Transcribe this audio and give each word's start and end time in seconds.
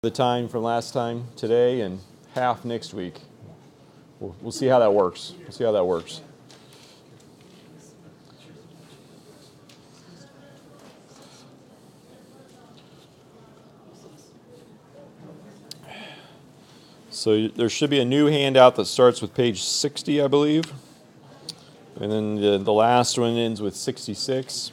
the 0.00 0.10
time 0.12 0.46
from 0.46 0.62
last 0.62 0.92
time 0.92 1.24
today 1.34 1.80
and 1.80 1.98
half 2.32 2.64
next 2.64 2.94
week. 2.94 3.18
We'll, 4.20 4.36
we'll 4.40 4.52
see 4.52 4.66
how 4.66 4.78
that 4.78 4.94
works. 4.94 5.34
We'll 5.40 5.50
see 5.50 5.64
how 5.64 5.72
that 5.72 5.84
works. 5.84 6.20
So 17.10 17.48
there 17.48 17.68
should 17.68 17.90
be 17.90 17.98
a 17.98 18.04
new 18.04 18.26
handout 18.26 18.76
that 18.76 18.84
starts 18.84 19.20
with 19.20 19.34
page 19.34 19.64
60, 19.64 20.22
I 20.22 20.28
believe. 20.28 20.72
And 22.00 22.12
then 22.12 22.34
the, 22.36 22.58
the 22.58 22.72
last 22.72 23.18
one 23.18 23.36
ends 23.36 23.60
with 23.60 23.74
66. 23.74 24.70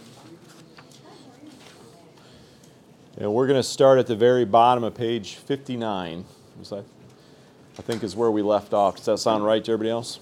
And 3.18 3.34
we're 3.34 3.47
going 3.47 3.59
to 3.59 3.63
start 3.63 3.97
at 3.97 4.07
the 4.07 4.16
very 4.16 4.43
bottom 4.43 4.84
of 4.84 4.93
page 4.93 5.36
59. 5.36 6.25
I 7.78 7.82
think 7.82 8.04
is 8.04 8.14
where 8.14 8.29
we 8.29 8.42
left 8.42 8.73
off. 8.73 8.97
Does 8.97 9.06
that 9.06 9.18
sound 9.19 9.46
right 9.46 9.64
to 9.64 9.71
everybody 9.71 9.89
else? 9.89 10.19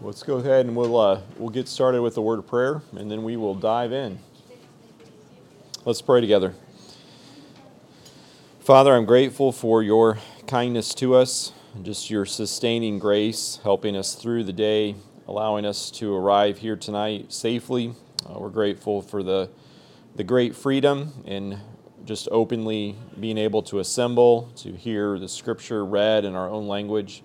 Let's 0.00 0.24
go 0.24 0.36
ahead 0.36 0.66
and 0.66 0.76
we'll, 0.76 0.98
uh, 0.98 1.20
we'll 1.38 1.50
get 1.50 1.68
started 1.68 2.02
with 2.02 2.14
the 2.16 2.22
word 2.22 2.40
of 2.40 2.46
prayer 2.48 2.82
and 2.96 3.10
then 3.10 3.22
we 3.22 3.36
will 3.36 3.54
dive 3.54 3.92
in. 3.92 4.18
Let's 5.84 6.02
pray 6.02 6.20
together. 6.20 6.54
Father, 8.60 8.92
I'm 8.94 9.04
grateful 9.04 9.52
for 9.52 9.82
your 9.82 10.18
kindness 10.46 10.94
to 10.94 11.14
us, 11.14 11.52
just 11.82 12.10
your 12.10 12.26
sustaining 12.26 12.98
grace, 12.98 13.60
helping 13.62 13.96
us 13.96 14.14
through 14.14 14.44
the 14.44 14.52
day, 14.52 14.94
allowing 15.26 15.64
us 15.64 15.90
to 15.90 16.14
arrive 16.14 16.58
here 16.58 16.76
tonight 16.76 17.32
safely. 17.32 17.94
Uh, 18.28 18.38
we're 18.38 18.50
grateful 18.50 19.00
for 19.00 19.22
the, 19.22 19.48
the 20.14 20.24
great 20.24 20.54
freedom 20.54 21.12
and 21.26 21.58
just 22.04 22.28
openly 22.30 22.94
being 23.18 23.38
able 23.38 23.62
to 23.62 23.78
assemble, 23.78 24.52
to 24.56 24.72
hear 24.72 25.18
the 25.18 25.28
scripture 25.28 25.84
read 25.84 26.26
in 26.26 26.34
our 26.34 26.48
own 26.50 26.68
language, 26.68 27.22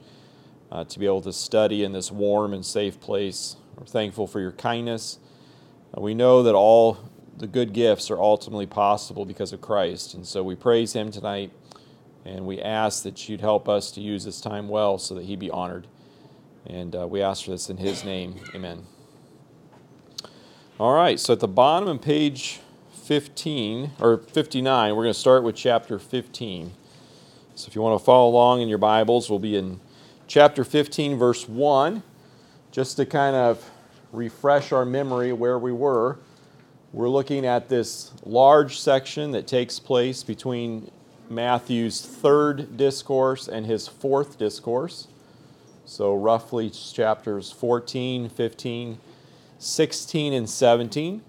uh, 0.71 0.85
to 0.85 0.97
be 0.97 1.05
able 1.05 1.21
to 1.21 1.33
study 1.33 1.83
in 1.83 1.91
this 1.91 2.11
warm 2.11 2.53
and 2.53 2.65
safe 2.65 2.99
place. 3.01 3.57
We're 3.77 3.85
thankful 3.85 4.27
for 4.27 4.39
your 4.39 4.53
kindness. 4.53 5.19
Uh, 5.95 6.01
we 6.01 6.13
know 6.13 6.41
that 6.43 6.55
all 6.55 6.97
the 7.37 7.47
good 7.47 7.73
gifts 7.73 8.09
are 8.09 8.19
ultimately 8.19 8.65
possible 8.65 9.25
because 9.25 9.51
of 9.51 9.59
Christ, 9.59 10.13
and 10.13 10.25
so 10.25 10.41
we 10.41 10.55
praise 10.55 10.93
Him 10.93 11.11
tonight. 11.11 11.51
And 12.29 12.45
we 12.45 12.61
ask 12.61 13.01
that 13.03 13.27
you'd 13.27 13.41
help 13.41 13.67
us 13.67 13.89
to 13.91 14.01
use 14.01 14.23
this 14.23 14.39
time 14.39 14.69
well 14.69 14.99
so 14.99 15.15
that 15.15 15.25
he 15.25 15.35
be 15.35 15.49
honored. 15.49 15.87
And 16.67 16.95
uh, 16.95 17.07
we 17.07 17.23
ask 17.23 17.45
for 17.45 17.51
this 17.51 17.71
in 17.71 17.77
his 17.77 18.03
name. 18.05 18.35
Amen. 18.53 18.83
All 20.79 20.93
right, 20.93 21.19
so 21.19 21.33
at 21.33 21.39
the 21.39 21.47
bottom 21.47 21.89
of 21.89 22.01
page 22.03 22.59
15, 22.93 23.93
or 23.99 24.17
59, 24.17 24.95
we're 24.95 25.03
going 25.03 25.13
to 25.13 25.19
start 25.19 25.43
with 25.43 25.55
chapter 25.55 25.97
15. 25.97 26.71
So 27.55 27.67
if 27.67 27.73
you 27.73 27.81
want 27.81 27.99
to 27.99 28.05
follow 28.05 28.29
along 28.29 28.61
in 28.61 28.69
your 28.69 28.77
Bibles, 28.77 29.27
we'll 29.27 29.39
be 29.39 29.55
in 29.55 29.79
chapter 30.27 30.63
15, 30.63 31.17
verse 31.17 31.49
1, 31.49 32.03
just 32.71 32.95
to 32.97 33.07
kind 33.07 33.35
of 33.35 33.71
refresh 34.11 34.71
our 34.71 34.85
memory 34.85 35.33
where 35.33 35.57
we 35.57 35.71
were. 35.71 36.19
We're 36.93 37.09
looking 37.09 37.43
at 37.43 37.69
this 37.69 38.11
large 38.23 38.79
section 38.79 39.31
that 39.31 39.47
takes 39.47 39.79
place 39.79 40.21
between 40.23 40.91
Matthew's 41.29 42.01
third 42.01 42.77
discourse 42.77 43.47
and 43.47 43.65
his 43.65 43.87
fourth 43.87 44.37
discourse. 44.37 45.07
So, 45.85 46.13
roughly 46.13 46.69
chapters 46.69 47.51
14, 47.51 48.29
15, 48.29 48.99
16, 49.57 50.33
and 50.33 50.49
17. 50.49 51.21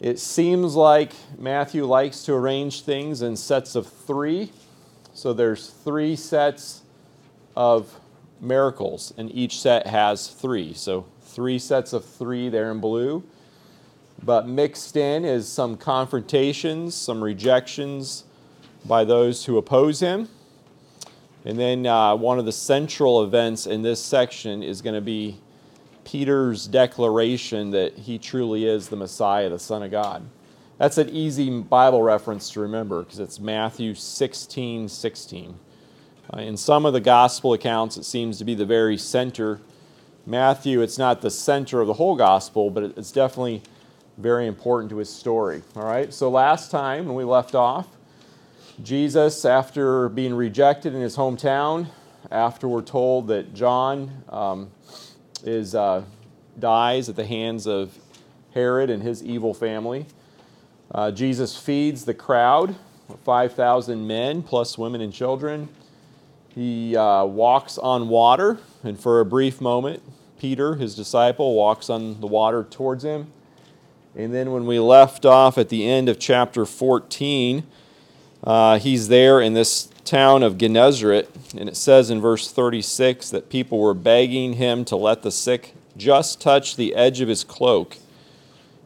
It 0.00 0.18
seems 0.18 0.74
like 0.74 1.12
Matthew 1.38 1.84
likes 1.84 2.24
to 2.24 2.34
arrange 2.34 2.82
things 2.82 3.22
in 3.22 3.36
sets 3.36 3.74
of 3.74 3.86
three. 3.86 4.52
So, 5.14 5.32
there's 5.32 5.70
three 5.70 6.16
sets 6.16 6.82
of 7.56 7.98
miracles, 8.40 9.14
and 9.16 9.34
each 9.34 9.60
set 9.60 9.86
has 9.86 10.28
three. 10.28 10.74
So, 10.74 11.06
three 11.22 11.58
sets 11.58 11.92
of 11.92 12.04
three 12.04 12.48
there 12.48 12.70
in 12.70 12.80
blue. 12.80 13.24
But 14.22 14.48
mixed 14.48 14.96
in 14.96 15.24
is 15.24 15.48
some 15.48 15.76
confrontations, 15.76 16.94
some 16.94 17.22
rejections, 17.22 18.24
by 18.86 19.04
those 19.04 19.44
who 19.44 19.58
oppose 19.58 20.00
him. 20.00 20.28
And 21.44 21.58
then 21.58 21.86
uh, 21.86 22.16
one 22.16 22.38
of 22.38 22.44
the 22.44 22.52
central 22.52 23.22
events 23.22 23.66
in 23.66 23.82
this 23.82 24.04
section 24.04 24.62
is 24.62 24.82
going 24.82 24.94
to 24.94 25.00
be 25.00 25.40
Peter's 26.04 26.66
declaration 26.66 27.70
that 27.70 27.96
he 27.96 28.18
truly 28.18 28.66
is 28.66 28.88
the 28.88 28.96
Messiah, 28.96 29.48
the 29.48 29.58
Son 29.58 29.82
of 29.82 29.90
God. 29.90 30.24
That's 30.78 30.98
an 30.98 31.08
easy 31.08 31.60
Bible 31.60 32.02
reference 32.02 32.50
to 32.50 32.60
remember 32.60 33.02
because 33.02 33.18
it's 33.18 33.40
Matthew 33.40 33.94
16 33.94 34.88
16. 34.88 35.58
Uh, 36.34 36.40
in 36.40 36.56
some 36.56 36.84
of 36.84 36.92
the 36.92 37.00
gospel 37.00 37.52
accounts, 37.52 37.96
it 37.96 38.04
seems 38.04 38.38
to 38.38 38.44
be 38.44 38.54
the 38.54 38.66
very 38.66 38.98
center. 38.98 39.60
Matthew, 40.26 40.82
it's 40.82 40.98
not 40.98 41.22
the 41.22 41.30
center 41.30 41.80
of 41.80 41.86
the 41.86 41.94
whole 41.94 42.16
gospel, 42.16 42.68
but 42.68 42.82
it's 42.82 43.12
definitely 43.12 43.62
very 44.18 44.46
important 44.46 44.90
to 44.90 44.96
his 44.96 45.08
story. 45.08 45.62
All 45.76 45.84
right, 45.84 46.12
so 46.12 46.28
last 46.28 46.70
time 46.70 47.06
when 47.06 47.14
we 47.14 47.24
left 47.24 47.54
off, 47.54 47.86
Jesus, 48.82 49.46
after 49.46 50.10
being 50.10 50.34
rejected 50.34 50.94
in 50.94 51.00
his 51.00 51.16
hometown, 51.16 51.86
after 52.30 52.68
we're 52.68 52.82
told 52.82 53.28
that 53.28 53.54
John 53.54 54.22
um, 54.28 54.70
is, 55.44 55.74
uh, 55.74 56.04
dies 56.58 57.08
at 57.08 57.16
the 57.16 57.24
hands 57.24 57.66
of 57.66 57.96
Herod 58.52 58.90
and 58.90 59.02
his 59.02 59.22
evil 59.22 59.54
family, 59.54 60.04
uh, 60.92 61.10
Jesus 61.10 61.56
feeds 61.56 62.04
the 62.04 62.12
crowd, 62.12 62.76
5,000 63.24 64.06
men 64.06 64.42
plus 64.42 64.76
women 64.76 65.00
and 65.00 65.12
children. 65.12 65.70
He 66.54 66.94
uh, 66.96 67.24
walks 67.24 67.78
on 67.78 68.08
water, 68.08 68.58
and 68.82 69.00
for 69.00 69.20
a 69.20 69.24
brief 69.24 69.58
moment, 69.58 70.02
Peter, 70.38 70.74
his 70.74 70.94
disciple, 70.94 71.54
walks 71.54 71.88
on 71.88 72.20
the 72.20 72.26
water 72.26 72.62
towards 72.62 73.04
him. 73.04 73.32
And 74.14 74.34
then 74.34 74.52
when 74.52 74.66
we 74.66 74.78
left 74.78 75.24
off 75.24 75.56
at 75.56 75.70
the 75.70 75.88
end 75.88 76.10
of 76.10 76.18
chapter 76.18 76.66
14, 76.66 77.66
uh, 78.46 78.78
he's 78.78 79.08
there 79.08 79.40
in 79.40 79.54
this 79.54 79.88
town 80.04 80.44
of 80.44 80.56
Gennesaret, 80.56 81.28
and 81.58 81.68
it 81.68 81.76
says 81.76 82.10
in 82.10 82.20
verse 82.20 82.50
36 82.50 83.28
that 83.30 83.50
people 83.50 83.80
were 83.80 83.92
begging 83.92 84.52
him 84.52 84.84
to 84.84 84.94
let 84.94 85.22
the 85.22 85.32
sick 85.32 85.74
just 85.96 86.40
touch 86.40 86.76
the 86.76 86.94
edge 86.94 87.20
of 87.20 87.28
his 87.28 87.42
cloak, 87.42 87.96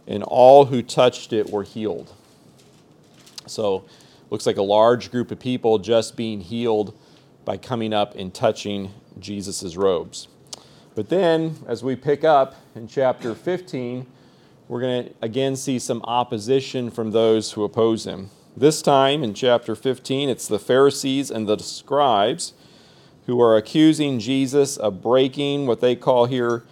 and 0.07 0.23
all 0.23 0.67
who 0.67 0.83
touched 0.83 1.35
it 1.35 1.51
were 1.51 1.63
healed. 1.63 2.11
So, 3.47 3.85
looks 4.31 4.47
like 4.47 4.57
a 4.57 4.63
large 4.63 5.11
group 5.11 5.31
of 5.31 5.39
people 5.39 5.79
just 5.79 6.17
being 6.17 6.41
healed 6.41 6.97
by 7.45 7.59
coming 7.59 7.93
up 7.93 8.15
and 8.15 8.33
touching 8.33 8.95
Jesus' 9.19 9.77
robes. 9.77 10.29
But 10.95 11.11
then, 11.11 11.57
as 11.67 11.85
we 11.85 11.97
pick 11.97 12.25
up 12.25 12.57
in 12.75 12.89
chapter 12.89 13.35
15, 13.35 14.07
we're 14.69 14.81
going 14.81 15.05
to 15.05 15.15
again 15.21 15.55
see 15.57 15.79
some 15.79 16.01
opposition 16.05 16.91
from 16.91 17.11
those 17.11 17.53
who 17.53 17.65
oppose 17.65 18.07
him. 18.07 18.31
This 18.57 18.83
time 18.83 19.23
in 19.23 19.33
chapter 19.33 19.77
15, 19.77 20.29
it's 20.29 20.49
the 20.49 20.59
Pharisees 20.59 21.31
and 21.31 21.49
the 21.49 21.57
scribes 21.59 22.53
who 23.27 23.41
are 23.41 23.57
accusing 23.57 24.19
Jesus 24.19 24.77
of 24.77 25.01
breaking 25.01 25.69
what 25.69 25.81
they 25.81 25.95
call 25.95 26.27
here 26.27 26.65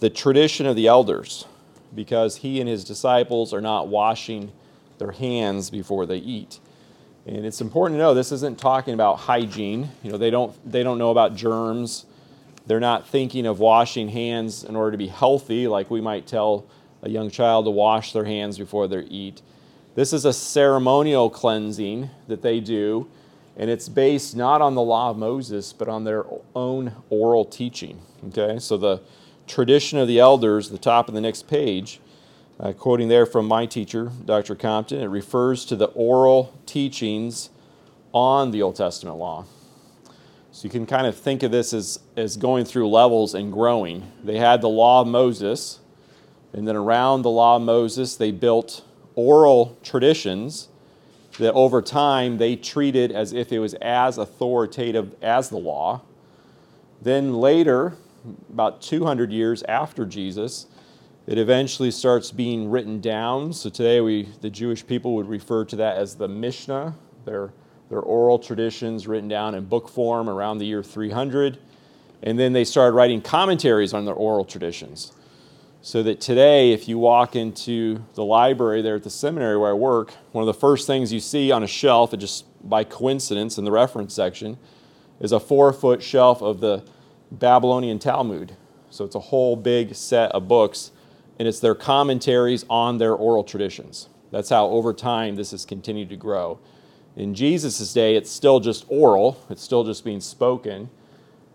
the 0.00 0.10
tradition 0.10 0.66
of 0.66 0.76
the 0.76 0.86
elders 0.86 1.46
because 1.94 2.36
he 2.36 2.60
and 2.60 2.68
his 2.68 2.84
disciples 2.84 3.54
are 3.54 3.62
not 3.62 3.88
washing 3.88 4.52
their 4.98 5.12
hands 5.12 5.70
before 5.70 6.04
they 6.04 6.18
eat. 6.18 6.60
And 7.26 7.46
it's 7.46 7.62
important 7.62 7.96
to 7.98 8.02
know 8.02 8.12
this 8.12 8.30
isn't 8.30 8.58
talking 8.58 8.92
about 8.92 9.20
hygiene. 9.20 9.88
You 10.02 10.12
know, 10.12 10.18
they 10.18 10.30
don't 10.30 10.54
they 10.70 10.82
don't 10.82 10.98
know 10.98 11.10
about 11.10 11.36
germs. 11.36 12.04
They're 12.66 12.80
not 12.80 13.08
thinking 13.08 13.46
of 13.46 13.60
washing 13.60 14.08
hands 14.08 14.62
in 14.62 14.76
order 14.76 14.90
to 14.90 14.98
be 14.98 15.06
healthy 15.06 15.68
like 15.68 15.90
we 15.90 16.02
might 16.02 16.26
tell 16.26 16.66
a 17.02 17.08
young 17.08 17.30
child 17.30 17.64
to 17.64 17.70
wash 17.70 18.12
their 18.12 18.24
hands 18.24 18.58
before 18.58 18.86
they 18.88 19.00
eat. 19.00 19.40
This 19.94 20.12
is 20.12 20.24
a 20.24 20.32
ceremonial 20.32 21.30
cleansing 21.30 22.10
that 22.26 22.42
they 22.42 22.58
do, 22.58 23.06
and 23.56 23.70
it's 23.70 23.88
based 23.88 24.34
not 24.34 24.60
on 24.60 24.74
the 24.74 24.82
law 24.82 25.10
of 25.10 25.16
Moses, 25.16 25.72
but 25.72 25.88
on 25.88 26.02
their 26.02 26.24
own 26.56 26.96
oral 27.10 27.44
teaching. 27.44 28.00
Okay, 28.28 28.58
so 28.58 28.76
the 28.76 29.02
tradition 29.46 30.00
of 30.00 30.08
the 30.08 30.18
elders, 30.18 30.70
the 30.70 30.78
top 30.78 31.06
of 31.06 31.14
the 31.14 31.20
next 31.20 31.46
page, 31.46 32.00
uh, 32.58 32.72
quoting 32.72 33.06
there 33.06 33.24
from 33.24 33.46
my 33.46 33.66
teacher, 33.66 34.10
Dr. 34.24 34.56
Compton, 34.56 35.00
it 35.00 35.06
refers 35.06 35.64
to 35.66 35.76
the 35.76 35.86
oral 35.86 36.52
teachings 36.66 37.50
on 38.12 38.50
the 38.50 38.62
Old 38.62 38.74
Testament 38.74 39.16
law. 39.16 39.44
So 40.50 40.64
you 40.64 40.70
can 40.70 40.86
kind 40.86 41.06
of 41.06 41.16
think 41.16 41.44
of 41.44 41.52
this 41.52 41.72
as, 41.72 42.00
as 42.16 42.36
going 42.36 42.64
through 42.64 42.88
levels 42.88 43.34
and 43.34 43.52
growing. 43.52 44.10
They 44.24 44.38
had 44.38 44.60
the 44.60 44.68
law 44.68 45.02
of 45.02 45.06
Moses, 45.06 45.78
and 46.52 46.66
then 46.66 46.74
around 46.74 47.22
the 47.22 47.30
law 47.30 47.56
of 47.56 47.62
Moses, 47.62 48.16
they 48.16 48.32
built 48.32 48.82
oral 49.16 49.76
traditions 49.82 50.68
that 51.38 51.52
over 51.54 51.82
time 51.82 52.38
they 52.38 52.56
treated 52.56 53.10
as 53.10 53.32
if 53.32 53.52
it 53.52 53.58
was 53.58 53.74
as 53.74 54.18
authoritative 54.18 55.14
as 55.22 55.48
the 55.48 55.56
law. 55.56 56.02
Then 57.02 57.34
later, 57.34 57.96
about 58.50 58.80
200 58.80 59.32
years 59.32 59.62
after 59.64 60.06
Jesus, 60.06 60.66
it 61.26 61.38
eventually 61.38 61.90
starts 61.90 62.30
being 62.30 62.70
written 62.70 63.00
down. 63.00 63.52
So 63.52 63.70
today, 63.70 64.00
we, 64.00 64.28
the 64.40 64.50
Jewish 64.50 64.86
people 64.86 65.14
would 65.14 65.28
refer 65.28 65.64
to 65.66 65.76
that 65.76 65.96
as 65.96 66.16
the 66.16 66.28
Mishnah, 66.28 66.94
their, 67.24 67.52
their 67.88 68.00
oral 68.00 68.38
traditions 68.38 69.06
written 69.06 69.28
down 69.28 69.54
in 69.54 69.64
book 69.64 69.88
form 69.88 70.28
around 70.28 70.58
the 70.58 70.66
year 70.66 70.82
300. 70.82 71.58
And 72.22 72.38
then 72.38 72.52
they 72.52 72.64
started 72.64 72.94
writing 72.94 73.20
commentaries 73.20 73.92
on 73.92 74.04
their 74.04 74.14
oral 74.14 74.44
traditions. 74.44 75.12
So 75.84 76.02
that 76.04 76.18
today, 76.18 76.72
if 76.72 76.88
you 76.88 76.98
walk 76.98 77.36
into 77.36 78.02
the 78.14 78.24
library 78.24 78.80
there 78.80 78.94
at 78.94 79.02
the 79.02 79.10
seminary 79.10 79.58
where 79.58 79.68
I 79.68 79.74
work, 79.74 80.14
one 80.32 80.40
of 80.40 80.46
the 80.46 80.58
first 80.58 80.86
things 80.86 81.12
you 81.12 81.20
see 81.20 81.52
on 81.52 81.62
a 81.62 81.66
shelf, 81.66 82.16
just 82.16 82.46
by 82.66 82.84
coincidence 82.84 83.58
in 83.58 83.66
the 83.66 83.70
reference 83.70 84.14
section, 84.14 84.56
is 85.20 85.30
a 85.30 85.38
four 85.38 85.74
foot 85.74 86.02
shelf 86.02 86.40
of 86.40 86.60
the 86.60 86.86
Babylonian 87.30 87.98
Talmud. 87.98 88.56
So 88.88 89.04
it's 89.04 89.14
a 89.14 89.20
whole 89.20 89.56
big 89.56 89.94
set 89.94 90.32
of 90.32 90.48
books, 90.48 90.90
and 91.38 91.46
it's 91.46 91.60
their 91.60 91.74
commentaries 91.74 92.64
on 92.70 92.96
their 92.96 93.12
oral 93.12 93.44
traditions. 93.44 94.08
That's 94.30 94.48
how 94.48 94.68
over 94.68 94.94
time 94.94 95.36
this 95.36 95.50
has 95.50 95.66
continued 95.66 96.08
to 96.08 96.16
grow. 96.16 96.60
In 97.14 97.34
Jesus' 97.34 97.92
day, 97.92 98.16
it's 98.16 98.30
still 98.30 98.58
just 98.58 98.86
oral, 98.88 99.38
it's 99.50 99.62
still 99.62 99.84
just 99.84 100.02
being 100.02 100.22
spoken 100.22 100.88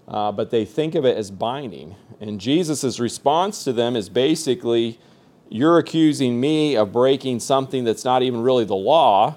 uh, 0.10 0.32
but 0.32 0.50
they 0.50 0.66
think 0.66 0.96
of 0.96 1.06
it 1.06 1.16
as 1.16 1.30
binding. 1.30 1.96
And 2.20 2.40
Jesus' 2.40 3.00
response 3.00 3.64
to 3.64 3.74
them 3.74 3.96
is 3.96 4.10
basically, 4.10 5.00
You're 5.50 5.78
accusing 5.78 6.40
me 6.40 6.76
of 6.76 6.92
breaking 6.92 7.40
something 7.40 7.84
that's 7.84 8.04
not 8.04 8.24
even 8.24 8.42
really 8.42 8.66
the 8.66 8.76
law, 8.76 9.36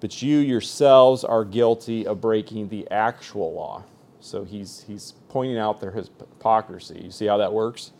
but 0.00 0.22
you 0.22 0.38
yourselves 0.38 1.24
are 1.24 1.44
guilty 1.44 2.06
of 2.06 2.20
breaking 2.20 2.68
the 2.68 2.88
actual 2.90 3.52
law. 3.52 3.84
So 4.20 4.44
he's, 4.44 4.84
he's 4.86 5.14
pointing 5.28 5.58
out 5.58 5.80
their 5.80 5.90
hypocrisy. 5.90 7.00
You 7.04 7.10
see 7.10 7.26
how 7.26 7.36
that 7.38 7.52
works? 7.52 7.92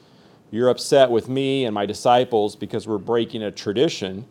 You're 0.50 0.68
upset 0.68 1.10
with 1.10 1.28
me 1.28 1.64
and 1.66 1.74
my 1.74 1.86
disciples 1.86 2.56
because 2.56 2.88
we're 2.88 2.98
breaking 2.98 3.42
a 3.42 3.50
tradition, 3.50 4.26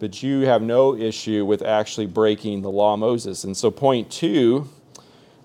but 0.00 0.22
you 0.22 0.40
have 0.40 0.62
no 0.62 0.96
issue 0.96 1.44
with 1.44 1.62
actually 1.62 2.06
breaking 2.06 2.62
the 2.62 2.70
law 2.70 2.94
of 2.94 3.00
Moses. 3.00 3.44
And 3.44 3.56
so, 3.56 3.70
point 3.70 4.10
two 4.10 4.68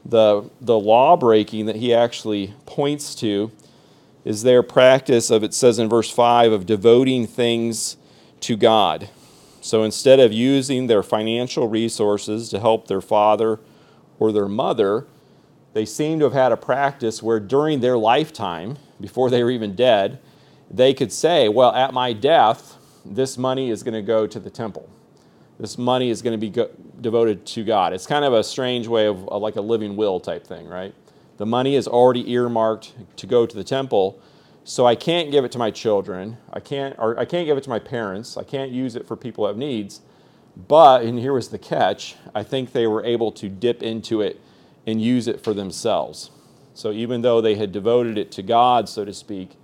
the, 0.05 0.49
the 0.59 0.77
law 0.77 1.15
breaking 1.15 1.65
that 1.67 1.77
he 1.77 1.93
actually 1.93 2.53
points 2.65 3.15
to 3.15 3.51
is 4.25 4.43
their 4.43 4.63
practice 4.63 5.29
of, 5.29 5.43
it 5.43 5.53
says 5.53 5.79
in 5.79 5.89
verse 5.89 6.09
5, 6.09 6.51
of 6.51 6.65
devoting 6.65 7.27
things 7.27 7.97
to 8.41 8.55
God. 8.55 9.09
So 9.61 9.83
instead 9.83 10.19
of 10.19 10.33
using 10.33 10.87
their 10.87 11.03
financial 11.03 11.67
resources 11.67 12.49
to 12.49 12.59
help 12.59 12.87
their 12.87 13.01
father 13.01 13.59
or 14.19 14.31
their 14.31 14.47
mother, 14.47 15.07
they 15.73 15.85
seem 15.85 16.19
to 16.19 16.25
have 16.25 16.33
had 16.33 16.51
a 16.51 16.57
practice 16.57 17.23
where 17.23 17.39
during 17.39 17.79
their 17.79 17.97
lifetime, 17.97 18.77
before 18.99 19.29
they 19.29 19.43
were 19.43 19.51
even 19.51 19.75
dead, 19.75 20.19
they 20.69 20.93
could 20.93 21.11
say, 21.11 21.49
Well, 21.49 21.73
at 21.73 21.93
my 21.93 22.13
death, 22.13 22.77
this 23.05 23.37
money 23.37 23.69
is 23.69 23.83
going 23.83 23.93
to 23.93 24.01
go 24.01 24.27
to 24.27 24.39
the 24.39 24.49
temple 24.49 24.89
this 25.59 25.77
money 25.77 26.09
is 26.09 26.21
going 26.21 26.33
to 26.33 26.37
be 26.37 26.49
go- 26.49 26.71
devoted 26.99 27.45
to 27.45 27.63
God. 27.63 27.93
It's 27.93 28.07
kind 28.07 28.25
of 28.25 28.33
a 28.33 28.43
strange 28.43 28.87
way 28.87 29.07
of, 29.07 29.27
of 29.29 29.41
like 29.41 29.55
a 29.55 29.61
living 29.61 29.95
will 29.95 30.19
type 30.19 30.45
thing, 30.45 30.67
right? 30.67 30.93
The 31.37 31.45
money 31.45 31.75
is 31.75 31.87
already 31.87 32.31
earmarked 32.31 32.93
to 33.17 33.27
go 33.27 33.45
to 33.45 33.55
the 33.55 33.63
temple, 33.63 34.19
so 34.63 34.85
I 34.85 34.95
can't 34.95 35.31
give 35.31 35.43
it 35.45 35.51
to 35.53 35.57
my 35.57 35.71
children. 35.71 36.37
I 36.51 36.59
can't, 36.59 36.95
or 36.97 37.19
I 37.19 37.25
can't 37.25 37.45
give 37.45 37.57
it 37.57 37.63
to 37.63 37.69
my 37.69 37.79
parents. 37.79 38.37
I 38.37 38.43
can't 38.43 38.71
use 38.71 38.95
it 38.95 39.07
for 39.07 39.15
people 39.15 39.43
who 39.43 39.47
have 39.47 39.57
needs. 39.57 40.01
But, 40.55 41.03
and 41.03 41.17
here 41.19 41.33
was 41.33 41.49
the 41.49 41.57
catch, 41.57 42.15
I 42.35 42.43
think 42.43 42.71
they 42.71 42.85
were 42.85 43.03
able 43.03 43.31
to 43.33 43.49
dip 43.49 43.81
into 43.81 44.21
it 44.21 44.39
and 44.85 45.01
use 45.01 45.27
it 45.27 45.43
for 45.43 45.53
themselves. 45.53 46.29
So 46.75 46.91
even 46.91 47.21
though 47.21 47.41
they 47.41 47.55
had 47.55 47.71
devoted 47.71 48.17
it 48.17 48.31
to 48.33 48.43
God, 48.43 48.87
so 48.87 49.05
to 49.05 49.13
speak, 49.13 49.55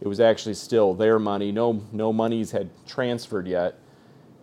it 0.00 0.08
was 0.08 0.18
actually 0.18 0.54
still 0.54 0.94
their 0.94 1.18
money. 1.18 1.52
No, 1.52 1.84
no 1.92 2.12
monies 2.12 2.50
had 2.50 2.70
transferred 2.86 3.46
yet 3.46 3.78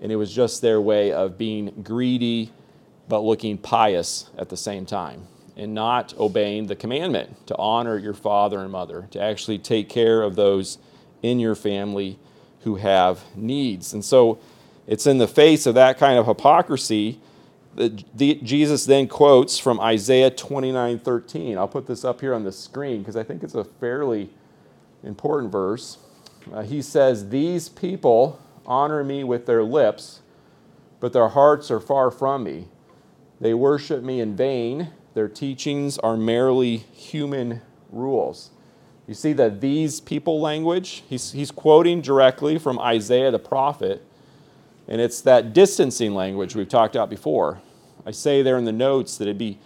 and 0.01 0.11
it 0.11 0.15
was 0.15 0.33
just 0.33 0.61
their 0.61 0.79
way 0.79 1.11
of 1.11 1.37
being 1.37 1.81
greedy 1.83 2.51
but 3.07 3.21
looking 3.21 3.57
pious 3.57 4.29
at 4.37 4.49
the 4.49 4.57
same 4.57 4.85
time 4.85 5.27
and 5.57 5.73
not 5.73 6.13
obeying 6.17 6.67
the 6.67 6.75
commandment 6.75 7.45
to 7.47 7.57
honor 7.57 7.97
your 7.97 8.13
father 8.13 8.59
and 8.59 8.71
mother, 8.71 9.07
to 9.11 9.21
actually 9.21 9.57
take 9.57 9.89
care 9.89 10.21
of 10.21 10.35
those 10.35 10.77
in 11.21 11.39
your 11.39 11.55
family 11.55 12.17
who 12.61 12.75
have 12.77 13.21
needs. 13.35 13.93
And 13.93 14.05
so 14.05 14.39
it's 14.87 15.05
in 15.05 15.17
the 15.17 15.27
face 15.27 15.65
of 15.65 15.75
that 15.75 15.97
kind 15.97 16.17
of 16.17 16.25
hypocrisy 16.27 17.19
that 17.75 18.15
Jesus 18.15 18.85
then 18.85 19.07
quotes 19.07 19.59
from 19.59 19.79
Isaiah 19.79 20.31
29 20.31 20.99
13. 20.99 21.57
I'll 21.57 21.67
put 21.67 21.87
this 21.87 22.05
up 22.05 22.21
here 22.21 22.33
on 22.33 22.43
the 22.43 22.51
screen 22.51 22.99
because 22.99 23.15
I 23.15 23.23
think 23.23 23.43
it's 23.43 23.55
a 23.55 23.63
fairly 23.63 24.29
important 25.03 25.51
verse. 25.51 25.97
Uh, 26.53 26.63
he 26.63 26.81
says, 26.81 27.29
These 27.29 27.69
people 27.69 28.39
honor 28.69 29.03
me 29.03 29.23
with 29.23 29.47
their 29.47 29.63
lips, 29.63 30.21
but 31.01 31.11
their 31.11 31.29
hearts 31.29 31.71
are 31.71 31.79
far 31.79 32.11
from 32.11 32.43
me. 32.43 32.67
They 33.41 33.53
worship 33.53 34.03
me 34.03 34.21
in 34.21 34.35
vain. 34.35 34.89
Their 35.15 35.27
teachings 35.27 35.97
are 35.97 36.15
merely 36.15 36.77
human 36.77 37.61
rules. 37.91 38.51
You 39.07 39.15
see 39.15 39.33
that 39.33 39.59
these 39.59 39.99
people 39.99 40.39
language, 40.39 41.03
he's, 41.09 41.31
he's 41.31 41.49
quoting 41.49 42.01
directly 42.01 42.59
from 42.59 42.77
Isaiah 42.77 43.31
the 43.31 43.39
prophet, 43.39 44.05
and 44.87 45.01
it's 45.01 45.21
that 45.21 45.51
distancing 45.51 46.13
language 46.13 46.55
we've 46.55 46.69
talked 46.69 46.95
about 46.95 47.09
before. 47.09 47.59
I 48.05 48.11
say 48.11 48.43
there 48.43 48.57
in 48.57 48.65
the 48.65 48.71
notes 48.71 49.17
that 49.17 49.23
it'd 49.23 49.37
be 49.37 49.57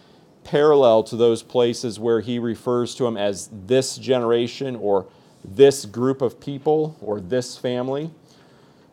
parallel 0.44 1.03
to 1.03 1.15
those 1.15 1.44
places 1.44 2.00
where 2.00 2.21
he 2.21 2.39
refers 2.39 2.95
to 2.95 3.03
them 3.03 3.17
as 3.17 3.50
this 3.51 3.97
generation 3.97 4.75
or 4.75 5.07
this 5.44 5.85
group 5.85 6.21
of 6.21 6.39
people 6.39 6.97
or 7.01 7.19
this 7.19 7.57
family. 7.57 8.11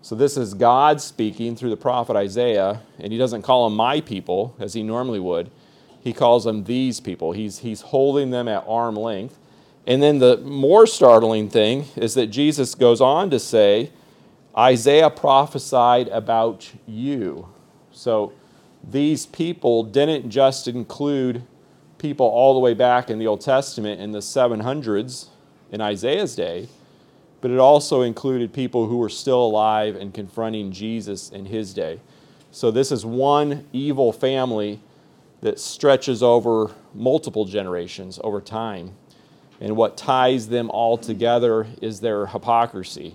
So 0.03 0.15
this 0.15 0.37
is 0.37 0.55
God 0.55 1.01
speaking 1.01 1.57
through 1.57 1.71
the 1.71 1.77
prophet 1.77 2.17
Isaiah, 2.17 2.81
and 2.99 3.13
he 3.13 3.19
doesn't 3.19 3.43
call 3.43 3.69
them 3.69 3.77
my 3.77 4.01
people 4.01 4.57
as 4.59 4.73
he 4.73 4.83
normally 4.83 5.21
would. 5.21 5.51
He 6.03 6.15
calls 6.15 6.45
them 6.45 6.65
these 6.65 7.01
people. 7.01 7.33
He's, 7.33 7.59
he's 7.59 7.83
holding 7.83 8.31
them 8.31 8.49
at 8.49 8.65
arm 8.67 8.97
length. 8.97 9.37
And 9.87 10.03
then 10.03 10.19
the 10.19 10.39
more 10.39 10.87
startling 10.87 11.51
thing 11.51 11.87
is 11.97 12.15
that 12.15 12.29
Jesus 12.29 12.75
goes 12.75 13.03
on 13.03 13.29
to 13.31 13.39
say, 13.39 13.91
Isaiah 14.57 15.11
prophesied 15.11 16.09
about 16.09 16.71
you. 16.87 17.49
So 17.93 18.33
these 18.83 19.27
people 19.27 19.83
didn't 19.83 20.31
just 20.31 20.67
include 20.67 21.43
people 21.99 22.27
all 22.27 22.55
the 22.55 22.61
way 22.61 22.73
back 22.73 23.11
in 23.11 23.19
the 23.19 23.27
Old 23.27 23.43
Testament 23.43 24.01
in 24.01 24.13
the 24.13 24.21
700s 24.21 25.29
in 25.71 25.83
Isaiah's 25.83 26.35
day 26.35 26.69
but 27.41 27.51
it 27.51 27.59
also 27.59 28.03
included 28.03 28.53
people 28.53 28.87
who 28.87 28.99
were 28.99 29.09
still 29.09 29.43
alive 29.43 29.97
and 29.97 30.13
confronting 30.13 30.73
Jesus 30.73 31.31
in 31.31 31.47
his 31.47 31.73
day. 31.73 32.01
So 32.51 32.71
this 32.71 32.91
is 32.93 33.07
one 33.07 33.67
evil 33.73 34.13
family 34.13 34.81
that 35.41 35.59
stretches 35.59 36.23
over 36.23 36.73
multiple 36.95 37.45
generations 37.45 38.19
over 38.23 38.41
time. 38.41 38.93
And 39.61 39.77
what 39.77 39.97
ties 39.97 40.49
them 40.49 40.71
all 40.71 40.99
together 40.99 41.67
is 41.81 42.01
their 42.01 42.27
hypocrisy, 42.27 43.15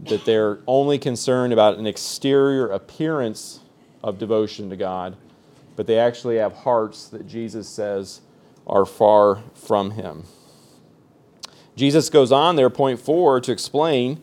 that 0.00 0.24
they're 0.24 0.58
only 0.66 0.98
concerned 0.98 1.52
about 1.52 1.78
an 1.78 1.86
exterior 1.86 2.68
appearance 2.68 3.60
of 4.02 4.18
devotion 4.18 4.70
to 4.70 4.76
God, 4.76 5.16
but 5.76 5.86
they 5.86 5.98
actually 5.98 6.36
have 6.36 6.52
hearts 6.52 7.08
that 7.08 7.26
Jesus 7.26 7.68
says 7.68 8.20
are 8.66 8.84
far 8.84 9.42
from 9.54 9.92
Him. 9.92 10.24
Jesus 11.74 12.10
goes 12.10 12.32
on 12.32 12.56
there, 12.56 12.70
point 12.70 13.00
four, 13.00 13.40
to 13.40 13.52
explain 13.52 14.20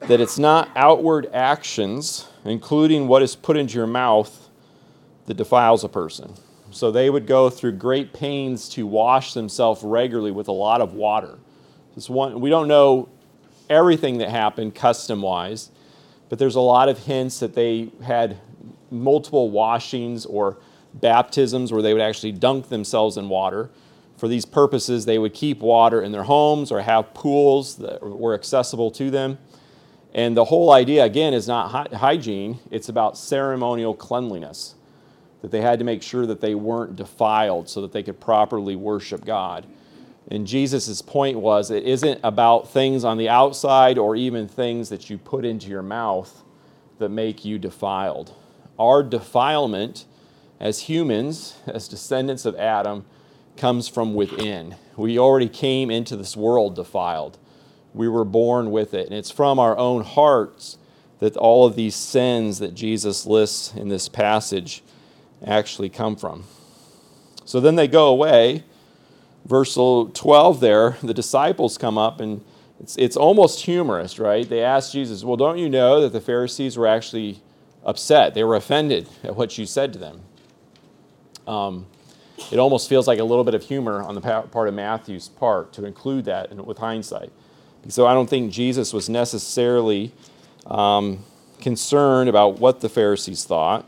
that 0.00 0.20
it's 0.20 0.38
not 0.38 0.70
outward 0.76 1.28
actions, 1.32 2.28
including 2.44 3.08
what 3.08 3.22
is 3.22 3.34
put 3.34 3.56
into 3.56 3.74
your 3.76 3.86
mouth, 3.86 4.48
that 5.26 5.34
defiles 5.34 5.82
a 5.82 5.88
person. 5.88 6.34
So 6.70 6.90
they 6.90 7.08
would 7.08 7.26
go 7.26 7.50
through 7.50 7.72
great 7.72 8.12
pains 8.12 8.68
to 8.70 8.86
wash 8.86 9.32
themselves 9.32 9.82
regularly 9.82 10.30
with 10.30 10.48
a 10.48 10.52
lot 10.52 10.80
of 10.80 10.94
water. 10.94 11.38
This 11.94 12.10
one, 12.10 12.40
we 12.40 12.50
don't 12.50 12.68
know 12.68 13.08
everything 13.70 14.18
that 14.18 14.28
happened 14.28 14.74
custom 14.74 15.22
wise, 15.22 15.70
but 16.28 16.38
there's 16.38 16.56
a 16.56 16.60
lot 16.60 16.88
of 16.88 16.98
hints 16.98 17.38
that 17.40 17.54
they 17.54 17.90
had 18.02 18.38
multiple 18.90 19.50
washings 19.50 20.26
or 20.26 20.58
baptisms 20.94 21.72
where 21.72 21.82
they 21.82 21.92
would 21.92 22.02
actually 22.02 22.32
dunk 22.32 22.68
themselves 22.68 23.16
in 23.16 23.28
water 23.28 23.70
for 24.24 24.28
these 24.28 24.46
purposes, 24.46 25.04
they 25.04 25.18
would 25.18 25.34
keep 25.34 25.60
water 25.60 26.00
in 26.00 26.10
their 26.10 26.22
homes 26.22 26.72
or 26.72 26.80
have 26.80 27.12
pools 27.12 27.76
that 27.76 28.02
were 28.02 28.32
accessible 28.32 28.90
to 28.90 29.10
them. 29.10 29.36
And 30.14 30.34
the 30.34 30.46
whole 30.46 30.72
idea, 30.72 31.04
again, 31.04 31.34
is 31.34 31.46
not 31.46 31.92
hygiene, 31.92 32.58
it's 32.70 32.88
about 32.88 33.18
ceremonial 33.18 33.92
cleanliness. 33.94 34.76
That 35.42 35.50
they 35.50 35.60
had 35.60 35.78
to 35.78 35.84
make 35.84 36.02
sure 36.02 36.24
that 36.24 36.40
they 36.40 36.54
weren't 36.54 36.96
defiled 36.96 37.68
so 37.68 37.82
that 37.82 37.92
they 37.92 38.02
could 38.02 38.18
properly 38.18 38.76
worship 38.76 39.26
God. 39.26 39.66
And 40.30 40.46
Jesus' 40.46 41.02
point 41.02 41.38
was 41.38 41.70
it 41.70 41.84
isn't 41.84 42.18
about 42.24 42.70
things 42.70 43.04
on 43.04 43.18
the 43.18 43.28
outside 43.28 43.98
or 43.98 44.16
even 44.16 44.48
things 44.48 44.88
that 44.88 45.10
you 45.10 45.18
put 45.18 45.44
into 45.44 45.68
your 45.68 45.82
mouth 45.82 46.42
that 46.98 47.10
make 47.10 47.44
you 47.44 47.58
defiled. 47.58 48.32
Our 48.78 49.02
defilement 49.02 50.06
as 50.58 50.80
humans, 50.80 51.58
as 51.66 51.88
descendants 51.88 52.46
of 52.46 52.56
Adam, 52.56 53.04
comes 53.56 53.88
from 53.88 54.14
within. 54.14 54.76
We 54.96 55.18
already 55.18 55.48
came 55.48 55.90
into 55.90 56.16
this 56.16 56.36
world 56.36 56.76
defiled. 56.76 57.38
We 57.92 58.08
were 58.08 58.24
born 58.24 58.70
with 58.70 58.94
it. 58.94 59.06
And 59.06 59.14
it's 59.14 59.30
from 59.30 59.58
our 59.58 59.76
own 59.76 60.02
hearts 60.02 60.78
that 61.20 61.36
all 61.36 61.64
of 61.64 61.76
these 61.76 61.94
sins 61.94 62.58
that 62.58 62.74
Jesus 62.74 63.26
lists 63.26 63.74
in 63.74 63.88
this 63.88 64.08
passage 64.08 64.82
actually 65.46 65.88
come 65.88 66.16
from. 66.16 66.44
So 67.44 67.60
then 67.60 67.76
they 67.76 67.88
go 67.88 68.08
away. 68.08 68.64
Verse 69.44 69.74
12 69.74 70.60
there, 70.60 70.96
the 71.02 71.14
disciples 71.14 71.76
come 71.76 71.98
up 71.98 72.20
and 72.20 72.42
it's, 72.80 72.96
it's 72.96 73.16
almost 73.16 73.60
humorous, 73.60 74.18
right? 74.18 74.48
They 74.48 74.62
ask 74.62 74.92
Jesus, 74.92 75.22
Well, 75.22 75.36
don't 75.36 75.58
you 75.58 75.68
know 75.68 76.00
that 76.00 76.12
the 76.12 76.20
Pharisees 76.20 76.76
were 76.76 76.86
actually 76.86 77.42
upset? 77.84 78.34
They 78.34 78.42
were 78.42 78.56
offended 78.56 79.08
at 79.22 79.36
what 79.36 79.56
you 79.58 79.66
said 79.66 79.92
to 79.92 79.98
them. 79.98 80.22
Um, 81.46 81.86
it 82.50 82.58
almost 82.58 82.88
feels 82.88 83.06
like 83.06 83.18
a 83.18 83.24
little 83.24 83.44
bit 83.44 83.54
of 83.54 83.62
humor 83.62 84.02
on 84.02 84.14
the 84.14 84.20
part 84.20 84.68
of 84.68 84.74
Matthew's 84.74 85.28
part 85.28 85.72
to 85.74 85.84
include 85.84 86.24
that 86.24 86.54
with 86.64 86.78
hindsight. 86.78 87.30
So 87.88 88.06
I 88.06 88.14
don't 88.14 88.30
think 88.30 88.50
Jesus 88.52 88.92
was 88.92 89.08
necessarily 89.08 90.12
um, 90.66 91.24
concerned 91.60 92.28
about 92.28 92.58
what 92.58 92.80
the 92.80 92.88
Pharisees 92.88 93.44
thought. 93.44 93.86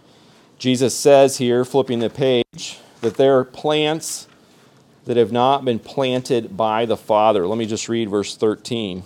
Jesus 0.59 0.95
says 0.95 1.38
here, 1.38 1.65
flipping 1.65 1.99
the 1.99 2.11
page, 2.11 2.79
that 3.00 3.17
there 3.17 3.38
are 3.38 3.45
plants 3.45 4.26
that 5.05 5.17
have 5.17 5.33
not 5.33 5.65
been 5.65 5.79
planted 5.79 6.57
by 6.57 6.85
the 6.85 6.97
Father. 6.97 7.47
Let 7.47 7.59
me 7.59 7.67
just 7.67 7.88
read 7.88 8.11
verse 8.11 8.37
13. 8.37 9.03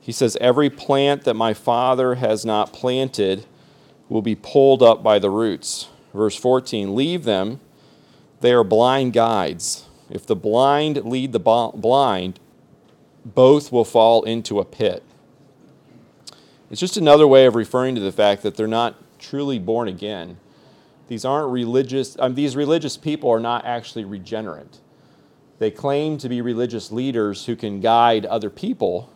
He 0.00 0.12
says, 0.12 0.36
Every 0.40 0.70
plant 0.70 1.24
that 1.24 1.34
my 1.34 1.54
Father 1.54 2.16
has 2.16 2.44
not 2.44 2.72
planted 2.72 3.44
will 4.08 4.22
be 4.22 4.34
pulled 4.34 4.82
up 4.82 5.02
by 5.02 5.18
the 5.18 5.30
roots. 5.30 5.88
Verse 6.14 6.34
14, 6.34 6.94
Leave 6.96 7.24
them, 7.24 7.60
they 8.40 8.52
are 8.52 8.64
blind 8.64 9.12
guides. 9.12 9.84
If 10.10 10.26
the 10.26 10.36
blind 10.36 11.04
lead 11.04 11.32
the 11.32 11.40
blind, 11.40 12.40
both 13.24 13.72
will 13.72 13.84
fall 13.84 14.22
into 14.22 14.58
a 14.58 14.64
pit. 14.64 15.02
It's 16.70 16.80
just 16.80 16.96
another 16.96 17.26
way 17.26 17.46
of 17.46 17.54
referring 17.54 17.94
to 17.94 18.00
the 18.00 18.12
fact 18.12 18.42
that 18.42 18.56
they're 18.56 18.66
not 18.66 18.96
truly 19.18 19.58
born 19.58 19.88
again. 19.88 20.38
These 21.08 21.24
aren't 21.24 21.50
religious, 21.50 22.16
um, 22.18 22.34
these 22.34 22.54
religious 22.54 22.96
people 22.96 23.30
are 23.30 23.40
not 23.40 23.64
actually 23.64 24.04
regenerate. 24.04 24.78
They 25.58 25.70
claim 25.70 26.18
to 26.18 26.28
be 26.28 26.40
religious 26.40 26.92
leaders 26.92 27.46
who 27.46 27.56
can 27.56 27.80
guide 27.80 28.26
other 28.26 28.50
people, 28.50 29.10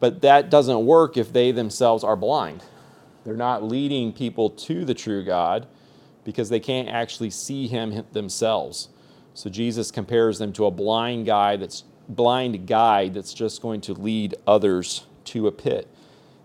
but 0.00 0.22
that 0.22 0.50
doesn't 0.50 0.86
work 0.86 1.16
if 1.16 1.32
they 1.32 1.52
themselves 1.52 2.02
are 2.02 2.16
blind. 2.16 2.64
They're 3.24 3.36
not 3.36 3.62
leading 3.62 4.12
people 4.12 4.50
to 4.50 4.84
the 4.84 4.94
true 4.94 5.22
God 5.22 5.66
because 6.28 6.50
they 6.50 6.60
can't 6.60 6.90
actually 6.90 7.30
see 7.30 7.66
him 7.66 8.04
themselves. 8.12 8.90
So 9.32 9.48
Jesus 9.48 9.90
compares 9.90 10.38
them 10.38 10.52
to 10.52 10.66
a 10.66 10.70
blind 10.70 11.24
guy 11.24 11.56
that's 11.56 11.84
blind 12.06 12.66
guide 12.66 13.14
that's 13.14 13.32
just 13.32 13.62
going 13.62 13.80
to 13.80 13.94
lead 13.94 14.34
others 14.46 15.06
to 15.24 15.46
a 15.46 15.50
pit. 15.50 15.88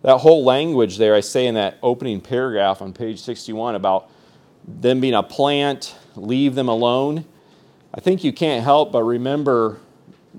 That 0.01 0.19
whole 0.19 0.45
language 0.45 0.99
there, 0.99 1.13
I 1.13 1.19
say 1.19 1.47
in 1.47 1.55
that 1.55 1.79
opening 1.83 2.21
paragraph 2.21 2.81
on 2.81 2.93
page 2.93 3.19
61 3.19 3.75
about 3.75 4.09
them 4.65 5.01
being 5.01 5.13
a 5.15 5.21
plant, 5.21 5.93
leave 6.15 6.55
them 6.55 6.69
alone. 6.69 7.25
I 7.93 7.99
think 7.99 8.23
you 8.23 8.31
can't 8.31 8.63
help 8.63 8.93
but 8.93 9.03
remember 9.03 9.81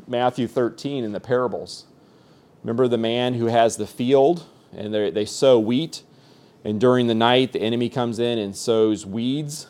Matthew 0.08 0.48
13 0.48 1.04
in 1.04 1.12
the 1.12 1.20
parables. 1.20 1.84
Remember 2.62 2.88
the 2.88 2.96
man 2.96 3.34
who 3.34 3.48
has 3.48 3.76
the 3.76 3.86
field 3.86 4.46
and 4.74 4.94
they 4.94 5.26
sow 5.26 5.58
wheat, 5.58 6.02
and 6.64 6.80
during 6.80 7.06
the 7.06 7.14
night 7.14 7.52
the 7.52 7.60
enemy 7.60 7.88
comes 7.88 8.18
in 8.18 8.38
and 8.38 8.56
sows 8.56 9.06
weeds, 9.06 9.68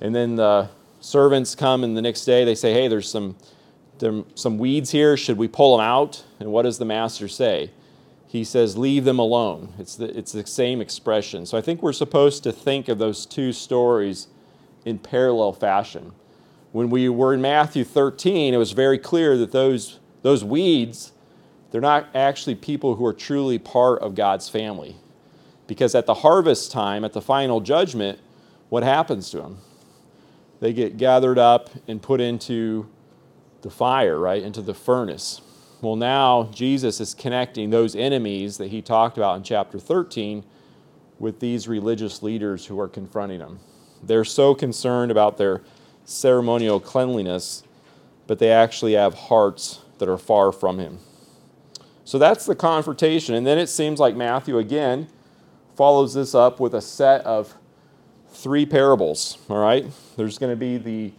and 0.00 0.14
then 0.14 0.36
the 0.36 0.68
servants 1.00 1.54
come 1.54 1.84
and 1.84 1.96
the 1.96 2.02
next 2.02 2.24
day 2.24 2.44
they 2.44 2.54
say, 2.54 2.72
Hey, 2.72 2.88
there's 2.88 3.10
some 3.10 3.36
there 3.98 4.22
some 4.34 4.58
weeds 4.58 4.90
here. 4.90 5.16
Should 5.16 5.38
we 5.38 5.48
pull 5.48 5.76
them 5.76 5.84
out? 5.84 6.24
And 6.40 6.52
what 6.52 6.62
does 6.62 6.78
the 6.78 6.84
master 6.84 7.28
say? 7.28 7.70
He 8.26 8.44
says, 8.44 8.76
Leave 8.76 9.04
them 9.04 9.18
alone. 9.18 9.72
It's 9.78 9.96
the, 9.96 10.16
it's 10.16 10.32
the 10.32 10.46
same 10.46 10.80
expression. 10.80 11.46
So 11.46 11.58
I 11.58 11.60
think 11.60 11.82
we're 11.82 11.92
supposed 11.92 12.42
to 12.44 12.52
think 12.52 12.88
of 12.88 12.98
those 12.98 13.26
two 13.26 13.52
stories 13.52 14.28
in 14.84 14.98
parallel 14.98 15.52
fashion. 15.52 16.12
When 16.72 16.90
we 16.90 17.08
were 17.08 17.32
in 17.32 17.40
Matthew 17.40 17.84
13, 17.84 18.52
it 18.52 18.58
was 18.58 18.72
very 18.72 18.98
clear 18.98 19.38
that 19.38 19.52
those, 19.52 19.98
those 20.22 20.44
weeds, 20.44 21.12
they're 21.70 21.80
not 21.80 22.08
actually 22.14 22.54
people 22.54 22.96
who 22.96 23.06
are 23.06 23.14
truly 23.14 23.58
part 23.58 24.00
of 24.02 24.14
God's 24.14 24.48
family. 24.48 24.96
Because 25.68 25.94
at 25.94 26.06
the 26.06 26.14
harvest 26.14 26.72
time, 26.72 27.04
at 27.04 27.12
the 27.12 27.20
final 27.20 27.60
judgment, 27.60 28.18
what 28.70 28.82
happens 28.82 29.30
to 29.30 29.36
them? 29.36 29.58
They 30.58 30.72
get 30.72 30.96
gathered 30.96 31.38
up 31.38 31.70
and 31.86 32.02
put 32.02 32.20
into 32.20 32.88
the 33.62 33.70
fire, 33.70 34.18
right, 34.18 34.42
into 34.42 34.62
the 34.62 34.74
furnace. 34.74 35.40
Well, 35.80 35.94
now 35.94 36.50
Jesus 36.52 37.00
is 37.00 37.14
connecting 37.14 37.70
those 37.70 37.94
enemies 37.94 38.58
that 38.58 38.68
he 38.68 38.82
talked 38.82 39.16
about 39.16 39.36
in 39.36 39.44
chapter 39.44 39.78
13 39.78 40.42
with 41.20 41.38
these 41.38 41.68
religious 41.68 42.22
leaders 42.22 42.66
who 42.66 42.80
are 42.80 42.88
confronting 42.88 43.40
him. 43.40 43.60
They're 44.02 44.24
so 44.24 44.54
concerned 44.54 45.12
about 45.12 45.36
their 45.36 45.62
ceremonial 46.04 46.80
cleanliness, 46.80 47.62
but 48.26 48.38
they 48.38 48.50
actually 48.50 48.94
have 48.94 49.14
hearts 49.14 49.80
that 49.98 50.08
are 50.08 50.18
far 50.18 50.50
from 50.50 50.78
him. 50.78 50.98
So 52.04 52.18
that's 52.18 52.46
the 52.46 52.56
confrontation. 52.56 53.34
And 53.34 53.46
then 53.46 53.58
it 53.58 53.68
seems 53.68 54.00
like 54.00 54.16
Matthew 54.16 54.58
again 54.58 55.08
follows 55.78 56.12
this 56.12 56.34
up 56.34 56.58
with 56.58 56.74
a 56.74 56.80
set 56.80 57.24
of 57.24 57.54
three 58.30 58.66
parables. 58.66 59.38
All 59.48 59.58
right? 59.58 59.86
There's 60.16 60.36
going 60.36 60.50
to 60.50 60.56
be 60.56 60.76
the 60.76 61.12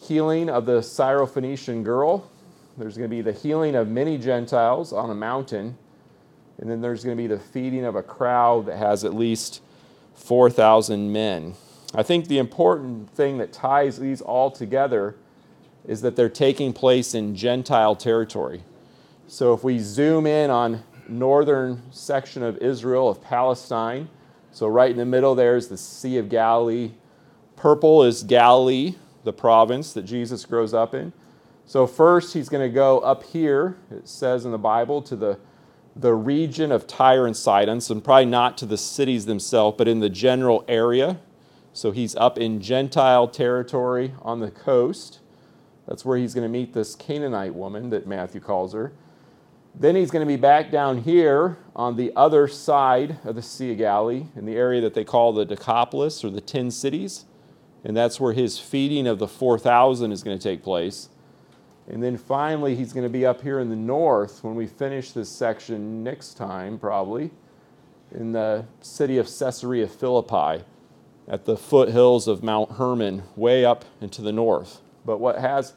healing 0.00 0.48
of 0.48 0.64
the 0.64 0.78
Syrophoenician 0.78 1.84
girl. 1.84 2.30
There's 2.78 2.96
going 2.96 3.10
to 3.10 3.14
be 3.14 3.20
the 3.20 3.34
healing 3.34 3.74
of 3.74 3.88
many 3.88 4.16
Gentiles 4.16 4.90
on 4.90 5.10
a 5.10 5.14
mountain. 5.14 5.76
And 6.56 6.70
then 6.70 6.80
there's 6.80 7.04
going 7.04 7.14
to 7.14 7.22
be 7.22 7.26
the 7.26 7.38
feeding 7.38 7.84
of 7.84 7.94
a 7.94 8.02
crowd 8.02 8.64
that 8.64 8.78
has 8.78 9.04
at 9.04 9.12
least 9.12 9.60
4,000 10.14 11.12
men. 11.12 11.52
I 11.94 12.02
think 12.02 12.28
the 12.28 12.38
important 12.38 13.10
thing 13.10 13.36
that 13.36 13.52
ties 13.52 13.98
these 13.98 14.22
all 14.22 14.50
together 14.50 15.14
is 15.86 16.00
that 16.00 16.16
they're 16.16 16.30
taking 16.30 16.72
place 16.72 17.14
in 17.14 17.36
Gentile 17.36 17.94
territory. 17.94 18.62
So 19.28 19.52
if 19.52 19.62
we 19.62 19.78
zoom 19.78 20.26
in 20.26 20.48
on 20.48 20.84
northern 21.08 21.82
section 21.90 22.42
of 22.42 22.58
Israel 22.58 23.08
of 23.08 23.22
Palestine, 23.22 24.08
so 24.52 24.66
right 24.66 24.90
in 24.90 24.96
the 24.96 25.04
middle 25.04 25.34
there 25.34 25.56
is 25.56 25.68
the 25.68 25.76
Sea 25.76 26.18
of 26.18 26.28
Galilee. 26.28 26.92
Purple 27.56 28.02
is 28.02 28.22
Galilee, 28.22 28.94
the 29.24 29.32
province 29.32 29.92
that 29.92 30.02
Jesus 30.02 30.44
grows 30.44 30.72
up 30.72 30.94
in. 30.94 31.12
So, 31.68 31.86
first, 31.86 32.32
he's 32.32 32.48
going 32.48 32.66
to 32.66 32.72
go 32.72 33.00
up 33.00 33.24
here, 33.24 33.76
it 33.90 34.08
says 34.08 34.44
in 34.44 34.52
the 34.52 34.58
Bible, 34.58 35.02
to 35.02 35.16
the, 35.16 35.38
the 35.96 36.14
region 36.14 36.70
of 36.70 36.86
Tyre 36.86 37.26
and 37.26 37.36
Sidon, 37.36 37.80
so 37.80 37.98
probably 38.00 38.26
not 38.26 38.56
to 38.58 38.66
the 38.66 38.78
cities 38.78 39.26
themselves, 39.26 39.76
but 39.76 39.88
in 39.88 39.98
the 39.98 40.08
general 40.08 40.64
area. 40.68 41.18
So, 41.72 41.90
he's 41.90 42.14
up 42.14 42.38
in 42.38 42.60
Gentile 42.60 43.26
territory 43.26 44.14
on 44.22 44.38
the 44.38 44.50
coast. 44.50 45.18
That's 45.88 46.04
where 46.04 46.16
he's 46.16 46.34
going 46.34 46.44
to 46.44 46.48
meet 46.48 46.72
this 46.72 46.94
Canaanite 46.94 47.54
woman 47.54 47.90
that 47.90 48.06
Matthew 48.06 48.40
calls 48.40 48.72
her. 48.72 48.92
Then 49.78 49.94
he's 49.94 50.10
going 50.10 50.26
to 50.26 50.32
be 50.32 50.40
back 50.40 50.70
down 50.70 51.02
here 51.02 51.58
on 51.74 51.96
the 51.96 52.12
other 52.16 52.48
side 52.48 53.18
of 53.24 53.34
the 53.34 53.42
Sea 53.42 53.72
of 53.72 53.78
Galilee, 53.78 54.26
in 54.34 54.46
the 54.46 54.56
area 54.56 54.80
that 54.80 54.94
they 54.94 55.04
call 55.04 55.32
the 55.32 55.44
Decapolis 55.44 56.24
or 56.24 56.30
the 56.30 56.40
Ten 56.40 56.70
Cities 56.70 57.26
and 57.86 57.96
that's 57.96 58.18
where 58.18 58.32
his 58.32 58.58
feeding 58.58 59.06
of 59.06 59.20
the 59.20 59.28
4,000 59.28 60.10
is 60.10 60.24
going 60.24 60.36
to 60.36 60.42
take 60.42 60.60
place. 60.60 61.08
And 61.86 62.02
then 62.02 62.16
finally, 62.16 62.74
he's 62.74 62.92
going 62.92 63.04
to 63.04 63.08
be 63.08 63.24
up 63.24 63.42
here 63.42 63.60
in 63.60 63.70
the 63.70 63.76
north 63.76 64.42
when 64.42 64.56
we 64.56 64.66
finish 64.66 65.12
this 65.12 65.28
section 65.28 66.02
next 66.02 66.34
time, 66.34 66.80
probably, 66.80 67.30
in 68.12 68.32
the 68.32 68.64
city 68.80 69.18
of 69.18 69.26
Caesarea 69.26 69.86
Philippi 69.86 70.64
at 71.28 71.44
the 71.44 71.56
foothills 71.56 72.26
of 72.26 72.42
Mount 72.42 72.72
Hermon, 72.72 73.22
way 73.36 73.64
up 73.64 73.84
into 74.00 74.20
the 74.20 74.32
north. 74.32 74.80
But 75.04 75.18
what 75.18 75.38
has 75.38 75.74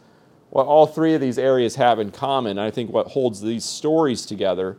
what 0.50 0.65
all 0.65 0.88
three 0.88 1.13
of 1.13 1.22
these 1.22 1.38
areas 1.38 1.75
have 1.75 2.00
in 2.00 2.12
common, 2.12 2.58
I 2.58 2.72
think 2.72 2.91
what 2.91 3.08
holds 3.08 3.41
these 3.41 3.65
stories 3.65 4.25
together, 4.25 4.77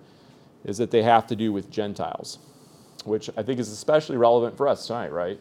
is 0.64 0.78
that 0.78 0.90
they 0.90 1.02
have 1.02 1.26
to 1.28 1.36
do 1.36 1.52
with 1.52 1.70
Gentiles, 1.70 2.38
which 3.04 3.30
I 3.36 3.42
think 3.42 3.60
is 3.60 3.70
especially 3.70 4.16
relevant 4.16 4.56
for 4.56 4.68
us 4.68 4.86
tonight, 4.86 5.12
right? 5.12 5.38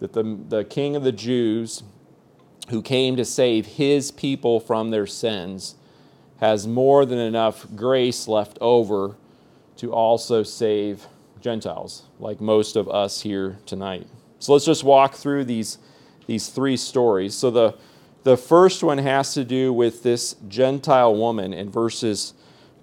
that 0.00 0.14
the, 0.14 0.38
the 0.48 0.64
king 0.64 0.96
of 0.96 1.04
the 1.04 1.12
Jews, 1.12 1.82
who 2.70 2.82
came 2.82 3.16
to 3.16 3.24
save 3.24 3.66
his 3.66 4.10
people 4.10 4.58
from 4.58 4.90
their 4.90 5.06
sins, 5.06 5.76
has 6.40 6.66
more 6.66 7.04
than 7.04 7.18
enough 7.18 7.66
grace 7.76 8.26
left 8.26 8.58
over 8.60 9.16
to 9.76 9.92
also 9.92 10.42
save 10.42 11.06
Gentiles, 11.40 12.04
like 12.18 12.40
most 12.40 12.76
of 12.76 12.88
us 12.88 13.20
here 13.20 13.58
tonight. 13.66 14.06
So 14.38 14.54
let's 14.54 14.64
just 14.64 14.84
walk 14.84 15.14
through 15.14 15.44
these, 15.44 15.78
these 16.26 16.48
three 16.48 16.78
stories. 16.78 17.34
So 17.34 17.50
the, 17.50 17.74
the 18.22 18.36
first 18.36 18.82
one 18.82 18.98
has 18.98 19.34
to 19.34 19.44
do 19.44 19.72
with 19.72 20.02
this 20.02 20.36
Gentile 20.48 21.14
woman 21.14 21.52
in 21.52 21.70
verses 21.70 22.34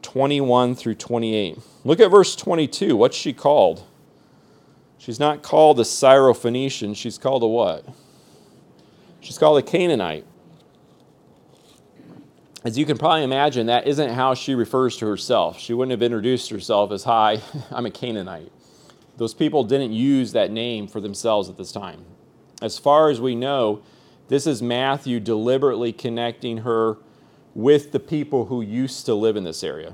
21 0.01 0.75
through 0.75 0.95
28. 0.95 1.59
Look 1.83 1.99
at 1.99 2.09
verse 2.09 2.35
22. 2.35 2.95
What's 2.95 3.17
she 3.17 3.33
called? 3.33 3.83
She's 4.97 5.19
not 5.19 5.43
called 5.43 5.79
a 5.79 5.83
Syrophoenician, 5.83 6.95
she's 6.95 7.17
called 7.17 7.43
a 7.43 7.47
what? 7.47 7.85
She's 9.21 9.37
called 9.37 9.59
a 9.59 9.61
Canaanite. 9.61 10.25
as 12.63 12.77
you 12.77 12.85
can 12.85 12.97
probably 12.97 13.23
imagine, 13.23 13.67
that 13.67 13.87
isn't 13.87 14.13
how 14.13 14.33
she 14.33 14.55
refers 14.55 14.97
to 14.97 15.05
herself. 15.05 15.59
She 15.59 15.73
wouldn't 15.73 15.91
have 15.91 16.01
introduced 16.01 16.49
herself 16.49 16.91
as, 16.91 17.03
Hi, 17.03 17.41
I'm 17.71 17.85
a 17.85 17.91
Canaanite. 17.91 18.51
Those 19.17 19.33
people 19.33 19.63
didn't 19.63 19.93
use 19.93 20.31
that 20.33 20.51
name 20.51 20.87
for 20.87 20.99
themselves 20.99 21.49
at 21.49 21.57
this 21.57 21.71
time. 21.71 22.05
As 22.61 22.77
far 22.77 23.09
as 23.09 23.21
we 23.21 23.35
know, 23.35 23.81
this 24.27 24.45
is 24.45 24.61
Matthew 24.61 25.19
deliberately 25.19 25.93
connecting 25.93 26.59
her 26.59 26.97
with 27.55 27.91
the 27.91 27.99
people 27.99 28.45
who 28.45 28.61
used 28.61 29.05
to 29.05 29.15
live 29.15 29.35
in 29.35 29.43
this 29.43 29.63
area. 29.63 29.93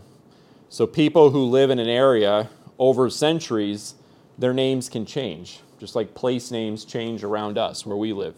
So, 0.70 0.88
people 0.88 1.30
who 1.30 1.44
live 1.46 1.70
in 1.70 1.80
an 1.80 1.88
area 1.88 2.50
over 2.80 3.10
centuries, 3.10 3.96
their 4.38 4.54
names 4.54 4.90
can 4.90 5.06
change, 5.06 5.60
just 5.80 5.96
like 5.96 6.16
place 6.16 6.50
names 6.50 6.84
change 6.84 7.24
around 7.24 7.58
us 7.58 7.86
where 7.86 7.96
we 7.96 8.12
live. 8.12 8.36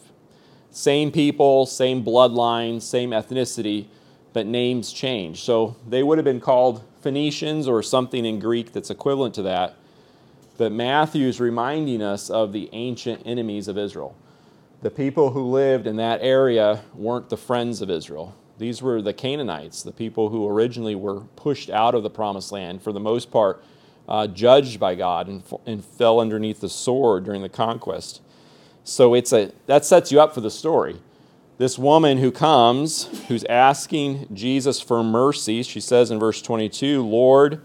Same 0.69 1.11
people, 1.11 1.65
same 1.65 2.03
bloodline, 2.03 2.81
same 2.81 3.11
ethnicity, 3.11 3.87
but 4.33 4.45
names 4.45 4.91
change. 4.91 5.43
So, 5.43 5.77
they 5.87 6.03
would 6.03 6.17
have 6.17 6.25
been 6.25 6.41
called 6.41 6.83
Phoenicians 7.01 7.67
or 7.69 7.81
something 7.81 8.25
in 8.25 8.39
Greek 8.39 8.73
that's 8.73 8.89
equivalent 8.89 9.33
to 9.35 9.43
that. 9.43 9.77
But 10.57 10.71
Matthew 10.71 11.27
is 11.27 11.39
reminding 11.39 12.01
us 12.01 12.29
of 12.29 12.51
the 12.51 12.69
ancient 12.73 13.21
enemies 13.25 13.67
of 13.67 13.77
Israel. 13.77 14.15
The 14.85 14.91
people 14.91 15.31
who 15.31 15.41
lived 15.41 15.87
in 15.87 15.95
that 15.95 16.21
area 16.21 16.83
weren't 16.93 17.29
the 17.29 17.37
friends 17.37 17.81
of 17.81 17.89
Israel. 17.89 18.35
These 18.59 18.83
were 18.83 19.01
the 19.01 19.13
Canaanites, 19.13 19.81
the 19.81 19.91
people 19.91 20.29
who 20.29 20.47
originally 20.47 20.93
were 20.93 21.21
pushed 21.35 21.71
out 21.71 21.95
of 21.95 22.03
the 22.03 22.09
promised 22.11 22.51
land, 22.51 22.83
for 22.83 22.93
the 22.93 22.99
most 22.99 23.31
part, 23.31 23.63
uh, 24.07 24.27
judged 24.27 24.79
by 24.79 24.93
God 24.93 25.27
and, 25.27 25.41
and 25.65 25.83
fell 25.83 26.19
underneath 26.19 26.61
the 26.61 26.69
sword 26.69 27.23
during 27.23 27.41
the 27.41 27.49
conquest. 27.49 28.21
So 28.83 29.15
it's 29.15 29.33
a, 29.33 29.51
that 29.65 29.85
sets 29.85 30.11
you 30.11 30.21
up 30.21 30.35
for 30.35 30.41
the 30.41 30.51
story. 30.51 31.01
This 31.57 31.79
woman 31.79 32.19
who 32.19 32.31
comes, 32.31 33.05
who's 33.27 33.43
asking 33.45 34.27
Jesus 34.35 34.79
for 34.79 35.03
mercy, 35.03 35.63
she 35.63 35.79
says 35.79 36.11
in 36.11 36.19
verse 36.19 36.43
22, 36.43 37.03
Lord, 37.03 37.59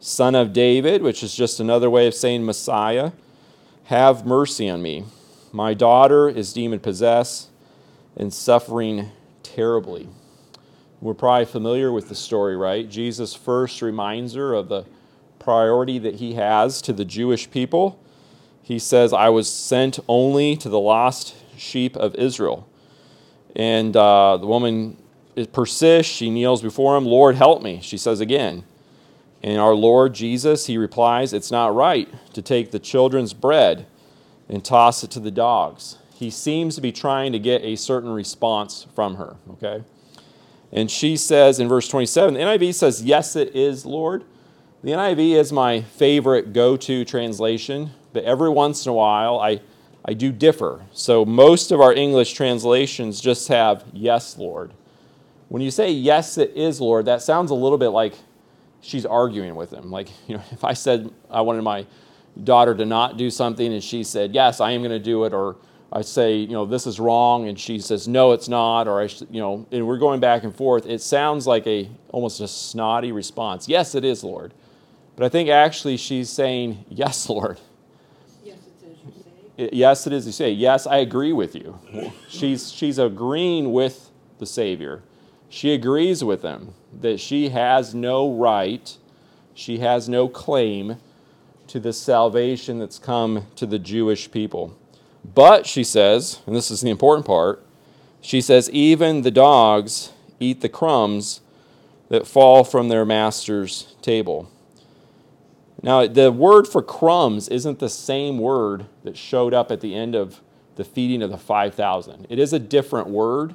Son 0.00 0.34
of 0.34 0.54
David, 0.54 1.02
which 1.02 1.22
is 1.22 1.34
just 1.34 1.60
another 1.60 1.90
way 1.90 2.06
of 2.06 2.14
saying 2.14 2.46
Messiah, 2.46 3.12
have 3.84 4.24
mercy 4.24 4.70
on 4.70 4.80
me. 4.80 5.04
My 5.52 5.74
daughter 5.74 6.30
is 6.30 6.54
demon 6.54 6.80
possessed 6.80 7.50
and 8.16 8.32
suffering 8.32 9.10
terribly. 9.42 10.08
We're 11.02 11.14
probably 11.14 11.44
familiar 11.44 11.92
with 11.92 12.08
the 12.08 12.14
story, 12.14 12.56
right? 12.56 12.88
Jesus 12.88 13.34
first 13.34 13.82
reminds 13.82 14.32
her 14.34 14.54
of 14.54 14.68
the 14.68 14.86
priority 15.38 15.98
that 15.98 16.16
he 16.16 16.34
has 16.34 16.80
to 16.82 16.92
the 16.94 17.04
Jewish 17.04 17.50
people. 17.50 18.00
He 18.62 18.78
says, 18.78 19.12
I 19.12 19.28
was 19.28 19.52
sent 19.52 19.98
only 20.08 20.56
to 20.56 20.68
the 20.70 20.78
lost 20.78 21.34
sheep 21.58 21.96
of 21.96 22.14
Israel. 22.14 22.66
And 23.54 23.94
uh, 23.94 24.38
the 24.38 24.46
woman 24.46 24.96
persists. 25.52 26.10
She 26.10 26.30
kneels 26.30 26.62
before 26.62 26.96
him. 26.96 27.04
Lord, 27.04 27.34
help 27.34 27.62
me, 27.62 27.80
she 27.82 27.98
says 27.98 28.20
again. 28.20 28.64
And 29.42 29.60
our 29.60 29.74
Lord 29.74 30.14
Jesus, 30.14 30.66
he 30.66 30.78
replies, 30.78 31.32
It's 31.32 31.50
not 31.50 31.74
right 31.74 32.08
to 32.32 32.40
take 32.40 32.70
the 32.70 32.78
children's 32.78 33.34
bread 33.34 33.86
and 34.48 34.64
toss 34.64 35.02
it 35.04 35.10
to 35.12 35.20
the 35.20 35.30
dogs. 35.30 35.98
He 36.14 36.30
seems 36.30 36.74
to 36.76 36.80
be 36.80 36.92
trying 36.92 37.32
to 37.32 37.38
get 37.38 37.62
a 37.62 37.76
certain 37.76 38.10
response 38.10 38.86
from 38.94 39.16
her, 39.16 39.36
okay? 39.50 39.84
And 40.72 40.90
she 40.90 41.16
says 41.16 41.60
in 41.60 41.68
verse 41.68 41.88
27, 41.88 42.34
the 42.34 42.40
NIV 42.40 42.74
says, 42.74 43.02
Yes, 43.02 43.36
it 43.36 43.54
is, 43.54 43.84
Lord. 43.84 44.24
The 44.82 44.92
NIV 44.92 45.34
is 45.34 45.52
my 45.52 45.82
favorite 45.82 46.52
go 46.52 46.76
to 46.76 47.04
translation, 47.04 47.90
but 48.12 48.24
every 48.24 48.48
once 48.48 48.86
in 48.86 48.90
a 48.90 48.94
while 48.94 49.38
I, 49.38 49.60
I 50.04 50.14
do 50.14 50.32
differ. 50.32 50.84
So 50.92 51.24
most 51.24 51.70
of 51.70 51.80
our 51.80 51.92
English 51.92 52.32
translations 52.32 53.20
just 53.20 53.48
have, 53.48 53.84
Yes, 53.92 54.38
Lord. 54.38 54.72
When 55.48 55.60
you 55.60 55.70
say, 55.70 55.90
Yes, 55.90 56.38
it 56.38 56.52
is, 56.56 56.80
Lord, 56.80 57.04
that 57.04 57.20
sounds 57.22 57.50
a 57.50 57.54
little 57.54 57.78
bit 57.78 57.90
like 57.90 58.14
she's 58.80 59.06
arguing 59.06 59.54
with 59.54 59.72
him. 59.72 59.90
Like, 59.90 60.08
you 60.26 60.36
know, 60.36 60.42
if 60.50 60.64
I 60.64 60.72
said 60.72 61.10
I 61.30 61.42
wanted 61.42 61.62
my 61.62 61.86
daughter 62.42 62.74
to 62.74 62.84
not 62.84 63.16
do 63.16 63.30
something 63.30 63.72
and 63.72 63.82
she 63.82 64.04
said, 64.04 64.34
Yes, 64.34 64.60
I 64.60 64.72
am 64.72 64.80
going 64.80 64.90
to 64.90 64.98
do 64.98 65.24
it, 65.24 65.32
or 65.32 65.56
I 65.94 66.00
say, 66.00 66.36
you 66.36 66.48
know, 66.48 66.64
this 66.64 66.86
is 66.86 66.98
wrong, 66.98 67.48
and 67.48 67.60
she 67.60 67.78
says, 67.78 68.08
no, 68.08 68.32
it's 68.32 68.48
not, 68.48 68.88
or 68.88 69.02
I, 69.02 69.10
you 69.30 69.40
know, 69.40 69.66
and 69.70 69.86
we're 69.86 69.98
going 69.98 70.20
back 70.20 70.42
and 70.42 70.56
forth. 70.56 70.86
It 70.86 71.02
sounds 71.02 71.46
like 71.46 71.66
a 71.66 71.90
almost 72.08 72.40
a 72.40 72.48
snotty 72.48 73.12
response. 73.12 73.68
Yes, 73.68 73.94
it 73.94 74.02
is, 74.02 74.24
Lord, 74.24 74.54
but 75.16 75.26
I 75.26 75.28
think 75.28 75.50
actually 75.50 75.98
she's 75.98 76.30
saying, 76.30 76.86
yes, 76.88 77.28
Lord. 77.28 77.60
Yes, 78.42 78.56
it 78.66 78.88
is. 78.88 78.98
You 79.04 79.22
say. 79.68 79.70
Yes, 79.70 80.06
it 80.06 80.12
is. 80.14 80.26
You 80.26 80.32
say, 80.32 80.50
yes, 80.50 80.86
I 80.86 80.96
agree 80.96 81.34
with 81.34 81.54
you. 81.54 81.78
She's 82.28 82.72
she's 82.72 82.98
agreeing 82.98 83.72
with 83.72 84.10
the 84.38 84.46
Savior. 84.46 85.02
She 85.50 85.74
agrees 85.74 86.24
with 86.24 86.40
him 86.40 86.72
that 86.98 87.20
she 87.20 87.50
has 87.50 87.94
no 87.94 88.32
right, 88.32 88.96
she 89.52 89.78
has 89.78 90.08
no 90.08 90.26
claim 90.26 90.96
to 91.72 91.80
the 91.80 91.92
salvation 91.94 92.78
that's 92.78 92.98
come 92.98 93.46
to 93.56 93.64
the 93.64 93.78
Jewish 93.78 94.30
people. 94.30 94.76
But, 95.24 95.66
she 95.66 95.82
says, 95.82 96.40
and 96.46 96.54
this 96.54 96.70
is 96.70 96.82
the 96.82 96.90
important 96.90 97.24
part, 97.24 97.64
she 98.20 98.42
says, 98.42 98.68
even 98.68 99.22
the 99.22 99.30
dogs 99.30 100.12
eat 100.38 100.60
the 100.60 100.68
crumbs 100.68 101.40
that 102.10 102.26
fall 102.26 102.62
from 102.62 102.90
their 102.90 103.06
master's 103.06 103.94
table. 104.02 104.50
Now, 105.82 106.06
the 106.06 106.30
word 106.30 106.68
for 106.68 106.82
crumbs 106.82 107.48
isn't 107.48 107.78
the 107.78 107.88
same 107.88 108.38
word 108.38 108.84
that 109.04 109.16
showed 109.16 109.54
up 109.54 109.70
at 109.70 109.80
the 109.80 109.94
end 109.94 110.14
of 110.14 110.42
the 110.76 110.84
feeding 110.84 111.22
of 111.22 111.30
the 111.30 111.38
5,000. 111.38 112.26
It 112.28 112.38
is 112.38 112.52
a 112.52 112.58
different 112.58 113.08
word, 113.08 113.54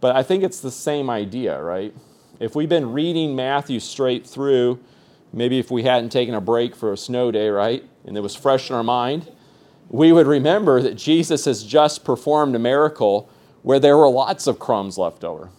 but 0.00 0.14
I 0.14 0.22
think 0.22 0.44
it's 0.44 0.60
the 0.60 0.70
same 0.70 1.10
idea, 1.10 1.60
right? 1.60 1.92
If 2.38 2.54
we've 2.54 2.68
been 2.68 2.92
reading 2.92 3.34
Matthew 3.34 3.80
straight 3.80 4.24
through, 4.24 4.78
maybe 5.32 5.58
if 5.58 5.70
we 5.70 5.82
hadn't 5.82 6.10
taken 6.10 6.34
a 6.34 6.40
break 6.40 6.74
for 6.74 6.92
a 6.92 6.96
snow 6.96 7.30
day, 7.30 7.48
right, 7.48 7.84
and 8.04 8.16
it 8.16 8.20
was 8.20 8.34
fresh 8.34 8.70
in 8.70 8.76
our 8.76 8.82
mind, 8.82 9.30
we 9.88 10.12
would 10.12 10.26
remember 10.26 10.80
that 10.82 10.94
Jesus 10.94 11.44
has 11.46 11.64
just 11.64 12.04
performed 12.04 12.54
a 12.54 12.58
miracle 12.58 13.28
where 13.62 13.80
there 13.80 13.96
were 13.96 14.08
lots 14.08 14.46
of 14.46 14.58
crumbs 14.58 14.96
left 14.96 15.24
over. 15.24 15.50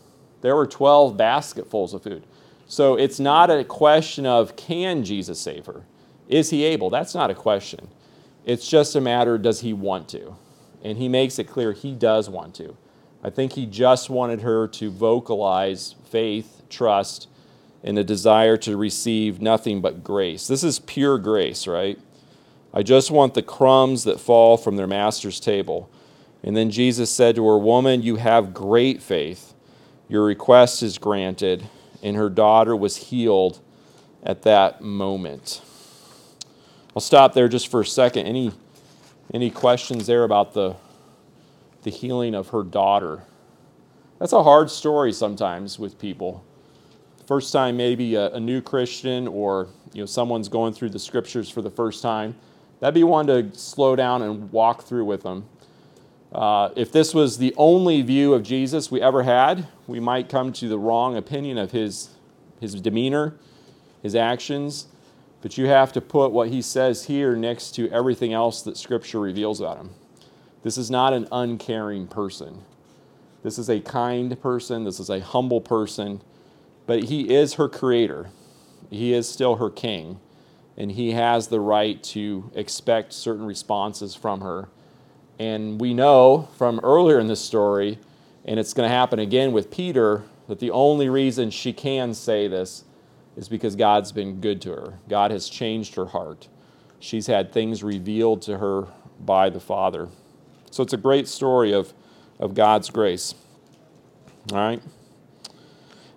There 0.42 0.56
were 0.56 0.68
12 0.68 1.18
basketfuls 1.18 1.94
of 1.94 2.04
food. 2.04 2.26
So 2.66 2.96
it's 2.96 3.20
not 3.20 3.52
a 3.52 3.64
question 3.64 4.26
of 4.26 4.56
can 4.56 5.04
Jesus 5.04 5.40
save 5.40 5.66
her? 5.66 5.84
Is 6.28 6.50
he 6.50 6.64
able? 6.64 6.90
That's 6.90 7.14
not 7.14 7.30
a 7.30 7.36
question. 7.36 7.90
It's 8.46 8.68
just 8.68 8.96
a 8.96 9.02
matter 9.02 9.38
does 9.38 9.60
he 9.62 9.74
want 9.74 10.08
to? 10.10 10.36
And 10.82 10.98
he 10.98 11.10
makes 11.10 11.38
it 11.38 11.44
clear 11.44 11.74
he 11.74 11.94
does 11.94 12.30
want 12.30 12.56
to. 12.56 12.78
I 13.24 13.30
think 13.30 13.54
he 13.54 13.66
just 13.66 14.10
wanted 14.10 14.42
her 14.42 14.68
to 14.70 14.90
vocalize 14.90 15.96
faith, 16.10 16.64
trust, 16.70 17.28
and 17.84 17.98
a 17.98 18.04
desire 18.04 18.58
to 18.58 18.78
receive 18.78 19.42
nothing 19.42 19.82
but 19.82 20.04
grace. 20.04 20.48
This 20.48 20.64
is 20.64 20.80
pure 20.80 21.18
grace, 21.18 21.68
right? 21.68 21.98
I 22.74 22.84
just 22.84 23.12
want 23.12 23.34
the 23.34 23.42
crumbs 23.42 24.04
that 24.06 24.20
fall 24.20 24.56
from 24.58 24.78
their 24.78 24.88
master's 24.88 25.40
table. 25.40 25.90
And 26.44 26.56
then 26.56 26.72
Jesus 26.72 27.12
said 27.12 27.36
to 27.36 27.46
her, 27.48 27.58
Woman, 27.58 28.02
you 28.02 28.16
have 28.16 28.54
great 28.54 29.02
faith. 29.02 29.54
Your 30.08 30.24
request 30.24 30.82
is 30.82 30.98
granted. 30.98 31.68
And 32.02 32.16
her 32.16 32.30
daughter 32.30 32.76
was 32.76 32.98
healed 32.98 33.60
at 34.24 34.44
that 34.44 34.82
moment. 34.82 35.62
I'll 36.96 37.02
stop 37.02 37.34
there 37.34 37.48
just 37.48 37.70
for 37.70 37.82
a 37.82 37.86
second. 37.86 38.26
Any, 38.26 38.52
any 39.34 39.50
questions 39.50 40.08
there 40.08 40.24
about 40.24 40.54
the, 40.54 40.76
the 41.84 41.92
healing 41.92 42.36
of 42.36 42.50
her 42.50 42.64
daughter? 42.64 43.24
That's 44.20 44.34
a 44.34 44.44
hard 44.44 44.70
story 44.70 45.14
sometimes 45.14 45.80
with 45.80 46.00
people. 46.00 46.44
First 47.32 47.54
time, 47.54 47.78
maybe 47.78 48.16
a, 48.16 48.34
a 48.34 48.40
new 48.40 48.62
Christian 48.62 49.26
or 49.28 49.70
you 49.94 50.02
know 50.02 50.06
someone's 50.06 50.50
going 50.50 50.74
through 50.74 50.90
the 50.90 51.00
scriptures 51.00 51.50
for 51.50 51.62
the 51.62 51.72
first 51.72 52.02
time 52.02 52.36
That'd 52.82 52.96
be 52.96 53.04
one 53.04 53.28
to 53.28 53.54
slow 53.54 53.96
down 53.96 54.24
and 54.24 54.52
walk 54.52 54.84
through 54.84 55.06
with 55.06 55.22
them. 55.22 55.46
Uh, 56.34 56.70
if 56.76 56.92
this 56.92 57.14
was 57.14 57.38
the 57.38 57.54
only 57.56 58.02
view 58.02 58.34
of 58.34 58.42
Jesus 58.42 58.90
we 58.90 59.00
ever 59.00 59.22
had, 59.22 59.68
we 59.86 60.00
might 60.00 60.30
come 60.30 60.52
to 60.54 60.68
the 60.68 60.80
wrong 60.80 61.16
opinion 61.16 61.60
of 61.60 61.72
his, 61.72 62.10
his 62.60 62.74
demeanor, 62.74 63.36
his 64.02 64.16
actions. 64.16 64.88
But 65.44 65.60
you 65.60 65.68
have 65.68 65.94
to 65.94 66.02
put 66.02 66.32
what 66.32 66.50
he 66.50 66.62
says 66.62 67.06
here 67.06 67.36
next 67.36 67.76
to 67.76 67.88
everything 67.92 68.34
else 68.34 68.64
that 68.64 68.78
Scripture 68.78 69.20
reveals 69.20 69.62
about 69.62 69.78
him. 69.78 69.92
This 70.64 70.78
is 70.78 70.90
not 70.90 71.14
an 71.14 71.28
uncaring 71.32 72.08
person. 72.08 72.64
This 73.44 73.60
is 73.60 73.70
a 73.70 73.80
kind 73.80 74.40
person. 74.42 74.86
This 74.86 75.00
is 75.00 75.12
a 75.12 75.20
humble 75.20 75.62
person. 75.62 76.22
But 76.86 77.04
he 77.04 77.34
is 77.34 77.56
her 77.56 77.70
creator, 77.70 78.30
he 78.90 79.14
is 79.14 79.28
still 79.28 79.58
her 79.58 79.70
king 79.70 80.20
and 80.78 80.92
he 80.92 81.12
has 81.12 81.48
the 81.48 81.60
right 81.60 82.02
to 82.02 82.50
expect 82.56 83.14
certain 83.14 83.46
responses 83.46 84.16
from 84.16 84.42
her. 84.42 84.70
And 85.38 85.80
we 85.80 85.94
know 85.94 86.50
from 86.58 86.80
earlier 86.82 87.20
in 87.20 87.28
this 87.28 87.40
story, 87.42 88.00
and 88.46 88.60
it's 88.60 88.74
going 88.74 88.90
to 88.90 88.96
happen 88.96 89.20
again 89.20 89.52
with 89.52 89.70
Peter, 89.70 90.24
that 90.48 90.60
the 90.60 90.72
only 90.72 91.10
reason 91.10 91.50
she 91.52 91.74
can 91.74 92.14
say 92.14 92.48
this 92.48 92.84
is 93.36 93.48
because 93.48 93.76
God's 93.76 94.12
been 94.12 94.42
good 94.42 94.62
to 94.64 94.72
her. 94.72 95.00
God 95.08 95.32
has 95.32 95.50
changed 95.50 95.96
her 95.96 96.08
heart. 96.08 96.48
She's 97.00 97.28
had 97.28 97.52
things 97.52 97.84
revealed 97.84 98.42
to 98.44 98.58
her 98.58 98.88
by 99.20 99.50
the 99.50 99.60
Father. 99.60 100.10
So 100.70 100.84
it's 100.84 100.94
a 100.94 100.98
great 100.98 101.28
story 101.28 101.74
of, 101.74 101.94
of 102.40 102.54
God's 102.54 102.90
grace. 102.90 103.36
All 104.52 104.58
right? 104.58 104.82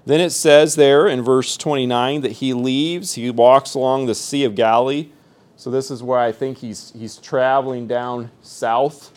Then 0.06 0.20
it 0.20 0.30
says 0.30 0.74
there 0.74 1.06
in 1.06 1.22
verse 1.22 1.56
29 1.56 2.20
that 2.20 2.32
he 2.32 2.52
leaves, 2.52 3.14
he 3.14 3.30
walks 3.30 3.74
along 3.74 4.06
the 4.06 4.14
Sea 4.14 4.44
of 4.44 4.54
Galilee. 4.54 5.08
So 5.56 5.70
this 5.70 5.90
is 5.90 6.02
where 6.02 6.18
I 6.18 6.30
think 6.30 6.58
he's, 6.58 6.92
he's 6.96 7.16
traveling 7.16 7.86
down 7.86 8.30
south 8.42 9.12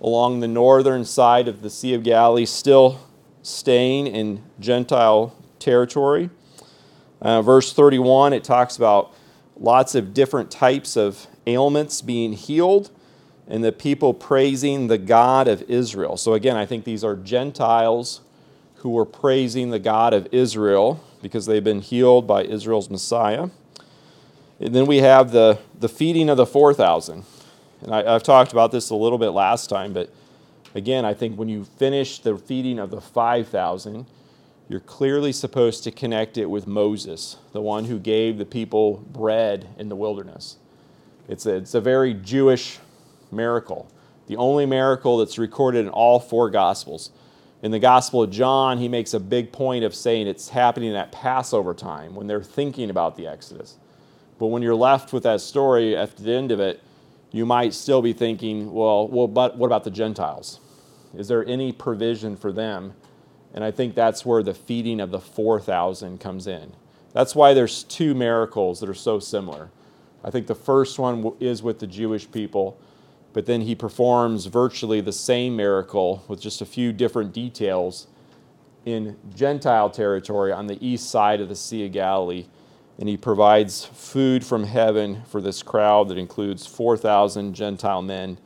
along 0.00 0.40
the 0.40 0.48
northern 0.48 1.04
side 1.04 1.48
of 1.48 1.62
the 1.62 1.70
Sea 1.70 1.94
of 1.94 2.02
Galilee, 2.02 2.44
still 2.44 3.00
staying 3.42 4.08
in 4.08 4.42
Gentile 4.60 5.34
territory. 5.58 6.28
Uh, 7.22 7.40
verse 7.40 7.72
31, 7.72 8.34
it 8.34 8.44
talks 8.44 8.76
about 8.76 9.14
lots 9.56 9.94
of 9.94 10.12
different 10.12 10.50
types 10.50 10.96
of 10.96 11.26
ailments 11.46 12.02
being 12.02 12.34
healed 12.34 12.90
and 13.48 13.64
the 13.64 13.72
people 13.72 14.12
praising 14.12 14.88
the 14.88 14.98
God 14.98 15.48
of 15.48 15.62
Israel. 15.62 16.16
So, 16.16 16.34
again, 16.34 16.56
I 16.56 16.66
think 16.66 16.84
these 16.84 17.04
are 17.04 17.16
Gentiles 17.16 18.20
who 18.86 18.90
were 18.90 19.04
praising 19.04 19.70
the 19.70 19.80
God 19.80 20.14
of 20.14 20.28
Israel 20.30 21.02
because 21.20 21.44
they've 21.44 21.64
been 21.64 21.80
healed 21.80 22.24
by 22.24 22.44
Israel's 22.44 22.88
Messiah. 22.88 23.48
And 24.60 24.72
then 24.72 24.86
we 24.86 24.98
have 24.98 25.32
the, 25.32 25.58
the 25.80 25.88
feeding 25.88 26.28
of 26.28 26.36
the 26.36 26.46
4,000. 26.46 27.24
And 27.82 27.92
I, 27.92 28.12
have 28.12 28.22
talked 28.22 28.52
about 28.52 28.70
this 28.70 28.90
a 28.90 28.94
little 28.94 29.18
bit 29.18 29.30
last 29.30 29.68
time, 29.68 29.92
but 29.92 30.08
again, 30.76 31.04
I 31.04 31.14
think 31.14 31.36
when 31.36 31.48
you 31.48 31.64
finish 31.64 32.20
the 32.20 32.38
feeding 32.38 32.78
of 32.78 32.92
the 32.92 33.00
5,000, 33.00 34.06
you're 34.68 34.78
clearly 34.78 35.32
supposed 35.32 35.82
to 35.82 35.90
connect 35.90 36.38
it 36.38 36.46
with 36.46 36.68
Moses, 36.68 37.38
the 37.52 37.60
one 37.60 37.86
who 37.86 37.98
gave 37.98 38.38
the 38.38 38.46
people 38.46 38.98
bread 39.10 39.66
in 39.78 39.88
the 39.88 39.96
wilderness. 39.96 40.58
It's 41.28 41.44
a, 41.44 41.56
it's 41.56 41.74
a 41.74 41.80
very 41.80 42.14
Jewish 42.14 42.78
miracle, 43.32 43.90
the 44.28 44.36
only 44.36 44.64
miracle 44.64 45.18
that's 45.18 45.38
recorded 45.38 45.86
in 45.86 45.88
all 45.88 46.20
four 46.20 46.50
Gospels. 46.50 47.10
In 47.62 47.70
the 47.70 47.78
Gospel 47.78 48.22
of 48.22 48.30
John, 48.30 48.78
he 48.78 48.88
makes 48.88 49.14
a 49.14 49.20
big 49.20 49.50
point 49.50 49.84
of 49.84 49.94
saying 49.94 50.26
it's 50.26 50.50
happening 50.50 50.94
at 50.94 51.10
Passover 51.10 51.72
time 51.72 52.14
when 52.14 52.26
they're 52.26 52.42
thinking 52.42 52.90
about 52.90 53.16
the 53.16 53.26
Exodus. 53.26 53.78
But 54.38 54.48
when 54.48 54.62
you're 54.62 54.74
left 54.74 55.12
with 55.12 55.22
that 55.22 55.40
story 55.40 55.96
at 55.96 56.16
the 56.16 56.32
end 56.32 56.52
of 56.52 56.60
it, 56.60 56.82
you 57.32 57.46
might 57.46 57.72
still 57.72 58.02
be 58.02 58.12
thinking, 58.12 58.72
well, 58.72 59.08
well 59.08 59.26
but 59.26 59.56
what 59.56 59.66
about 59.66 59.84
the 59.84 59.90
Gentiles? 59.90 60.60
Is 61.16 61.28
there 61.28 61.44
any 61.46 61.72
provision 61.72 62.36
for 62.36 62.52
them? 62.52 62.94
And 63.54 63.64
I 63.64 63.70
think 63.70 63.94
that's 63.94 64.26
where 64.26 64.42
the 64.42 64.52
feeding 64.52 65.00
of 65.00 65.10
the 65.10 65.20
4,000 65.20 66.20
comes 66.20 66.46
in. 66.46 66.72
That's 67.14 67.34
why 67.34 67.54
there's 67.54 67.84
two 67.84 68.14
miracles 68.14 68.80
that 68.80 68.90
are 68.90 68.94
so 68.94 69.18
similar. 69.18 69.70
I 70.22 70.30
think 70.30 70.46
the 70.46 70.54
first 70.54 70.98
one 70.98 71.32
is 71.40 71.62
with 71.62 71.78
the 71.78 71.86
Jewish 71.86 72.30
people, 72.30 72.78
but 73.36 73.44
then 73.44 73.60
he 73.60 73.74
performs 73.74 74.46
virtually 74.46 75.02
the 75.02 75.12
same 75.12 75.56
miracle 75.56 76.24
with 76.26 76.40
just 76.40 76.62
a 76.62 76.64
few 76.64 76.90
different 76.90 77.34
details 77.34 78.06
in 78.86 79.14
Gentile 79.34 79.90
territory 79.90 80.50
on 80.50 80.68
the 80.68 80.82
east 80.82 81.10
side 81.10 81.42
of 81.42 81.50
the 81.50 81.54
Sea 81.54 81.84
of 81.84 81.92
Galilee. 81.92 82.46
And 82.98 83.10
he 83.10 83.18
provides 83.18 83.84
food 83.84 84.42
from 84.42 84.64
heaven 84.64 85.20
for 85.26 85.42
this 85.42 85.62
crowd 85.62 86.08
that 86.08 86.16
includes 86.16 86.66
4,000 86.66 87.52
Gentile 87.52 88.00
men, 88.00 88.38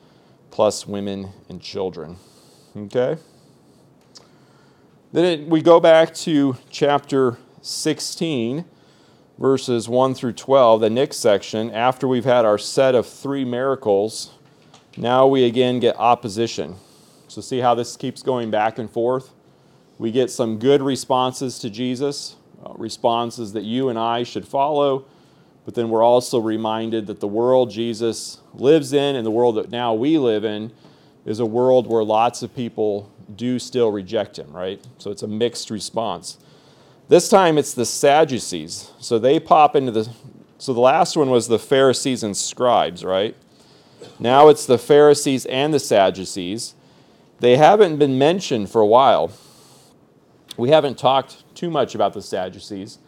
plus 0.51 0.89
women 0.89 1.29
and 1.49 1.63
children. 1.63 2.17
Okay? 2.77 3.17
Then 5.13 5.25
it, 5.25 5.47
we 5.47 5.63
go 5.63 5.79
back 5.79 6.13
to 6.15 6.57
chapter 6.69 7.39
16, 7.63 8.65
verses 9.39 9.89
1 9.89 10.15
through 10.15 10.33
12, 10.33 10.81
the 10.81 10.91
next 10.91 11.19
section. 11.19 11.71
After 11.71 12.09
we've 12.09 12.25
had 12.25 12.45
our 12.45 12.59
set 12.59 12.97
of 12.97 13.07
three 13.07 13.45
miracles, 13.45 14.33
now 14.97 15.27
we 15.27 15.45
again 15.45 15.81
get 15.81 15.97
opposition. 15.97 16.77
So, 17.29 17.41
see 17.41 17.59
how 17.59 17.75
this 17.75 17.97
keeps 17.97 18.23
going 18.23 18.51
back 18.51 18.79
and 18.79 18.91
forth? 18.91 19.33
We 19.99 20.11
get 20.11 20.31
some 20.31 20.59
good 20.59 20.83
responses 20.83 21.59
to 21.61 21.71
Jesus, 21.71 22.37
uh, 22.65 22.73
responses 22.77 23.53
that 23.53 23.65
you 23.65 23.89
and 23.89 23.99
I 23.99 24.23
should 24.23 24.49
follow, 24.49 25.05
but 25.65 25.75
then 25.75 25.91
we're 25.91 26.03
also 26.03 26.39
reminded 26.39 27.07
that 27.07 27.21
the 27.21 27.29
world 27.29 27.71
Jesus 27.71 28.41
lives 28.55 28.93
in 28.93 29.15
and 29.15 29.25
the 29.25 29.31
world 29.31 29.57
that 29.57 29.71
now 29.71 29.95
we 29.95 30.19
live 30.19 30.45
in 30.45 30.73
is 31.25 31.39
a 31.39 31.47
world 31.47 31.87
where 31.87 32.03
lots 32.03 32.43
of 32.43 32.55
people 32.55 33.13
do 33.37 33.59
still 33.59 33.93
reject 33.93 34.39
him, 34.39 34.51
right? 34.53 34.85
So 34.99 35.11
it's 35.11 35.23
a 35.23 35.29
mixed 35.29 35.71
response. 35.71 36.39
This 37.09 37.29
time 37.29 37.59
it's 37.59 37.75
the 37.75 37.87
Sadducees. 37.87 38.91
So 39.01 39.19
they 39.19 39.39
pop 39.41 39.77
into 39.77 39.93
the. 39.93 40.11
So 40.59 40.73
the 40.73 40.81
last 40.81 41.17
one 41.17 41.31
was 41.31 41.49
the 41.49 41.59
Pharisees 41.59 42.23
and 42.23 42.37
scribes, 42.37 43.05
right? 43.05 43.35
Now 44.19 44.49
it's 44.49 44.67
the 44.67 44.79
Pharisees 44.79 45.47
and 45.47 45.73
the 45.73 45.81
Sadducees. 45.81 46.75
They 47.41 47.57
haven't 47.57 47.99
been 47.99 48.19
mentioned 48.19 48.71
for 48.71 48.81
a 48.81 48.87
while. 48.87 49.33
We 50.57 50.71
haven't 50.71 50.99
talked 50.99 51.43
too 51.55 51.71
much 51.71 51.95
about 51.95 52.13
the 52.13 52.23
Sadducees, 52.23 52.99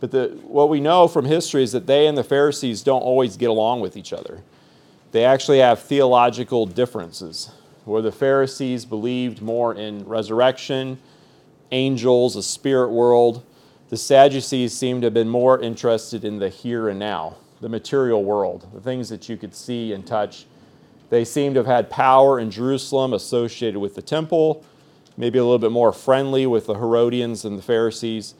but 0.00 0.10
the, 0.10 0.38
what 0.42 0.68
we 0.68 0.80
know 0.80 1.08
from 1.08 1.24
history 1.24 1.62
is 1.62 1.72
that 1.72 1.86
they 1.86 2.06
and 2.06 2.18
the 2.18 2.24
Pharisees 2.24 2.82
don't 2.82 3.00
always 3.00 3.36
get 3.36 3.48
along 3.48 3.80
with 3.80 3.96
each 3.96 4.12
other. 4.12 4.42
They 5.12 5.24
actually 5.24 5.58
have 5.58 5.80
theological 5.80 6.66
differences 6.66 7.50
where 7.86 8.02
the 8.02 8.12
Pharisees 8.12 8.84
believed 8.84 9.40
more 9.40 9.74
in 9.74 10.04
resurrection, 10.04 10.98
angels, 11.72 12.36
a 12.36 12.42
spirit 12.42 12.90
world. 12.90 13.44
The 13.88 13.96
Sadducees 13.96 14.76
seem 14.76 15.00
to 15.00 15.06
have 15.06 15.14
been 15.14 15.30
more 15.30 15.58
interested 15.58 16.24
in 16.24 16.38
the 16.38 16.50
here 16.50 16.90
and 16.90 16.98
now, 16.98 17.36
the 17.60 17.68
material 17.68 18.24
world, 18.24 18.68
the 18.72 18.80
things 18.80 19.08
that 19.08 19.28
you 19.28 19.36
could 19.36 19.54
see 19.54 19.92
and 19.92 20.06
touch. 20.06 20.46
They 21.10 21.24
seem 21.24 21.54
to 21.54 21.60
have 21.60 21.66
had 21.66 21.90
power 21.90 22.38
in 22.38 22.50
Jerusalem 22.50 23.12
associated 23.12 23.80
with 23.80 23.94
the 23.94 24.02
temple, 24.02 24.64
maybe 25.16 25.38
a 25.38 25.42
little 25.42 25.58
bit 25.58 25.72
more 25.72 25.92
friendly 25.92 26.46
with 26.46 26.66
the 26.66 26.74
Herodians 26.74 27.44
and 27.44 27.58
the 27.58 27.62
Pharisees. 27.62 28.34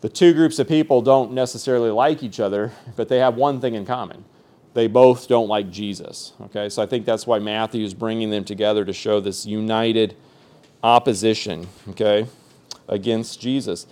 The 0.00 0.08
two 0.08 0.32
groups 0.32 0.58
of 0.58 0.68
people 0.68 1.02
don't 1.02 1.32
necessarily 1.32 1.90
like 1.90 2.22
each 2.22 2.40
other, 2.40 2.72
but 2.96 3.08
they 3.08 3.18
have 3.18 3.36
one 3.36 3.60
thing 3.60 3.74
in 3.74 3.84
common 3.84 4.24
they 4.74 4.88
both 4.88 5.28
don't 5.28 5.48
like 5.48 5.70
Jesus. 5.70 6.32
Okay, 6.42 6.68
so 6.68 6.82
I 6.82 6.86
think 6.86 7.06
that's 7.06 7.26
why 7.26 7.38
Matthew 7.38 7.84
is 7.84 7.94
bringing 7.94 8.30
them 8.30 8.44
together 8.44 8.84
to 8.84 8.92
show 8.92 9.20
this 9.20 9.46
united 9.46 10.16
opposition, 10.82 11.68
okay, 11.90 12.26
against 12.88 13.40
Jesus. 13.40 13.86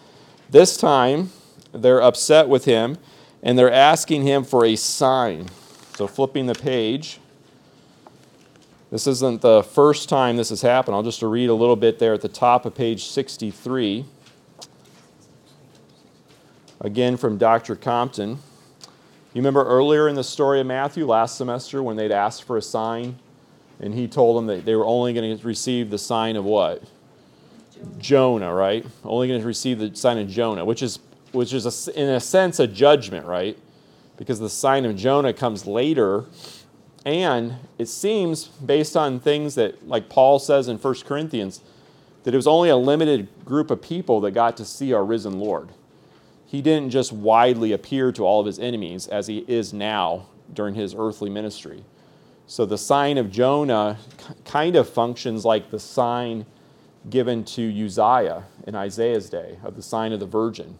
This 0.50 0.76
time, 0.76 1.30
they're 1.72 2.02
upset 2.02 2.48
with 2.48 2.64
him 2.66 2.98
and 3.42 3.58
they're 3.58 3.72
asking 3.72 4.22
him 4.22 4.44
for 4.44 4.64
a 4.64 4.76
sign. 4.76 5.48
So, 5.96 6.06
flipping 6.06 6.46
the 6.46 6.54
page, 6.54 7.18
this 8.90 9.06
isn't 9.06 9.40
the 9.40 9.62
first 9.62 10.08
time 10.08 10.36
this 10.36 10.50
has 10.50 10.62
happened. 10.62 10.94
I'll 10.94 11.02
just 11.02 11.22
read 11.22 11.48
a 11.48 11.54
little 11.54 11.76
bit 11.76 11.98
there 11.98 12.14
at 12.14 12.20
the 12.20 12.28
top 12.28 12.66
of 12.66 12.74
page 12.74 13.04
63. 13.06 14.04
Again, 16.80 17.16
from 17.16 17.38
Dr. 17.38 17.76
Compton. 17.76 18.38
You 19.32 19.40
remember 19.40 19.64
earlier 19.64 20.08
in 20.08 20.14
the 20.14 20.24
story 20.24 20.60
of 20.60 20.66
Matthew 20.66 21.06
last 21.06 21.38
semester 21.38 21.82
when 21.82 21.96
they'd 21.96 22.12
asked 22.12 22.44
for 22.44 22.58
a 22.58 22.62
sign 22.62 23.18
and 23.80 23.94
he 23.94 24.06
told 24.06 24.36
them 24.36 24.46
that 24.46 24.64
they 24.64 24.76
were 24.76 24.84
only 24.84 25.14
going 25.14 25.38
to 25.38 25.46
receive 25.46 25.90
the 25.90 25.98
sign 25.98 26.36
of 26.36 26.44
what? 26.44 26.82
Jonah, 27.74 27.98
Jonah 27.98 28.54
right? 28.54 28.86
Only 29.04 29.28
going 29.28 29.40
to 29.40 29.46
receive 29.46 29.78
the 29.78 29.94
sign 29.96 30.18
of 30.18 30.28
Jonah, 30.28 30.64
which 30.64 30.82
is 30.82 30.98
which 31.32 31.52
is 31.52 31.88
a, 31.88 32.00
in 32.00 32.08
a 32.08 32.20
sense 32.20 32.60
a 32.60 32.66
judgment, 32.66 33.26
right? 33.26 33.58
Because 34.16 34.38
the 34.38 34.50
sign 34.50 34.84
of 34.84 34.96
Jonah 34.96 35.32
comes 35.32 35.66
later 35.66 36.26
and 37.04 37.56
it 37.78 37.86
seems 37.86 38.46
based 38.46 38.96
on 38.96 39.18
things 39.18 39.56
that 39.56 39.88
like 39.88 40.08
Paul 40.08 40.38
says 40.38 40.68
in 40.68 40.78
1 40.78 40.94
Corinthians 41.04 41.60
that 42.22 42.32
it 42.32 42.36
was 42.36 42.46
only 42.46 42.68
a 42.68 42.76
limited 42.76 43.28
group 43.44 43.70
of 43.70 43.82
people 43.82 44.20
that 44.20 44.30
got 44.30 44.56
to 44.58 44.64
see 44.64 44.92
our 44.92 45.04
risen 45.04 45.40
Lord 45.40 45.70
he 46.52 46.60
didn't 46.60 46.90
just 46.90 47.12
widely 47.12 47.72
appear 47.72 48.12
to 48.12 48.26
all 48.26 48.38
of 48.38 48.44
his 48.44 48.58
enemies 48.58 49.08
as 49.08 49.26
he 49.26 49.38
is 49.48 49.72
now 49.72 50.26
during 50.52 50.74
his 50.74 50.94
earthly 50.94 51.30
ministry. 51.30 51.82
So 52.46 52.66
the 52.66 52.76
sign 52.76 53.16
of 53.16 53.30
Jonah 53.30 53.96
kind 54.44 54.76
of 54.76 54.86
functions 54.86 55.46
like 55.46 55.70
the 55.70 55.80
sign 55.80 56.44
given 57.08 57.42
to 57.44 57.86
Uzziah 57.86 58.44
in 58.66 58.74
Isaiah's 58.74 59.30
day 59.30 59.60
of 59.64 59.76
the 59.76 59.82
sign 59.82 60.12
of 60.12 60.20
the 60.20 60.26
virgin. 60.26 60.76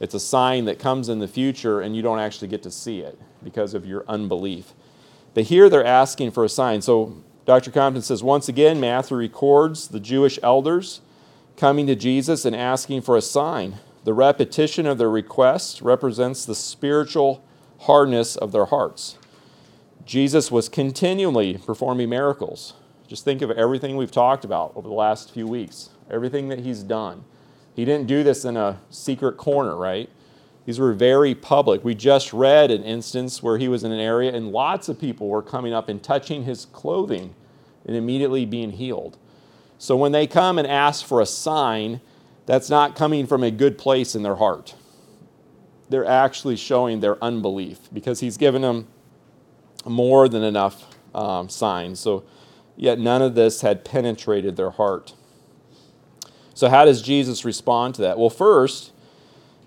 It's 0.00 0.14
a 0.14 0.20
sign 0.20 0.64
that 0.66 0.78
comes 0.78 1.08
in 1.08 1.18
the 1.18 1.28
future 1.28 1.80
and 1.80 1.96
you 1.96 2.02
don't 2.02 2.20
actually 2.20 2.48
get 2.48 2.62
to 2.62 2.70
see 2.70 3.00
it 3.00 3.18
because 3.42 3.74
of 3.74 3.86
your 3.86 4.04
unbelief. 4.08 4.72
But 5.34 5.44
here 5.44 5.68
they're 5.68 5.84
asking 5.84 6.30
for 6.32 6.44
a 6.44 6.48
sign. 6.48 6.82
So 6.82 7.16
Dr. 7.44 7.70
Compton 7.70 8.02
says 8.02 8.22
once 8.22 8.48
again, 8.48 8.80
Matthew 8.80 9.16
records 9.16 9.88
the 9.88 10.00
Jewish 10.00 10.38
elders 10.42 11.00
coming 11.56 11.86
to 11.86 11.96
Jesus 11.96 12.44
and 12.44 12.54
asking 12.54 13.02
for 13.02 13.16
a 13.16 13.22
sign. 13.22 13.76
The 14.04 14.14
repetition 14.14 14.86
of 14.86 14.98
their 14.98 15.10
request 15.10 15.82
represents 15.82 16.44
the 16.44 16.54
spiritual 16.54 17.44
hardness 17.80 18.36
of 18.36 18.52
their 18.52 18.66
hearts. 18.66 19.18
Jesus 20.04 20.50
was 20.50 20.68
continually 20.68 21.58
performing 21.58 22.08
miracles. 22.08 22.74
Just 23.06 23.24
think 23.24 23.42
of 23.42 23.50
everything 23.50 23.96
we've 23.96 24.10
talked 24.10 24.44
about 24.44 24.72
over 24.74 24.88
the 24.88 24.94
last 24.94 25.32
few 25.32 25.46
weeks, 25.46 25.90
everything 26.10 26.48
that 26.48 26.60
he's 26.60 26.82
done. 26.82 27.24
He 27.78 27.84
didn't 27.84 28.08
do 28.08 28.24
this 28.24 28.44
in 28.44 28.56
a 28.56 28.80
secret 28.90 29.36
corner, 29.36 29.76
right? 29.76 30.10
These 30.66 30.80
were 30.80 30.92
very 30.92 31.32
public. 31.32 31.84
We 31.84 31.94
just 31.94 32.32
read 32.32 32.72
an 32.72 32.82
instance 32.82 33.40
where 33.40 33.56
he 33.56 33.68
was 33.68 33.84
in 33.84 33.92
an 33.92 34.00
area 34.00 34.34
and 34.34 34.50
lots 34.50 34.88
of 34.88 34.98
people 34.98 35.28
were 35.28 35.42
coming 35.42 35.72
up 35.72 35.88
and 35.88 36.02
touching 36.02 36.42
his 36.42 36.64
clothing 36.64 37.36
and 37.86 37.94
immediately 37.94 38.44
being 38.44 38.72
healed. 38.72 39.16
So 39.78 39.96
when 39.96 40.10
they 40.10 40.26
come 40.26 40.58
and 40.58 40.66
ask 40.66 41.06
for 41.06 41.20
a 41.20 41.26
sign, 41.26 42.00
that's 42.46 42.68
not 42.68 42.96
coming 42.96 43.28
from 43.28 43.44
a 43.44 43.50
good 43.52 43.78
place 43.78 44.16
in 44.16 44.24
their 44.24 44.34
heart. 44.34 44.74
They're 45.88 46.04
actually 46.04 46.56
showing 46.56 46.98
their 46.98 47.22
unbelief 47.22 47.88
because 47.92 48.18
he's 48.18 48.36
given 48.36 48.62
them 48.62 48.88
more 49.86 50.28
than 50.28 50.42
enough 50.42 50.84
um, 51.14 51.48
signs. 51.48 52.00
So, 52.00 52.24
yet 52.74 52.98
none 52.98 53.22
of 53.22 53.36
this 53.36 53.60
had 53.60 53.84
penetrated 53.84 54.56
their 54.56 54.70
heart. 54.70 55.14
So, 56.58 56.68
how 56.68 56.84
does 56.84 57.02
Jesus 57.02 57.44
respond 57.44 57.94
to 57.94 58.02
that? 58.02 58.18
Well, 58.18 58.30
first, 58.30 58.90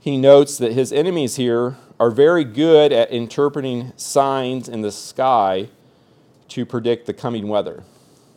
he 0.01 0.17
notes 0.17 0.58
that 0.58 0.73
his 0.73 0.91
enemies 0.91 1.38
here 1.38 1.77
are 2.01 2.12
very 2.12 2.43
good 2.43 2.91
at 2.91 3.10
interpreting 3.12 3.93
signs 3.95 4.67
in 4.67 4.82
the 4.82 4.91
sky 4.91 5.69
to 6.49 6.65
predict 6.65 7.06
the 7.06 7.13
coming 7.13 7.47
weather. 7.47 7.86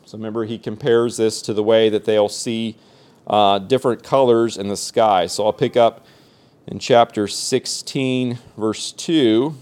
So, 0.05 0.17
remember, 0.17 0.45
he 0.45 0.57
compares 0.57 1.17
this 1.17 1.43
to 1.43 1.53
the 1.53 1.65
way 1.65 1.89
that 1.89 2.05
they'll 2.05 2.29
see 2.29 2.77
uh, 3.27 3.59
different 3.59 4.05
colors 4.05 4.57
in 4.57 4.69
the 4.69 4.77
sky. 4.77 5.27
So, 5.27 5.47
I'll 5.47 5.53
pick 5.53 5.77
up 5.77 6.07
in 6.69 6.79
chapter 6.79 7.27
16, 7.27 8.39
verse 8.57 8.93
2. 8.93 9.57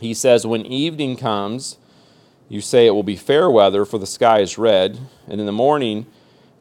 He 0.00 0.14
says, 0.14 0.46
When 0.46 0.64
evening 0.64 1.18
comes, 1.18 1.76
you 2.48 2.62
say 2.62 2.86
it 2.86 2.92
will 2.92 3.02
be 3.02 3.16
fair 3.16 3.50
weather, 3.50 3.84
for 3.84 3.98
the 3.98 4.06
sky 4.06 4.38
is 4.38 4.56
red, 4.56 4.98
and 5.26 5.38
in 5.38 5.44
the 5.44 5.52
morning, 5.52 6.06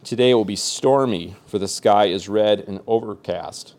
today 0.08 0.30
it 0.30 0.36
will 0.36 0.46
be 0.46 0.56
stormy, 0.56 1.36
for 1.46 1.60
the 1.60 1.68
sky 1.68 2.06
is 2.06 2.30
red 2.30 2.62
and 2.62 2.80
overcast. 2.88 3.76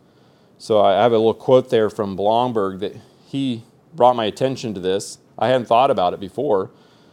So 0.59 0.79
I 0.79 0.93
have 0.93 1.13
a 1.13 1.17
little 1.17 1.33
quote 1.33 1.71
there 1.71 1.89
from 1.89 2.17
Blomberg 2.17 2.81
that 2.81 2.97
he 3.25 3.65
brought 3.95 4.15
my 4.15 4.27
attention 4.27 4.75
to 4.75 4.81
this. 4.81 5.17
I 5.39 5.49
hadn't 5.49 5.69
thought 5.69 5.91
about 5.91 6.13
it 6.13 6.21
before, 6.21 6.71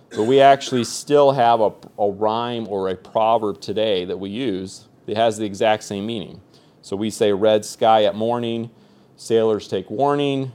but 0.09 0.23
we 0.23 0.41
actually 0.41 0.83
still 0.83 1.31
have 1.31 1.61
a, 1.61 1.71
a 1.97 2.11
rhyme 2.11 2.67
or 2.67 2.89
a 2.89 2.95
proverb 2.95 3.61
today 3.61 4.03
that 4.03 4.17
we 4.17 4.31
use 4.31 4.89
that 5.05 5.15
has 5.15 5.37
the 5.37 5.45
exact 5.45 5.83
same 5.83 6.05
meaning. 6.05 6.41
So 6.81 6.97
we 6.97 7.09
say, 7.09 7.31
red 7.31 7.63
sky 7.63 8.03
at 8.03 8.15
morning, 8.15 8.69
sailors 9.15 9.69
take 9.69 9.89
warning, 9.89 10.51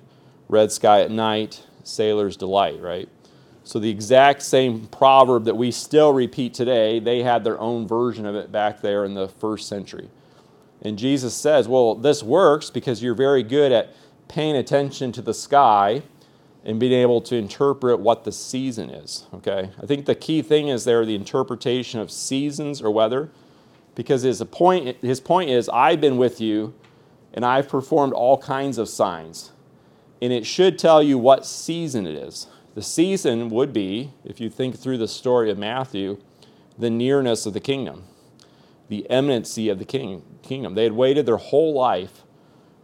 red 0.48 0.70
sky 0.70 1.00
at 1.00 1.10
night, 1.10 1.64
sailors 1.82 2.36
delight, 2.36 2.78
right? 2.82 3.08
So 3.64 3.78
the 3.78 3.90
exact 3.90 4.42
same 4.42 4.86
proverb 4.86 5.44
that 5.44 5.56
we 5.56 5.70
still 5.70 6.12
repeat 6.12 6.54
today, 6.54 6.98
they 6.98 7.22
had 7.22 7.44
their 7.44 7.58
own 7.60 7.86
version 7.86 8.26
of 8.26 8.34
it 8.34 8.50
back 8.50 8.80
there 8.80 9.04
in 9.04 9.14
the 9.14 9.28
first 9.28 9.68
century. 9.68 10.08
And 10.82 10.98
Jesus 10.98 11.34
says, 11.34 11.68
Well, 11.68 11.94
this 11.94 12.22
works 12.22 12.70
because 12.70 13.02
you're 13.02 13.14
very 13.14 13.42
good 13.42 13.70
at 13.70 13.94
paying 14.28 14.56
attention 14.56 15.12
to 15.12 15.22
the 15.22 15.34
sky 15.34 16.02
and 16.64 16.80
being 16.80 16.92
able 16.92 17.20
to 17.22 17.36
interpret 17.36 18.00
what 18.00 18.24
the 18.24 18.32
season 18.32 18.90
is. 18.90 19.26
Okay? 19.34 19.70
I 19.82 19.86
think 19.86 20.06
the 20.06 20.14
key 20.14 20.42
thing 20.42 20.68
is 20.68 20.84
there 20.84 21.04
the 21.04 21.14
interpretation 21.14 22.00
of 22.00 22.10
seasons 22.10 22.80
or 22.82 22.90
weather. 22.90 23.30
Because 23.94 24.22
his 24.22 24.42
point, 24.44 24.96
his 25.02 25.20
point 25.20 25.50
is, 25.50 25.68
I've 25.68 26.00
been 26.00 26.16
with 26.16 26.40
you 26.40 26.74
and 27.34 27.44
I've 27.44 27.68
performed 27.68 28.12
all 28.12 28.38
kinds 28.38 28.78
of 28.78 28.88
signs 28.88 29.52
and 30.22 30.32
it 30.32 30.46
should 30.46 30.78
tell 30.78 31.02
you 31.02 31.18
what 31.18 31.46
season 31.46 32.06
it 32.06 32.14
is. 32.14 32.46
The 32.74 32.82
season 32.82 33.50
would 33.50 33.72
be, 33.72 34.12
if 34.24 34.40
you 34.40 34.48
think 34.48 34.78
through 34.78 34.98
the 34.98 35.08
story 35.08 35.50
of 35.50 35.58
Matthew, 35.58 36.18
the 36.78 36.90
nearness 36.90 37.44
of 37.44 37.52
the 37.52 37.60
kingdom, 37.60 38.04
the 38.88 39.08
eminency 39.10 39.68
of 39.68 39.78
the 39.78 39.84
king, 39.84 40.22
kingdom. 40.42 40.74
They 40.74 40.84
had 40.84 40.92
waited 40.92 41.26
their 41.26 41.36
whole 41.36 41.72
life 41.72 42.22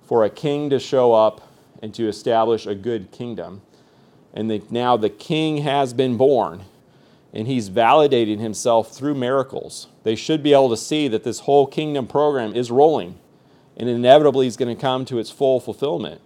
for 0.02 0.24
a 0.24 0.30
king 0.30 0.70
to 0.70 0.78
show 0.78 1.12
up 1.12 1.52
and 1.82 1.94
to 1.94 2.08
establish 2.08 2.66
a 2.66 2.74
good 2.74 3.12
kingdom. 3.12 3.62
And 4.34 4.70
now 4.70 4.96
the 4.96 5.08
king 5.08 5.58
has 5.58 5.94
been 5.94 6.16
born, 6.16 6.64
and 7.32 7.46
he's 7.46 7.70
validating 7.70 8.40
himself 8.40 8.92
through 8.92 9.14
miracles. 9.14 9.86
They 10.02 10.16
should 10.16 10.42
be 10.42 10.52
able 10.52 10.70
to 10.70 10.76
see 10.76 11.06
that 11.08 11.24
this 11.24 11.40
whole 11.40 11.66
kingdom 11.66 12.06
program 12.06 12.54
is 12.54 12.70
rolling, 12.70 13.18
and 13.76 13.88
inevitably 13.88 14.46
is 14.46 14.56
going 14.56 14.74
to 14.74 14.80
come 14.80 15.04
to 15.06 15.18
its 15.18 15.30
full 15.30 15.60
fulfillment 15.60 16.20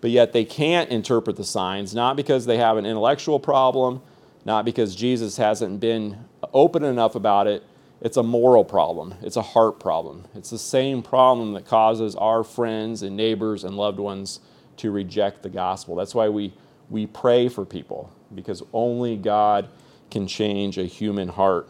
but 0.00 0.10
yet 0.10 0.32
they 0.32 0.44
can't 0.44 0.90
interpret 0.90 1.36
the 1.36 1.44
signs, 1.44 1.94
not 1.94 2.16
because 2.16 2.46
they 2.46 2.56
have 2.56 2.76
an 2.76 2.86
intellectual 2.86 3.38
problem, 3.38 4.00
not 4.44 4.64
because 4.64 4.96
Jesus 4.96 5.36
hasn't 5.36 5.80
been 5.80 6.24
open 6.52 6.84
enough 6.84 7.14
about 7.14 7.46
it. 7.46 7.62
It's 8.00 8.16
a 8.16 8.22
moral 8.22 8.64
problem, 8.64 9.14
it's 9.20 9.36
a 9.36 9.42
heart 9.42 9.78
problem. 9.78 10.26
It's 10.34 10.48
the 10.50 10.58
same 10.58 11.02
problem 11.02 11.52
that 11.52 11.66
causes 11.66 12.16
our 12.16 12.42
friends 12.42 13.02
and 13.02 13.14
neighbors 13.16 13.62
and 13.62 13.76
loved 13.76 13.98
ones 13.98 14.40
to 14.78 14.90
reject 14.90 15.42
the 15.42 15.50
gospel. 15.50 15.96
That's 15.96 16.14
why 16.14 16.30
we, 16.30 16.54
we 16.88 17.06
pray 17.06 17.48
for 17.48 17.66
people, 17.66 18.10
because 18.34 18.62
only 18.72 19.18
God 19.18 19.68
can 20.10 20.26
change 20.26 20.78
a 20.78 20.84
human 20.84 21.28
heart. 21.28 21.68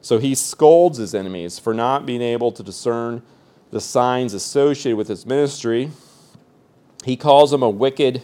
So 0.00 0.18
he 0.18 0.36
scolds 0.36 0.98
his 0.98 1.14
enemies 1.14 1.58
for 1.58 1.74
not 1.74 2.06
being 2.06 2.22
able 2.22 2.52
to 2.52 2.62
discern 2.62 3.22
the 3.72 3.80
signs 3.80 4.32
associated 4.32 4.96
with 4.96 5.08
his 5.08 5.26
ministry 5.26 5.90
he 7.04 7.16
calls 7.16 7.50
them 7.50 7.62
a 7.62 7.70
wicked 7.70 8.22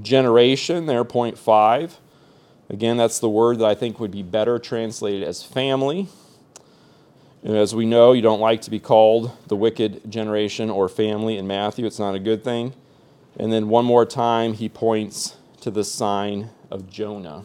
generation, 0.00 0.86
there, 0.86 1.04
point 1.04 1.38
five. 1.38 1.98
Again, 2.68 2.96
that's 2.96 3.18
the 3.18 3.28
word 3.28 3.58
that 3.58 3.66
I 3.66 3.74
think 3.74 3.98
would 3.98 4.12
be 4.12 4.22
better 4.22 4.58
translated 4.58 5.22
as 5.26 5.42
family. 5.42 6.08
And 7.42 7.56
as 7.56 7.74
we 7.74 7.86
know, 7.86 8.12
you 8.12 8.22
don't 8.22 8.40
like 8.40 8.60
to 8.62 8.70
be 8.70 8.78
called 8.78 9.32
the 9.48 9.56
wicked 9.56 10.08
generation 10.10 10.70
or 10.70 10.88
family 10.88 11.36
in 11.36 11.46
Matthew. 11.46 11.86
It's 11.86 11.98
not 11.98 12.14
a 12.14 12.20
good 12.20 12.44
thing. 12.44 12.74
And 13.38 13.52
then 13.52 13.68
one 13.68 13.84
more 13.84 14.04
time, 14.04 14.52
he 14.52 14.68
points 14.68 15.36
to 15.62 15.70
the 15.70 15.84
sign 15.84 16.50
of 16.70 16.88
Jonah. 16.90 17.44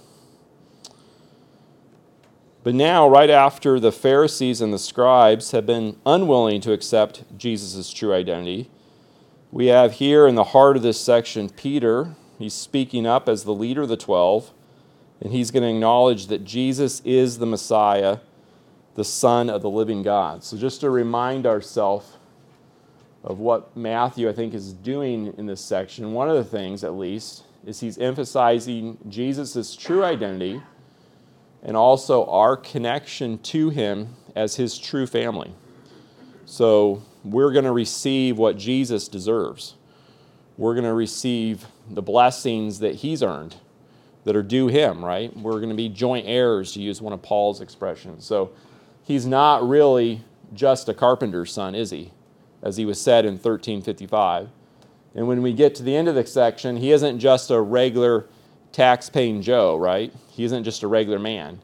But 2.63 2.75
now, 2.75 3.07
right 3.07 3.29
after 3.29 3.79
the 3.79 3.91
Pharisees 3.91 4.59
and 4.59 4.73
the 4.73 4.79
scribes 4.79 5.51
have 5.51 5.65
been 5.65 5.97
unwilling 6.05 6.61
to 6.61 6.73
accept 6.73 7.23
Jesus' 7.37 7.91
true 7.91 8.13
identity, 8.13 8.69
we 9.55 9.67
have 9.67 9.93
here 9.93 10.27
in 10.27 10.35
the 10.35 10.43
heart 10.43 10.75
of 10.75 10.83
this 10.83 10.99
section 10.99 11.47
Peter. 11.47 12.13
He's 12.37 12.53
speaking 12.53 13.07
up 13.07 13.29
as 13.29 13.45
the 13.45 13.53
leader 13.53 13.83
of 13.83 13.87
the 13.87 13.95
12, 13.95 14.51
and 15.21 15.31
he's 15.31 15.49
going 15.49 15.63
to 15.63 15.69
acknowledge 15.69 16.27
that 16.27 16.43
Jesus 16.43 17.01
is 17.05 17.37
the 17.37 17.45
Messiah, 17.45 18.17
the 18.95 19.05
Son 19.05 19.49
of 19.49 19.61
the 19.61 19.69
living 19.69 20.03
God. 20.03 20.43
So, 20.43 20.57
just 20.57 20.81
to 20.81 20.89
remind 20.89 21.45
ourselves 21.45 22.17
of 23.23 23.39
what 23.39 23.77
Matthew, 23.77 24.27
I 24.27 24.33
think, 24.33 24.53
is 24.53 24.73
doing 24.73 25.33
in 25.37 25.45
this 25.45 25.61
section, 25.61 26.11
one 26.11 26.29
of 26.29 26.35
the 26.35 26.43
things, 26.43 26.83
at 26.83 26.95
least, 26.95 27.45
is 27.65 27.79
he's 27.79 27.97
emphasizing 27.97 28.97
Jesus' 29.07 29.73
true 29.73 30.03
identity 30.03 30.61
and 31.63 31.77
also 31.77 32.25
our 32.25 32.57
connection 32.57 33.37
to 33.37 33.69
him 33.69 34.15
as 34.35 34.57
his 34.57 34.77
true 34.77 35.07
family. 35.07 35.53
So, 36.43 37.03
we're 37.25 37.51
going 37.51 37.65
to 37.65 37.71
receive 37.71 38.37
what 38.37 38.57
Jesus 38.57 39.07
deserves. 39.07 39.73
We're 40.57 40.75
going 40.75 40.85
to 40.85 40.93
receive 40.93 41.65
the 41.89 42.01
blessings 42.01 42.79
that 42.79 42.95
he's 42.95 43.23
earned 43.23 43.55
that 44.23 44.35
are 44.35 44.43
due 44.43 44.67
him, 44.67 45.03
right? 45.03 45.35
We're 45.35 45.57
going 45.59 45.69
to 45.69 45.75
be 45.75 45.89
joint 45.89 46.27
heirs, 46.27 46.73
to 46.73 46.81
use 46.81 47.01
one 47.01 47.13
of 47.13 47.21
Paul's 47.21 47.61
expressions. 47.61 48.25
So 48.25 48.51
he's 49.03 49.25
not 49.25 49.67
really 49.67 50.21
just 50.53 50.87
a 50.87 50.93
carpenter's 50.93 51.51
son, 51.51 51.75
is 51.75 51.91
he? 51.91 52.11
As 52.61 52.77
he 52.77 52.85
was 52.85 53.01
said 53.01 53.25
in 53.25 53.33
1355. 53.33 54.49
And 55.15 55.27
when 55.27 55.41
we 55.41 55.53
get 55.53 55.75
to 55.75 55.83
the 55.83 55.95
end 55.95 56.07
of 56.07 56.15
the 56.15 56.25
section, 56.25 56.77
he 56.77 56.91
isn't 56.91 57.19
just 57.19 57.49
a 57.51 57.59
regular 57.59 58.27
tax 58.71 59.09
paying 59.09 59.41
Joe, 59.41 59.75
right? 59.75 60.13
He 60.29 60.43
isn't 60.43 60.63
just 60.63 60.83
a 60.83 60.87
regular 60.87 61.19
man. 61.19 61.59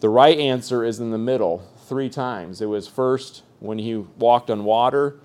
The 0.00 0.08
right 0.08 0.38
answer 0.38 0.84
is 0.84 1.00
in 1.00 1.10
the 1.10 1.18
middle 1.18 1.66
three 1.86 2.08
times. 2.08 2.60
It 2.60 2.66
was 2.66 2.86
first 2.86 3.42
when 3.60 3.78
he 3.78 3.96
walked 3.96 4.50
on 4.50 4.64
water, 4.64 5.16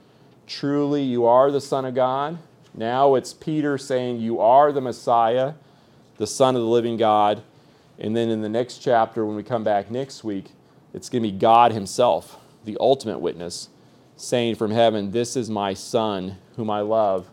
truly 0.48 1.04
you 1.04 1.26
are 1.26 1.52
the 1.52 1.62
Son 1.62 1.86
of 1.86 1.96
God. 1.96 2.38
Now 2.74 3.16
it's 3.16 3.34
Peter 3.34 3.78
saying, 3.78 4.20
You 4.20 4.40
are 4.40 4.72
the 4.72 4.82
Messiah, 4.82 5.54
the 6.18 6.28
Son 6.28 6.56
of 6.56 6.62
the 6.62 6.68
living 6.68 6.98
God. 6.98 7.44
And 8.00 8.16
then 8.16 8.30
in 8.30 8.42
the 8.42 8.50
next 8.50 8.80
chapter, 8.80 9.26
when 9.26 9.36
we 9.36 9.44
come 9.44 9.64
back 9.64 9.92
next 9.92 10.24
week, 10.24 10.52
it's 10.94 11.10
going 11.10 11.24
to 11.24 11.30
be 11.32 11.38
God 11.38 11.72
Himself, 11.72 12.40
the 12.66 12.78
ultimate 12.80 13.20
witness, 13.20 13.70
saying 14.16 14.56
from 14.56 14.72
heaven, 14.72 15.12
This 15.12 15.36
is 15.36 15.50
my 15.50 15.74
Son, 15.74 16.38
whom 16.56 16.70
I 16.70 16.82
love, 16.82 17.30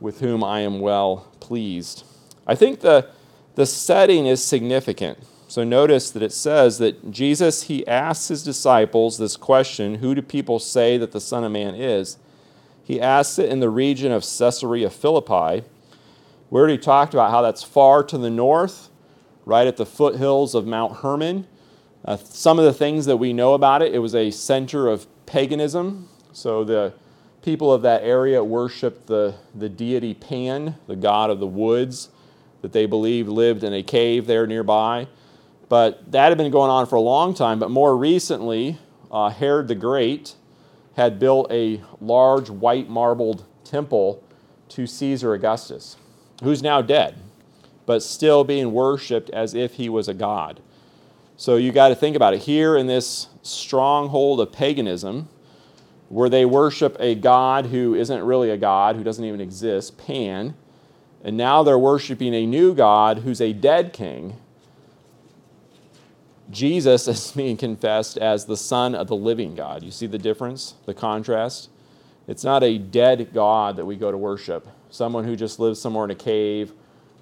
with 0.00 0.20
whom 0.20 0.44
I 0.44 0.60
am 0.60 0.80
well 0.80 1.28
pleased. 1.40 2.04
I 2.46 2.54
think 2.54 2.80
the, 2.80 3.08
the 3.54 3.66
setting 3.66 4.26
is 4.26 4.44
significant. 4.44 5.18
So 5.52 5.64
notice 5.64 6.10
that 6.12 6.22
it 6.22 6.32
says 6.32 6.78
that 6.78 7.10
Jesus, 7.10 7.64
he 7.64 7.86
asks 7.86 8.28
his 8.28 8.42
disciples 8.42 9.18
this 9.18 9.36
question 9.36 9.96
Who 9.96 10.14
do 10.14 10.22
people 10.22 10.58
say 10.58 10.96
that 10.96 11.12
the 11.12 11.20
Son 11.20 11.44
of 11.44 11.52
Man 11.52 11.74
is? 11.74 12.16
He 12.82 12.98
asks 12.98 13.38
it 13.38 13.50
in 13.50 13.60
the 13.60 13.68
region 13.68 14.12
of 14.12 14.22
Caesarea 14.22 14.88
Philippi. 14.88 15.62
We 16.48 16.58
already 16.58 16.78
talked 16.78 17.12
about 17.12 17.32
how 17.32 17.42
that's 17.42 17.62
far 17.62 18.02
to 18.02 18.16
the 18.16 18.30
north, 18.30 18.88
right 19.44 19.66
at 19.66 19.76
the 19.76 19.84
foothills 19.84 20.54
of 20.54 20.66
Mount 20.66 21.00
Hermon. 21.00 21.46
Uh, 22.02 22.16
some 22.16 22.58
of 22.58 22.64
the 22.64 22.72
things 22.72 23.04
that 23.04 23.18
we 23.18 23.34
know 23.34 23.52
about 23.52 23.82
it, 23.82 23.94
it 23.94 23.98
was 23.98 24.14
a 24.14 24.30
center 24.30 24.88
of 24.88 25.06
paganism. 25.26 26.08
So 26.32 26.64
the 26.64 26.94
people 27.42 27.70
of 27.70 27.82
that 27.82 28.02
area 28.02 28.42
worshiped 28.42 29.06
the, 29.06 29.34
the 29.54 29.68
deity 29.68 30.14
Pan, 30.14 30.76
the 30.86 30.96
god 30.96 31.28
of 31.28 31.40
the 31.40 31.46
woods, 31.46 32.08
that 32.62 32.72
they 32.72 32.86
believed 32.86 33.28
lived 33.28 33.62
in 33.62 33.74
a 33.74 33.82
cave 33.82 34.26
there 34.26 34.46
nearby. 34.46 35.08
But 35.72 36.12
that 36.12 36.28
had 36.28 36.36
been 36.36 36.52
going 36.52 36.70
on 36.70 36.86
for 36.86 36.96
a 36.96 37.00
long 37.00 37.32
time. 37.32 37.58
But 37.58 37.70
more 37.70 37.96
recently, 37.96 38.76
uh, 39.10 39.30
Herod 39.30 39.68
the 39.68 39.74
Great 39.74 40.34
had 40.96 41.18
built 41.18 41.50
a 41.50 41.80
large 41.98 42.50
white 42.50 42.90
marbled 42.90 43.46
temple 43.64 44.22
to 44.68 44.86
Caesar 44.86 45.32
Augustus, 45.32 45.96
who's 46.42 46.62
now 46.62 46.82
dead, 46.82 47.16
but 47.86 48.02
still 48.02 48.44
being 48.44 48.74
worshiped 48.74 49.30
as 49.30 49.54
if 49.54 49.76
he 49.76 49.88
was 49.88 50.08
a 50.08 50.12
god. 50.12 50.60
So 51.38 51.56
you 51.56 51.72
got 51.72 51.88
to 51.88 51.94
think 51.94 52.16
about 52.16 52.34
it. 52.34 52.40
Here 52.40 52.76
in 52.76 52.86
this 52.86 53.28
stronghold 53.40 54.40
of 54.40 54.52
paganism, 54.52 55.30
where 56.10 56.28
they 56.28 56.44
worship 56.44 56.98
a 57.00 57.14
god 57.14 57.64
who 57.64 57.94
isn't 57.94 58.22
really 58.22 58.50
a 58.50 58.58
god, 58.58 58.96
who 58.96 59.02
doesn't 59.02 59.24
even 59.24 59.40
exist, 59.40 59.96
Pan, 59.96 60.54
and 61.24 61.34
now 61.34 61.62
they're 61.62 61.78
worshiping 61.78 62.34
a 62.34 62.44
new 62.44 62.74
god 62.74 63.20
who's 63.20 63.40
a 63.40 63.54
dead 63.54 63.94
king. 63.94 64.36
Jesus 66.52 67.08
is 67.08 67.32
being 67.36 67.56
confessed 67.56 68.18
as 68.18 68.44
the 68.44 68.56
Son 68.56 68.94
of 68.94 69.08
the 69.08 69.16
living 69.16 69.54
God. 69.54 69.82
You 69.82 69.90
see 69.90 70.06
the 70.06 70.18
difference, 70.18 70.74
the 70.86 70.94
contrast? 70.94 71.70
It's 72.28 72.44
not 72.44 72.62
a 72.62 72.78
dead 72.78 73.32
God 73.32 73.76
that 73.76 73.86
we 73.86 73.96
go 73.96 74.12
to 74.12 74.18
worship, 74.18 74.68
someone 74.90 75.24
who 75.24 75.34
just 75.34 75.58
lives 75.58 75.80
somewhere 75.80 76.04
in 76.04 76.10
a 76.10 76.14
cave 76.14 76.72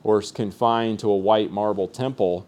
or 0.03 0.21
is 0.21 0.33
confined 0.33 0.99
to 0.99 1.11
a 1.11 1.17
white 1.17 1.51
marble 1.51 1.89
temple, 1.89 2.47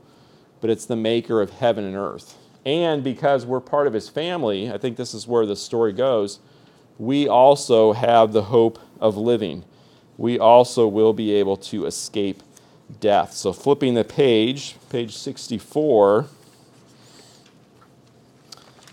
but 0.60 0.68
it's 0.68 0.84
the 0.84 0.96
maker 0.96 1.40
of 1.40 1.50
heaven 1.50 1.84
and 1.84 1.96
earth. 1.96 2.36
And 2.66 3.02
because 3.02 3.46
we're 3.46 3.60
part 3.60 3.86
of 3.86 3.92
his 3.92 4.08
family, 4.08 4.70
I 4.70 4.78
think 4.78 4.96
this 4.96 5.14
is 5.14 5.26
where 5.26 5.46
the 5.46 5.56
story 5.56 5.92
goes, 5.92 6.40
we 6.98 7.26
also 7.26 7.92
have 7.92 8.32
the 8.32 8.44
hope 8.44 8.78
of 9.00 9.16
living. 9.16 9.64
We 10.18 10.38
also 10.38 10.86
will 10.86 11.12
be 11.12 11.32
able 11.32 11.56
to 11.58 11.86
escape 11.86 12.42
death. 13.00 13.32
So, 13.32 13.52
flipping 13.52 13.94
the 13.94 14.04
page, 14.04 14.76
page 14.90 15.16
64, 15.16 16.26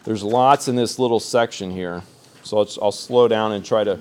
there's 0.10 0.24
lots 0.24 0.68
in 0.68 0.76
this 0.76 0.98
little 0.98 1.20
section 1.20 1.70
here. 1.70 2.02
So, 2.42 2.58
I'll, 2.58 2.70
I'll 2.82 2.92
slow 2.92 3.28
down 3.28 3.52
and 3.52 3.64
try 3.64 3.84
to 3.84 4.00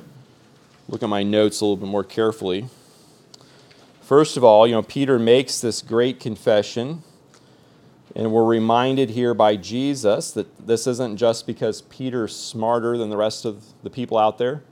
look 0.88 1.02
at 1.02 1.08
my 1.10 1.22
notes 1.22 1.60
a 1.60 1.66
little 1.66 1.76
bit 1.76 1.90
more 1.90 2.02
carefully. 2.02 2.70
First 4.00 4.38
of 4.38 4.42
all, 4.42 4.66
you 4.66 4.72
know, 4.72 4.80
Peter 4.80 5.18
makes 5.18 5.60
this 5.60 5.82
great 5.82 6.18
confession 6.18 7.02
and 8.16 8.32
we're 8.32 8.46
reminded 8.46 9.10
here 9.10 9.34
by 9.34 9.56
Jesus 9.56 10.30
that 10.30 10.66
this 10.66 10.86
isn't 10.86 11.18
just 11.18 11.46
because 11.46 11.82
Peter's 11.82 12.34
smarter 12.34 12.96
than 12.96 13.10
the 13.10 13.18
rest 13.18 13.44
of 13.44 13.62
the 13.82 13.90
people 13.90 14.16
out 14.16 14.38
there. 14.38 14.62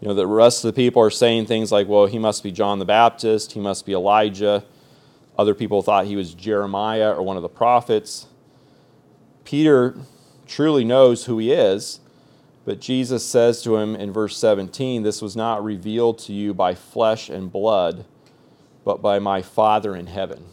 You 0.00 0.08
know, 0.08 0.14
the 0.14 0.26
rest 0.26 0.64
of 0.64 0.74
the 0.74 0.76
people 0.76 1.00
are 1.00 1.08
saying 1.08 1.46
things 1.46 1.70
like, 1.70 1.86
well, 1.86 2.06
he 2.06 2.18
must 2.18 2.42
be 2.42 2.50
John 2.50 2.80
the 2.80 2.84
Baptist, 2.84 3.52
he 3.52 3.60
must 3.60 3.86
be 3.86 3.92
Elijah. 3.92 4.64
Other 5.38 5.54
people 5.54 5.82
thought 5.82 6.06
he 6.06 6.16
was 6.16 6.34
Jeremiah 6.34 7.12
or 7.12 7.22
one 7.22 7.36
of 7.36 7.44
the 7.44 7.48
prophets. 7.48 8.26
Peter 9.44 9.94
truly 10.46 10.84
knows 10.84 11.24
who 11.24 11.38
he 11.38 11.52
is, 11.52 12.00
but 12.64 12.80
Jesus 12.80 13.24
says 13.24 13.62
to 13.62 13.76
him 13.76 13.94
in 13.94 14.12
verse 14.12 14.36
17, 14.38 15.02
This 15.02 15.20
was 15.20 15.36
not 15.36 15.62
revealed 15.62 16.18
to 16.20 16.32
you 16.32 16.54
by 16.54 16.74
flesh 16.74 17.28
and 17.28 17.52
blood, 17.52 18.04
but 18.84 19.02
by 19.02 19.18
my 19.18 19.42
Father 19.42 19.94
in 19.94 20.06
heaven. 20.06 20.44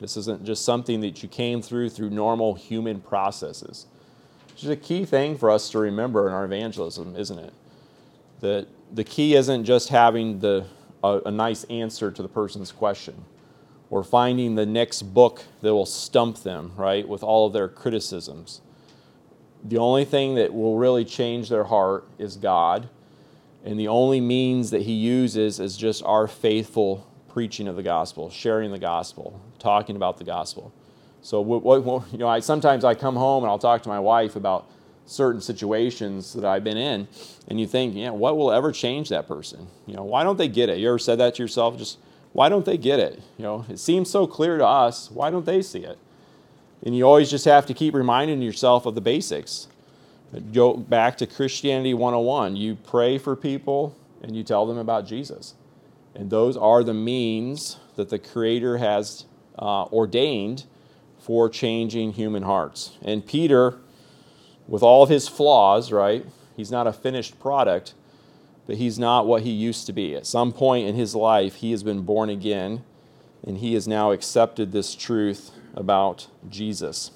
This 0.00 0.16
isn't 0.16 0.44
just 0.44 0.64
something 0.64 1.00
that 1.00 1.22
you 1.22 1.28
came 1.28 1.60
through 1.60 1.90
through 1.90 2.10
normal 2.10 2.54
human 2.54 3.00
processes. 3.00 3.86
Which 4.50 4.64
is 4.64 4.70
a 4.70 4.76
key 4.76 5.04
thing 5.04 5.36
for 5.36 5.50
us 5.50 5.70
to 5.70 5.78
remember 5.78 6.26
in 6.26 6.34
our 6.34 6.44
evangelism, 6.44 7.16
isn't 7.16 7.38
it? 7.38 7.52
That 8.40 8.68
the 8.92 9.04
key 9.04 9.34
isn't 9.34 9.64
just 9.64 9.88
having 9.88 10.38
the, 10.38 10.66
a, 11.02 11.20
a 11.26 11.30
nice 11.30 11.64
answer 11.64 12.10
to 12.10 12.22
the 12.22 12.28
person's 12.28 12.72
question 12.72 13.24
or 13.90 14.04
finding 14.04 14.54
the 14.54 14.66
next 14.66 15.02
book 15.02 15.42
that 15.62 15.74
will 15.74 15.86
stump 15.86 16.42
them, 16.42 16.72
right, 16.76 17.08
with 17.08 17.22
all 17.22 17.46
of 17.46 17.52
their 17.52 17.68
criticisms. 17.68 18.60
The 19.64 19.78
only 19.78 20.04
thing 20.04 20.36
that 20.36 20.52
will 20.54 20.76
really 20.76 21.04
change 21.04 21.48
their 21.48 21.64
heart 21.64 22.06
is 22.18 22.36
God. 22.36 22.88
And 23.64 23.78
the 23.78 23.88
only 23.88 24.20
means 24.20 24.70
that 24.70 24.82
He 24.82 24.92
uses 24.92 25.60
is 25.60 25.76
just 25.76 26.02
our 26.04 26.26
faithful 26.26 27.06
preaching 27.28 27.68
of 27.68 27.76
the 27.76 27.82
gospel, 27.82 28.30
sharing 28.30 28.70
the 28.70 28.78
gospel, 28.78 29.40
talking 29.58 29.96
about 29.96 30.18
the 30.18 30.24
gospel. 30.24 30.72
So, 31.22 31.40
what, 31.40 31.62
what, 31.62 32.04
you 32.12 32.18
know, 32.18 32.28
I, 32.28 32.40
sometimes 32.40 32.84
I 32.84 32.94
come 32.94 33.16
home 33.16 33.42
and 33.42 33.50
I'll 33.50 33.58
talk 33.58 33.82
to 33.82 33.88
my 33.88 34.00
wife 34.00 34.36
about 34.36 34.70
certain 35.04 35.40
situations 35.40 36.34
that 36.34 36.44
I've 36.44 36.62
been 36.62 36.76
in, 36.76 37.08
and 37.48 37.58
you 37.58 37.66
think, 37.66 37.94
yeah, 37.94 38.10
what 38.10 38.36
will 38.36 38.52
ever 38.52 38.72
change 38.72 39.08
that 39.08 39.26
person? 39.26 39.66
You 39.86 39.96
know, 39.96 40.04
why 40.04 40.22
don't 40.22 40.36
they 40.36 40.48
get 40.48 40.68
it? 40.68 40.78
You 40.78 40.88
ever 40.88 40.98
said 40.98 41.18
that 41.18 41.34
to 41.36 41.42
yourself? 41.42 41.78
Just 41.78 41.98
why 42.32 42.48
don't 42.48 42.64
they 42.64 42.76
get 42.76 43.00
it? 43.00 43.20
You 43.36 43.42
know, 43.42 43.66
it 43.68 43.78
seems 43.78 44.10
so 44.10 44.26
clear 44.26 44.58
to 44.58 44.66
us. 44.66 45.10
Why 45.10 45.30
don't 45.30 45.46
they 45.46 45.62
see 45.62 45.80
it? 45.80 45.98
And 46.84 46.96
you 46.96 47.04
always 47.04 47.30
just 47.30 47.44
have 47.44 47.66
to 47.66 47.74
keep 47.74 47.94
reminding 47.94 48.42
yourself 48.42 48.86
of 48.86 48.94
the 48.94 49.00
basics. 49.00 49.68
Go 50.52 50.74
back 50.74 51.16
to 51.18 51.26
Christianity 51.26 51.94
101. 51.94 52.56
You 52.56 52.76
pray 52.76 53.18
for 53.18 53.34
people 53.34 53.96
and 54.22 54.36
you 54.36 54.42
tell 54.42 54.66
them 54.66 54.78
about 54.78 55.06
Jesus. 55.06 55.54
And 56.14 56.30
those 56.30 56.56
are 56.56 56.82
the 56.82 56.94
means 56.94 57.78
that 57.96 58.10
the 58.10 58.18
Creator 58.18 58.78
has 58.78 59.24
uh, 59.58 59.84
ordained 59.84 60.64
for 61.18 61.48
changing 61.48 62.12
human 62.12 62.42
hearts. 62.42 62.96
And 63.02 63.26
Peter, 63.26 63.78
with 64.66 64.82
all 64.82 65.02
of 65.02 65.08
his 65.08 65.28
flaws, 65.28 65.92
right? 65.92 66.24
He's 66.56 66.70
not 66.70 66.86
a 66.86 66.92
finished 66.92 67.38
product, 67.40 67.94
but 68.66 68.76
he's 68.76 68.98
not 68.98 69.26
what 69.26 69.42
he 69.42 69.50
used 69.50 69.86
to 69.86 69.92
be. 69.92 70.14
At 70.14 70.26
some 70.26 70.52
point 70.52 70.86
in 70.86 70.94
his 70.94 71.14
life, 71.14 71.56
he 71.56 71.70
has 71.70 71.82
been 71.82 72.02
born 72.02 72.28
again, 72.28 72.84
and 73.46 73.58
he 73.58 73.74
has 73.74 73.88
now 73.88 74.10
accepted 74.12 74.72
this 74.72 74.94
truth 74.94 75.52
about 75.78 76.26
Jesus. 76.50 77.12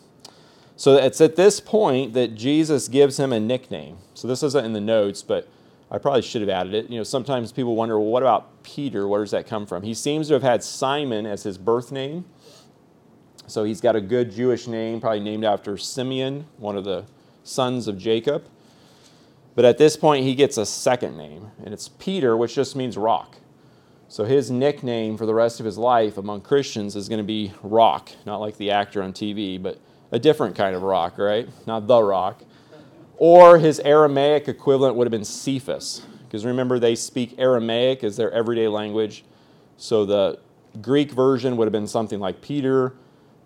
So 0.76 0.96
it's 0.96 1.20
at 1.20 1.36
this 1.36 1.60
point 1.60 2.14
that 2.14 2.34
Jesus 2.34 2.88
gives 2.88 3.18
him 3.18 3.32
a 3.32 3.40
nickname. 3.40 3.98
So 4.14 4.26
this 4.26 4.42
isn't 4.42 4.64
in 4.64 4.72
the 4.72 4.80
notes, 4.80 5.22
but 5.22 5.48
I 5.90 5.98
probably 5.98 6.22
should 6.22 6.40
have 6.40 6.48
added 6.48 6.72
it. 6.72 6.88
You 6.88 6.96
know, 6.96 7.04
sometimes 7.04 7.52
people 7.52 7.76
wonder, 7.76 7.98
well, 8.00 8.08
what 8.08 8.22
about 8.22 8.62
Peter? 8.62 9.06
Where 9.06 9.20
does 9.20 9.32
that 9.32 9.46
come 9.46 9.66
from? 9.66 9.82
He 9.82 9.92
seems 9.92 10.28
to 10.28 10.34
have 10.34 10.42
had 10.42 10.64
Simon 10.64 11.26
as 11.26 11.42
his 11.42 11.58
birth 11.58 11.92
name. 11.92 12.24
So 13.46 13.64
he's 13.64 13.80
got 13.80 13.96
a 13.96 14.00
good 14.00 14.32
Jewish 14.32 14.66
name, 14.66 15.00
probably 15.00 15.20
named 15.20 15.44
after 15.44 15.76
Simeon, 15.76 16.46
one 16.56 16.76
of 16.76 16.84
the 16.84 17.04
sons 17.44 17.88
of 17.88 17.98
Jacob. 17.98 18.44
But 19.54 19.66
at 19.66 19.76
this 19.76 19.96
point, 19.96 20.24
he 20.24 20.34
gets 20.34 20.56
a 20.56 20.64
second 20.64 21.18
name, 21.18 21.50
and 21.62 21.74
it's 21.74 21.88
Peter, 21.88 22.36
which 22.36 22.54
just 22.54 22.74
means 22.74 22.96
rock. 22.96 23.36
So 24.12 24.24
his 24.24 24.50
nickname 24.50 25.16
for 25.16 25.24
the 25.24 25.32
rest 25.32 25.58
of 25.58 25.64
his 25.64 25.78
life 25.78 26.18
among 26.18 26.42
Christians 26.42 26.96
is 26.96 27.08
going 27.08 27.20
to 27.20 27.24
be 27.24 27.50
Rock, 27.62 28.12
not 28.26 28.42
like 28.42 28.58
the 28.58 28.70
actor 28.70 29.02
on 29.02 29.14
TV, 29.14 29.60
but 29.60 29.78
a 30.10 30.18
different 30.18 30.54
kind 30.54 30.76
of 30.76 30.82
rock, 30.82 31.16
right? 31.16 31.48
Not 31.66 31.86
the 31.86 32.02
rock. 32.02 32.42
Or 33.16 33.56
his 33.56 33.80
Aramaic 33.80 34.48
equivalent 34.48 34.96
would 34.96 35.06
have 35.06 35.12
been 35.12 35.24
Cephas, 35.24 36.02
because 36.26 36.44
remember, 36.44 36.78
they 36.78 36.94
speak 36.94 37.36
Aramaic 37.38 38.04
as 38.04 38.18
their 38.18 38.30
everyday 38.32 38.68
language. 38.68 39.24
So 39.78 40.04
the 40.04 40.40
Greek 40.82 41.12
version 41.12 41.56
would 41.56 41.64
have 41.64 41.72
been 41.72 41.86
something 41.86 42.20
like 42.20 42.42
Peter, 42.42 42.92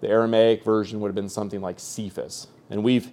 the 0.01 0.09
Aramaic 0.09 0.65
version 0.65 0.99
would 0.99 1.07
have 1.07 1.15
been 1.15 1.29
something 1.29 1.61
like 1.61 1.79
Cephas. 1.79 2.49
And 2.71 2.83
we've 2.83 3.13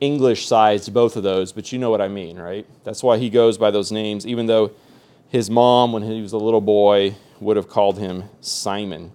English 0.00 0.46
sized 0.46 0.94
both 0.94 1.16
of 1.16 1.22
those, 1.22 1.52
but 1.52 1.70
you 1.70 1.78
know 1.78 1.90
what 1.90 2.00
I 2.00 2.08
mean, 2.08 2.38
right? 2.38 2.66
That's 2.82 3.02
why 3.02 3.18
he 3.18 3.28
goes 3.28 3.58
by 3.58 3.70
those 3.70 3.92
names, 3.92 4.26
even 4.26 4.46
though 4.46 4.70
his 5.28 5.50
mom, 5.50 5.92
when 5.92 6.02
he 6.02 6.20
was 6.20 6.32
a 6.32 6.38
little 6.38 6.60
boy, 6.60 7.16
would 7.40 7.56
have 7.56 7.68
called 7.68 7.98
him 7.98 8.24
Simon. 8.40 9.12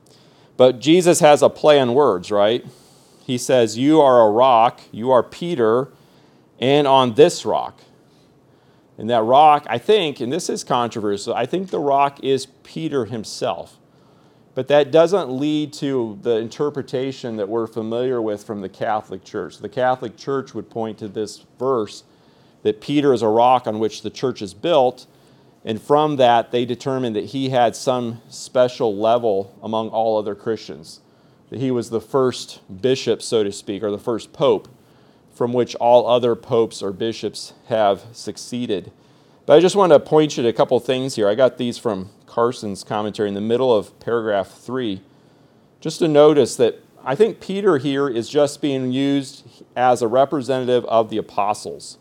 But 0.58 0.80
Jesus 0.80 1.20
has 1.22 1.42
a 1.42 1.50
play 1.50 1.80
on 1.80 1.94
words, 1.94 2.32
right? 2.32 2.66
He 3.26 3.38
says, 3.38 3.78
You 3.78 4.02
are 4.02 4.28
a 4.28 4.30
rock, 4.30 4.82
you 4.92 5.12
are 5.12 5.24
Peter, 5.24 5.90
and 6.60 6.88
on 6.88 7.14
this 7.14 7.46
rock. 7.46 7.80
And 8.98 9.10
that 9.10 9.24
rock, 9.24 9.66
I 9.70 9.78
think, 9.78 10.20
and 10.20 10.32
this 10.32 10.50
is 10.50 10.66
controversial, 10.66 11.34
I 11.34 11.46
think 11.46 11.70
the 11.70 11.80
rock 11.80 12.22
is 12.22 12.48
Peter 12.64 13.06
himself. 13.06 13.78
But 14.56 14.68
that 14.68 14.92
doesn't 14.92 15.32
lead 15.32 15.72
to 15.74 16.20
the 16.22 16.36
interpretation 16.36 17.38
that 17.38 17.48
we're 17.48 17.68
familiar 17.68 18.22
with 18.22 18.44
from 18.44 18.60
the 18.60 18.68
Catholic 18.68 19.24
Church. 19.24 19.60
The 19.60 19.70
Catholic 19.70 20.18
Church 20.18 20.54
would 20.54 20.70
point 20.70 20.98
to 20.98 21.08
this 21.08 21.46
verse 21.58 22.04
that 22.64 22.82
Peter 22.82 23.14
is 23.14 23.22
a 23.22 23.28
rock 23.30 23.68
on 23.68 23.80
which 23.80 24.02
the 24.02 24.10
church 24.10 24.42
is 24.42 24.54
built, 24.54 25.06
and 25.70 25.80
from 25.80 26.16
that 26.16 26.50
they 26.50 26.66
determined 26.66 27.16
that 27.16 27.26
he 27.26 27.50
had 27.50 27.76
some 27.76 28.24
special 28.28 28.98
level 28.98 29.56
among 29.62 29.90
all 29.90 30.18
other 30.18 30.34
Christians. 30.34 31.00
That 31.52 31.60
he 31.60 31.70
was 31.70 31.92
the 31.92 32.02
first 32.02 32.60
bishop, 32.82 33.22
so 33.22 33.44
to 33.44 33.52
speak, 33.52 33.84
or 33.84 33.92
the 33.92 34.00
first 34.00 34.34
pope 34.34 34.68
from 35.32 35.54
which 35.54 35.76
all 35.76 36.08
other 36.08 36.36
popes 36.36 36.82
or 36.82 36.92
bishops 36.92 37.54
have 37.68 38.04
succeeded. 38.14 38.92
But 39.46 39.58
I 39.58 39.60
just 39.60 39.76
want 39.76 39.94
to 39.94 40.00
point 40.00 40.38
you 40.38 40.42
to 40.42 40.50
a 40.50 40.54
couple 40.54 40.80
things 40.80 41.18
here. 41.18 41.30
I 41.30 41.36
got 41.36 41.60
these 41.60 41.78
from 41.78 42.10
Carson's 42.26 42.84
commentary 42.84 43.30
in 43.30 43.36
the 43.36 43.40
middle 43.40 43.72
of 43.72 43.98
paragraph 44.00 44.50
three. 44.50 45.04
Just 45.82 46.00
to 46.00 46.08
notice 46.08 46.56
that 46.56 46.84
I 47.06 47.14
think 47.14 47.40
Peter 47.40 47.78
here 47.78 48.10
is 48.10 48.28
just 48.28 48.60
being 48.60 48.92
used 48.92 49.46
as 49.76 50.02
a 50.02 50.08
representative 50.08 50.84
of 50.86 51.12
the 51.12 51.18
apostles. 51.18 51.99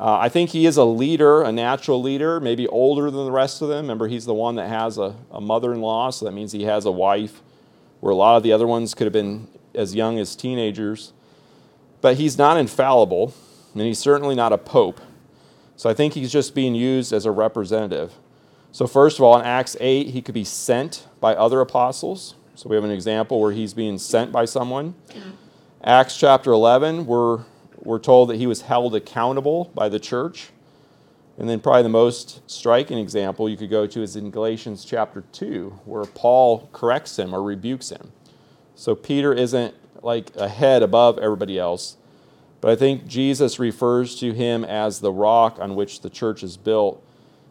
Uh, 0.00 0.16
I 0.18 0.30
think 0.30 0.50
he 0.50 0.64
is 0.64 0.78
a 0.78 0.84
leader, 0.84 1.42
a 1.42 1.52
natural 1.52 2.00
leader, 2.00 2.40
maybe 2.40 2.66
older 2.68 3.10
than 3.10 3.26
the 3.26 3.30
rest 3.30 3.60
of 3.60 3.68
them. 3.68 3.84
Remember, 3.84 4.08
he's 4.08 4.24
the 4.24 4.32
one 4.32 4.54
that 4.54 4.66
has 4.66 4.96
a, 4.96 5.14
a 5.30 5.42
mother 5.42 5.74
in 5.74 5.82
law, 5.82 6.08
so 6.08 6.24
that 6.24 6.32
means 6.32 6.52
he 6.52 6.62
has 6.64 6.86
a 6.86 6.90
wife, 6.90 7.42
where 8.00 8.10
a 8.10 8.16
lot 8.16 8.38
of 8.38 8.42
the 8.42 8.50
other 8.50 8.66
ones 8.66 8.94
could 8.94 9.04
have 9.04 9.12
been 9.12 9.46
as 9.74 9.94
young 9.94 10.18
as 10.18 10.34
teenagers. 10.34 11.12
But 12.00 12.16
he's 12.16 12.38
not 12.38 12.56
infallible, 12.56 13.34
and 13.74 13.82
he's 13.82 13.98
certainly 13.98 14.34
not 14.34 14.54
a 14.54 14.58
pope. 14.58 15.02
So 15.76 15.90
I 15.90 15.94
think 15.94 16.14
he's 16.14 16.32
just 16.32 16.54
being 16.54 16.74
used 16.74 17.12
as 17.12 17.26
a 17.26 17.30
representative. 17.30 18.14
So, 18.72 18.86
first 18.86 19.18
of 19.18 19.24
all, 19.24 19.38
in 19.38 19.44
Acts 19.44 19.76
8, 19.80 20.08
he 20.08 20.22
could 20.22 20.34
be 20.34 20.44
sent 20.44 21.06
by 21.20 21.34
other 21.34 21.60
apostles. 21.60 22.36
So 22.54 22.70
we 22.70 22.76
have 22.76 22.84
an 22.84 22.90
example 22.90 23.38
where 23.38 23.52
he's 23.52 23.74
being 23.74 23.98
sent 23.98 24.32
by 24.32 24.46
someone. 24.46 24.94
Acts 25.82 26.16
chapter 26.16 26.52
11, 26.52 27.04
we're, 27.06 27.40
we're 27.82 27.98
told 27.98 28.28
that 28.30 28.36
he 28.36 28.46
was 28.46 28.62
held 28.62 28.94
accountable 28.94 29.70
by 29.74 29.88
the 29.88 30.00
church. 30.00 30.50
And 31.38 31.48
then, 31.48 31.60
probably 31.60 31.84
the 31.84 31.88
most 31.88 32.48
striking 32.50 32.98
example 32.98 33.48
you 33.48 33.56
could 33.56 33.70
go 33.70 33.86
to 33.86 34.02
is 34.02 34.14
in 34.14 34.30
Galatians 34.30 34.84
chapter 34.84 35.24
2, 35.32 35.80
where 35.86 36.04
Paul 36.04 36.68
corrects 36.72 37.18
him 37.18 37.34
or 37.34 37.42
rebukes 37.42 37.88
him. 37.88 38.12
So, 38.74 38.94
Peter 38.94 39.32
isn't 39.32 39.74
like 40.02 40.34
ahead 40.36 40.82
above 40.82 41.18
everybody 41.18 41.58
else. 41.58 41.96
But 42.60 42.72
I 42.72 42.76
think 42.76 43.06
Jesus 43.06 43.58
refers 43.58 44.16
to 44.20 44.32
him 44.32 44.64
as 44.64 45.00
the 45.00 45.12
rock 45.12 45.58
on 45.58 45.74
which 45.74 46.02
the 46.02 46.10
church 46.10 46.42
is 46.42 46.56
built 46.56 47.02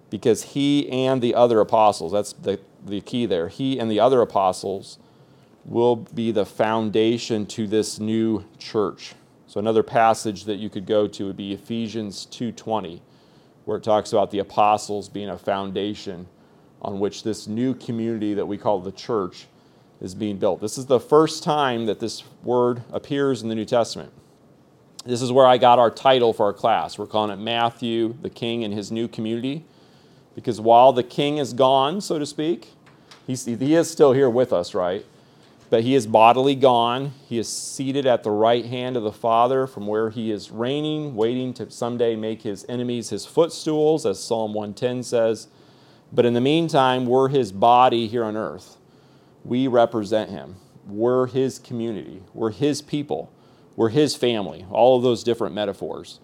because 0.10 0.44
he 0.44 0.90
and 0.90 1.22
the 1.22 1.36
other 1.36 1.60
apostles, 1.60 2.12
that's 2.12 2.34
the, 2.34 2.60
the 2.86 3.02
key 3.02 3.26
there, 3.26 3.48
he 3.48 3.80
and 3.80 3.90
the 3.90 4.00
other 4.00 4.22
apostles 4.22 5.00
will 5.66 5.96
be 5.96 6.32
the 6.32 6.46
foundation 6.46 7.46
to 7.46 7.68
this 7.68 8.00
new 8.00 8.44
church. 8.58 9.14
So 9.50 9.60
another 9.60 9.82
passage 9.82 10.44
that 10.46 10.58
you 10.58 10.70
could 10.70 10.86
go 10.86 11.08
to 11.08 11.26
would 11.26 11.36
be 11.36 11.54
Ephesians 11.54 12.28
2:20 12.28 13.02
where 13.66 13.78
it 13.78 13.84
talks 13.84 14.14
about 14.14 14.30
the 14.30 14.38
apostles 14.38 15.10
being 15.10 15.28
a 15.28 15.40
foundation 15.40 16.28
on 16.84 17.00
which 17.00 17.24
this 17.24 17.48
new 17.48 17.74
community 17.74 18.36
that 18.36 18.46
we 18.46 18.60
call 18.60 18.80
the 18.80 18.92
church 18.92 19.48
is 20.02 20.14
being 20.14 20.38
built. 20.38 20.62
This 20.62 20.78
is 20.78 20.86
the 20.86 21.00
first 21.00 21.42
time 21.42 21.88
that 21.88 22.00
this 22.00 22.24
word 22.44 22.84
appears 22.92 23.42
in 23.42 23.50
the 23.50 23.56
New 23.56 23.66
Testament. 23.66 24.12
This 25.04 25.20
is 25.20 25.32
where 25.32 25.48
I 25.48 25.58
got 25.58 25.80
our 25.80 25.90
title 25.90 26.32
for 26.32 26.46
our 26.46 26.54
class. 26.54 27.00
We're 27.00 27.08
calling 27.08 27.32
it 27.32 27.42
Matthew, 27.42 28.16
the 28.22 28.30
King 28.30 28.64
and 28.64 28.72
His 28.72 28.92
New 28.92 29.08
Community. 29.08 29.66
Because 30.36 30.62
while 30.62 30.94
the 30.94 31.04
king 31.04 31.40
is 31.40 31.54
gone, 31.54 32.02
so 32.02 32.20
to 32.20 32.26
speak, 32.28 32.68
he's, 33.26 33.46
he 33.46 33.74
is 33.74 33.90
still 33.90 34.14
here 34.14 34.30
with 34.30 34.54
us, 34.54 34.76
right? 34.76 35.04
But 35.70 35.84
he 35.84 35.94
is 35.94 36.08
bodily 36.08 36.56
gone. 36.56 37.14
He 37.28 37.38
is 37.38 37.48
seated 37.48 38.08
at 38.08 38.24
the 38.24 38.32
right 38.32 38.66
hand 38.66 38.98
of 38.98 39.04
the 39.04 39.12
Father 39.12 39.68
from 39.68 39.86
where 39.86 40.10
he 40.10 40.32
is 40.32 40.50
reigning, 40.50 41.16
waiting 41.16 41.54
to 41.56 41.70
someday 41.70 42.16
make 42.16 42.42
his 42.42 42.66
enemies 42.68 43.10
his 43.10 43.26
footstools, 43.26 44.06
as 44.06 44.22
Psalm 44.22 44.54
110 44.54 45.04
says. 45.04 45.48
But 46.12 46.26
in 46.26 46.34
the 46.34 46.42
meantime, 46.42 47.06
we're 47.06 47.30
his 47.30 47.52
body 47.52 48.08
here 48.08 48.24
on 48.24 48.36
earth. 48.36 48.78
We 49.44 49.68
represent 49.68 50.32
him. 50.32 50.56
We're 50.88 51.28
his 51.28 51.60
community. 51.60 52.24
We're 52.34 52.52
his 52.52 52.82
people. 52.82 53.32
We're 53.76 53.90
his 53.90 54.16
family. 54.16 54.66
All 54.72 54.98
of 54.98 55.04
those 55.04 55.24
different 55.24 55.54
metaphors. 55.54 56.20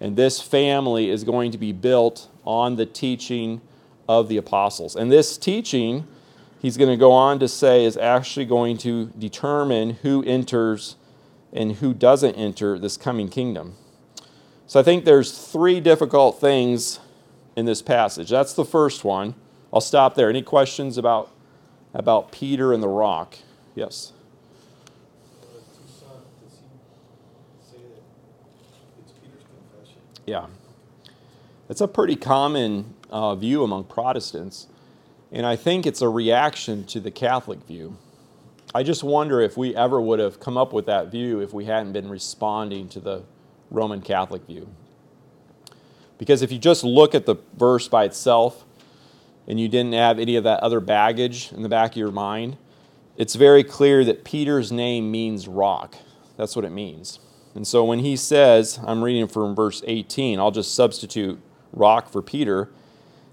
And 0.00 0.16
this 0.16 0.40
family 0.40 1.08
is 1.08 1.24
going 1.24 1.52
to 1.52 1.58
be 1.58 1.72
built 1.72 2.28
on 2.44 2.76
the 2.76 2.86
teaching 2.86 3.60
of 4.08 4.28
the 4.28 4.36
apostles. 4.36 4.96
And 4.96 5.10
this 5.10 5.38
teaching, 5.38 6.06
he's 6.60 6.76
going 6.76 6.90
to 6.90 6.96
go 6.96 7.12
on 7.12 7.38
to 7.40 7.48
say, 7.48 7.84
is 7.84 7.96
actually 7.96 8.46
going 8.46 8.78
to 8.78 9.06
determine 9.18 9.90
who 10.02 10.22
enters 10.24 10.96
and 11.52 11.76
who 11.76 11.94
doesn't 11.94 12.34
enter 12.34 12.78
this 12.78 12.96
coming 12.96 13.28
kingdom. 13.28 13.74
So 14.66 14.78
I 14.78 14.82
think 14.82 15.04
there's 15.04 15.36
three 15.36 15.80
difficult 15.80 16.40
things 16.40 17.00
in 17.56 17.64
this 17.64 17.80
passage. 17.80 18.28
That's 18.28 18.52
the 18.52 18.64
first 18.64 19.02
one. 19.02 19.34
I'll 19.72 19.80
stop 19.80 20.14
there. 20.14 20.28
Any 20.28 20.42
questions 20.42 20.98
about 20.98 21.30
about 21.94 22.30
Peter 22.30 22.72
and 22.72 22.82
the 22.82 22.88
rock? 22.88 23.38
Yes. 23.74 24.12
Yeah. 30.26 30.46
It's 31.70 31.80
a 31.80 31.88
pretty 31.88 32.16
common 32.16 32.94
uh, 33.08 33.34
view 33.34 33.62
among 33.62 33.84
Protestants, 33.84 34.66
and 35.32 35.46
I 35.46 35.56
think 35.56 35.86
it's 35.86 36.02
a 36.02 36.08
reaction 36.08 36.84
to 36.86 37.00
the 37.00 37.10
Catholic 37.10 37.64
view. 37.64 37.96
I 38.74 38.82
just 38.82 39.02
wonder 39.02 39.40
if 39.40 39.56
we 39.56 39.74
ever 39.74 40.00
would 40.00 40.18
have 40.18 40.40
come 40.40 40.56
up 40.56 40.72
with 40.72 40.86
that 40.86 41.10
view 41.10 41.40
if 41.40 41.52
we 41.52 41.64
hadn't 41.64 41.92
been 41.92 42.08
responding 42.08 42.88
to 42.90 43.00
the 43.00 43.24
Roman 43.70 44.00
Catholic 44.00 44.46
view. 44.46 44.68
Because 46.18 46.42
if 46.42 46.52
you 46.52 46.58
just 46.58 46.84
look 46.84 47.14
at 47.14 47.26
the 47.26 47.36
verse 47.56 47.88
by 47.88 48.04
itself 48.04 48.64
and 49.46 49.58
you 49.58 49.68
didn't 49.68 49.94
have 49.94 50.18
any 50.18 50.36
of 50.36 50.44
that 50.44 50.60
other 50.60 50.80
baggage 50.80 51.52
in 51.52 51.62
the 51.62 51.68
back 51.68 51.92
of 51.92 51.96
your 51.96 52.10
mind, 52.10 52.56
it's 53.16 53.34
very 53.34 53.64
clear 53.64 54.04
that 54.04 54.24
Peter's 54.24 54.70
name 54.70 55.10
means 55.10 55.48
rock. 55.48 55.96
That's 56.36 56.54
what 56.54 56.64
it 56.64 56.70
means. 56.70 57.20
And 57.54 57.66
so 57.66 57.84
when 57.84 58.00
he 58.00 58.16
says, 58.16 58.78
I'm 58.86 59.02
reading 59.02 59.26
from 59.26 59.54
verse 59.54 59.82
18, 59.86 60.38
I'll 60.38 60.50
just 60.50 60.74
substitute 60.74 61.40
rock 61.72 62.10
for 62.10 62.22
Peter. 62.22 62.70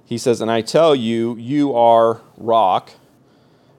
He 0.05 0.17
says, 0.17 0.39
And 0.39 0.51
I 0.51 0.61
tell 0.61 0.95
you, 0.95 1.35
you 1.35 1.75
are 1.75 2.21
rock, 2.37 2.91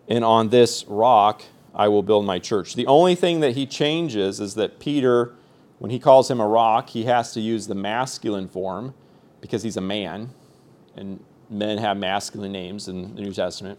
and 0.09 0.25
on 0.25 0.49
this 0.49 0.85
rock 0.87 1.43
I 1.75 1.89
will 1.89 2.03
build 2.03 2.25
my 2.25 2.39
church. 2.39 2.75
The 2.75 2.87
only 2.87 3.15
thing 3.15 3.41
that 3.41 3.55
he 3.55 3.67
changes 3.67 4.41
is 4.41 4.55
that 4.55 4.79
Peter, 4.81 5.35
when 5.79 5.91
he 5.91 5.99
calls 5.99 6.31
him 6.31 6.41
a 6.41 6.47
rock, 6.47 6.91
he 6.91 7.05
has 7.05 7.33
to 7.35 7.41
use 7.41 7.67
the 7.67 7.75
masculine 7.75 8.49
form 8.49 8.95
because 9.41 9.63
he's 9.63 9.77
a 9.77 9.83
man, 9.83 10.31
and 10.97 11.23
men 11.49 11.79
have 11.79 11.97
masculine 11.97 12.53
names 12.53 12.89
in 12.89 13.15
the 13.15 13.21
New 13.21 13.33
Testament. 13.33 13.79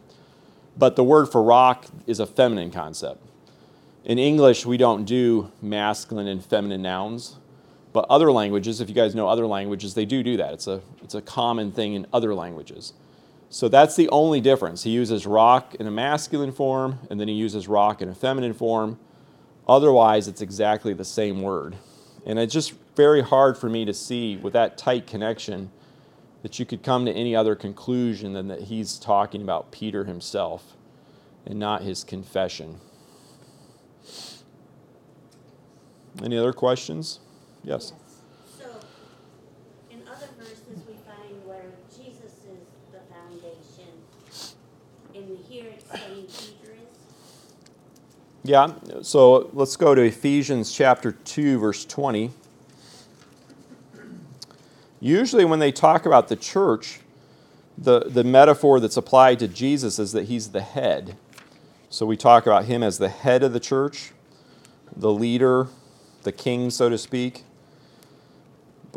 But 0.78 0.96
the 0.96 1.04
word 1.04 1.26
for 1.26 1.42
rock 1.44 1.86
is 2.06 2.20
a 2.20 2.26
feminine 2.26 2.72
concept. 2.72 3.22
In 4.06 4.20
English, 4.20 4.66
we 4.66 4.78
don't 4.78 5.04
do 5.04 5.52
masculine 5.62 6.28
and 6.28 6.46
feminine 6.46 6.84
nouns, 6.84 7.36
but 7.98 8.06
other 8.12 8.32
languages, 8.32 8.80
if 8.80 8.90
you 8.90 8.94
guys 8.94 9.16
know 9.16 9.28
other 9.28 9.48
languages, 9.48 9.96
they 9.96 10.06
do 10.06 10.22
do 10.22 10.38
that. 10.38 10.54
It's 10.54 10.68
a, 10.68 10.82
it's 11.02 11.16
a 11.16 11.22
common 11.24 11.72
thing 11.72 11.96
in 11.96 12.06
other 12.14 12.36
languages. 12.36 12.94
So 13.50 13.68
that's 13.68 13.96
the 13.96 14.08
only 14.10 14.40
difference. 14.40 14.84
He 14.84 14.92
uses 14.92 15.26
rock 15.26 15.74
in 15.74 15.88
a 15.88 15.90
masculine 15.90 16.52
form, 16.52 17.00
and 17.10 17.20
then 17.20 17.28
he 17.28 17.34
uses 17.34 17.68
rock 17.68 18.00
in 18.00 18.08
a 18.08 18.14
feminine 18.14 18.54
form. 18.54 19.00
Otherwise, 19.68 20.28
it's 20.28 20.42
exactly 20.42 20.94
the 20.94 21.04
same 21.04 21.42
word. 21.42 21.76
And 22.24 22.38
it's 22.38 22.54
just 22.54 22.74
very 22.96 23.24
hard 23.24 23.58
for 23.58 23.68
me 23.68 23.84
to 23.86 23.96
see 23.96 24.38
with 24.38 24.54
that 24.54 24.78
tight 24.78 25.08
connection 25.08 25.72
that 26.44 26.60
you 26.60 26.68
could 26.68 26.84
come 26.84 27.04
to 27.06 27.12
any 27.12 27.36
other 27.36 27.56
conclusion 27.56 28.34
than 28.34 28.48
that 28.50 28.66
he's 28.66 29.00
talking 29.00 29.42
about 29.42 29.72
Peter 29.72 30.04
himself 30.04 30.76
and 31.48 31.58
not 31.58 31.82
his 31.82 32.04
confession. 32.04 32.80
Any 36.24 36.38
other 36.38 36.54
questions? 36.54 37.22
Yes. 37.68 37.92
So, 38.58 38.64
in 39.92 40.02
other 40.08 40.28
verses, 40.40 40.82
we 40.88 40.94
find 41.06 41.46
where 41.46 41.66
Jesus 41.90 42.32
is 42.32 42.64
the 42.94 43.00
foundation, 43.14 43.92
and 45.14 45.38
here 45.50 45.66
it's 45.74 45.84
saying 45.92 46.28
Peter 46.28 46.76
is. 46.76 46.98
Yeah, 48.46 48.72
so 49.02 49.50
let's 49.52 49.76
go 49.76 49.94
to 49.94 50.02
Ephesians 50.02 50.72
chapter 50.72 51.12
2, 51.12 51.60
verse 51.60 51.84
20. 51.84 52.32
Usually, 55.02 55.44
when 55.44 55.60
they 55.60 55.74
talk 55.74 56.06
about 56.06 56.30
the 56.30 56.38
church, 56.38 57.02
the, 57.78 58.00
the 58.00 58.24
metaphor 58.24 58.80
that's 58.80 58.96
applied 58.96 59.40
to 59.40 59.48
Jesus 59.50 60.00
is 60.00 60.14
that 60.14 60.28
he's 60.28 60.52
the 60.52 60.62
head. 60.62 61.18
So 61.90 62.06
we 62.06 62.16
talk 62.16 62.46
about 62.46 62.64
him 62.64 62.82
as 62.82 62.98
the 62.98 63.10
head 63.10 63.44
of 63.44 63.52
the 63.52 63.60
church, 63.60 64.14
the 64.96 65.12
leader, 65.12 65.68
the 66.24 66.32
king, 66.32 66.70
so 66.70 66.88
to 66.88 66.98
speak. 66.98 67.44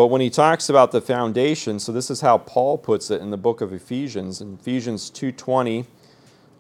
But 0.01 0.07
when 0.07 0.23
he 0.23 0.31
talks 0.31 0.71
about 0.71 0.93
the 0.93 1.03
foundation, 1.03 1.79
so 1.79 1.93
this 1.93 2.11
is 2.11 2.23
how 2.23 2.39
Paul 2.39 2.79
puts 2.79 3.11
it 3.11 3.21
in 3.21 3.29
the 3.29 3.37
book 3.37 3.61
of 3.61 3.71
Ephesians. 3.71 4.41
In 4.41 4.55
Ephesians 4.55 5.11
2:20, 5.11 5.85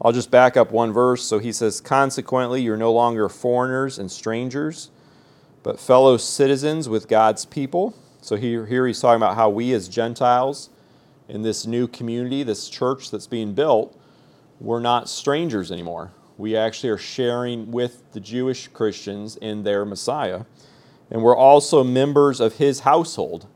I'll 0.03 0.12
just 0.12 0.30
back 0.30 0.59
up 0.59 0.70
one 0.70 0.93
verse. 0.93 1.24
So 1.24 1.38
he 1.38 1.51
says, 1.51 1.80
"Consequently, 1.80 2.61
you're 2.61 2.76
no 2.76 2.93
longer 2.93 3.30
foreigners 3.30 3.99
and 3.99 4.11
strangers, 4.12 4.91
but 5.62 5.80
fellow 5.80 6.18
citizens 6.18 6.86
with 6.86 7.09
God's 7.09 7.47
people." 7.47 7.95
So 8.20 8.36
here, 8.36 8.66
here 8.66 8.86
he's 8.86 9.01
talking 9.01 9.22
about 9.22 9.36
how 9.36 9.49
we 9.49 9.72
as 9.72 9.88
Gentiles 9.88 10.68
in 11.26 11.41
this 11.41 11.66
new 11.66 11.88
community, 11.88 12.43
this 12.43 12.68
church 12.68 13.11
that's 13.11 13.26
being 13.26 13.55
built, 13.55 13.97
we're 14.61 14.80
not 14.80 15.09
strangers 15.09 15.72
anymore. 15.72 16.11
We 16.36 16.59
actually 16.59 16.91
are 16.91 16.99
sharing 16.99 17.70
with 17.70 18.03
the 18.12 18.20
Jewish 18.20 18.68
Christians 18.68 19.36
in 19.36 19.62
their 19.62 19.86
Messiah 19.86 20.41
and 21.11 21.22
we're 21.22 21.36
also 21.36 21.82
members 21.82 22.40
of 22.40 22.56
his 22.56 22.80
household. 22.80 23.46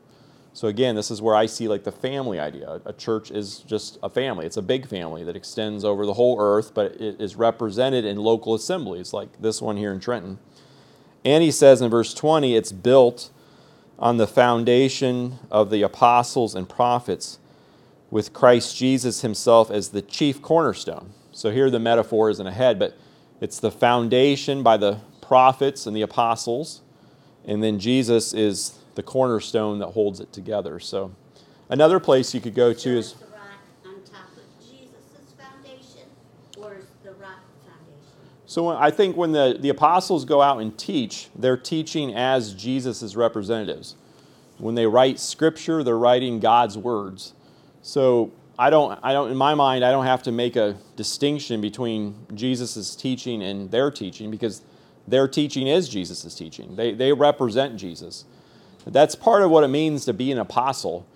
So 0.53 0.67
again, 0.67 0.95
this 0.95 1.11
is 1.11 1.21
where 1.21 1.35
I 1.35 1.47
see 1.47 1.67
like 1.67 1.83
the 1.83 1.91
family 1.91 2.39
idea. 2.39 2.81
A 2.85 2.93
church 2.93 3.29
is 3.29 3.59
just 3.59 3.97
a 4.01 4.09
family. 4.09 4.45
It's 4.45 4.57
a 4.57 4.61
big 4.61 4.87
family 4.87 5.23
that 5.25 5.35
extends 5.35 5.83
over 5.83 6.05
the 6.05 6.13
whole 6.13 6.39
earth, 6.39 6.73
but 6.73 6.93
it 6.93 7.19
is 7.19 7.35
represented 7.35 8.05
in 8.05 8.17
local 8.17 8.53
assemblies 8.53 9.11
like 9.13 9.41
this 9.41 9.61
one 9.61 9.77
here 9.77 9.91
in 9.91 9.99
Trenton. 9.99 10.39
And 11.25 11.43
he 11.43 11.51
says 11.51 11.81
in 11.81 11.89
verse 11.89 12.13
20, 12.13 12.55
it's 12.55 12.71
built 12.71 13.31
on 13.99 14.17
the 14.17 14.27
foundation 14.27 15.39
of 15.49 15.69
the 15.69 15.81
apostles 15.81 16.55
and 16.55 16.69
prophets 16.69 17.39
with 18.09 18.31
Christ 18.31 18.77
Jesus 18.77 19.21
himself 19.21 19.71
as 19.71 19.89
the 19.89 20.01
chief 20.01 20.41
cornerstone. 20.41 21.11
So 21.31 21.51
here 21.51 21.69
the 21.69 21.79
metaphor 21.79 22.29
isn't 22.29 22.47
ahead, 22.47 22.79
but 22.79 22.97
it's 23.41 23.59
the 23.59 23.71
foundation 23.71 24.63
by 24.63 24.77
the 24.77 24.99
prophets 25.21 25.85
and 25.85 25.95
the 25.95 26.01
apostles 26.01 26.81
and 27.47 27.63
then 27.63 27.79
Jesus 27.79 28.33
is 28.33 28.79
the 28.95 29.03
cornerstone 29.03 29.79
that 29.79 29.87
holds 29.87 30.19
it 30.19 30.31
together. 30.33 30.79
So 30.79 31.11
Another 31.69 31.99
place 31.99 32.33
you 32.33 32.41
could 32.41 32.53
go 32.53 32.73
to 32.73 32.89
is 32.89 33.07
is 33.07 33.13
the 33.13 33.25
rock 33.25 33.41
on 33.85 33.95
top 34.03 34.29
of 34.37 34.43
Jesus' 34.63 35.33
foundation, 35.35 36.07
or 36.57 36.75
is 36.75 36.85
the 37.03 37.11
rock 37.13 37.39
foundation? 37.63 38.29
so 38.45 38.69
I 38.69 38.91
think 38.91 39.17
when 39.17 39.31
the, 39.31 39.57
the 39.59 39.69
apostles 39.69 40.25
go 40.25 40.41
out 40.41 40.59
and 40.61 40.77
teach, 40.77 41.29
they're 41.35 41.57
teaching 41.57 42.13
as 42.13 42.53
Jesus' 42.53 43.15
representatives. 43.15 43.95
When 44.59 44.75
they 44.75 44.85
write 44.85 45.19
scripture, 45.19 45.83
they're 45.83 45.97
writing 45.97 46.39
God's 46.39 46.77
words. 46.77 47.33
So 47.81 48.31
I 48.59 48.69
don't, 48.69 48.97
I 49.01 49.11
don't, 49.11 49.31
in 49.31 49.37
my 49.37 49.55
mind, 49.55 49.83
I 49.83 49.91
don't 49.91 50.05
have 50.05 50.21
to 50.23 50.31
make 50.31 50.55
a 50.55 50.77
distinction 50.95 51.61
between 51.61 52.15
Jesus' 52.35 52.95
teaching 52.95 53.41
and 53.41 53.71
their 53.71 53.89
teaching 53.89 54.29
because 54.29 54.61
their 55.07 55.27
teaching 55.27 55.67
is 55.67 55.87
Jesus' 55.87 56.33
teaching. 56.35 56.75
They, 56.75 56.93
they 56.93 57.13
represent 57.13 57.77
Jesus. 57.77 58.25
That's 58.85 59.15
part 59.15 59.43
of 59.43 59.51
what 59.51 59.63
it 59.63 59.69
means 59.69 60.05
to 60.05 60.13
be 60.13 60.31
an 60.31 60.37
apostle, 60.37 61.07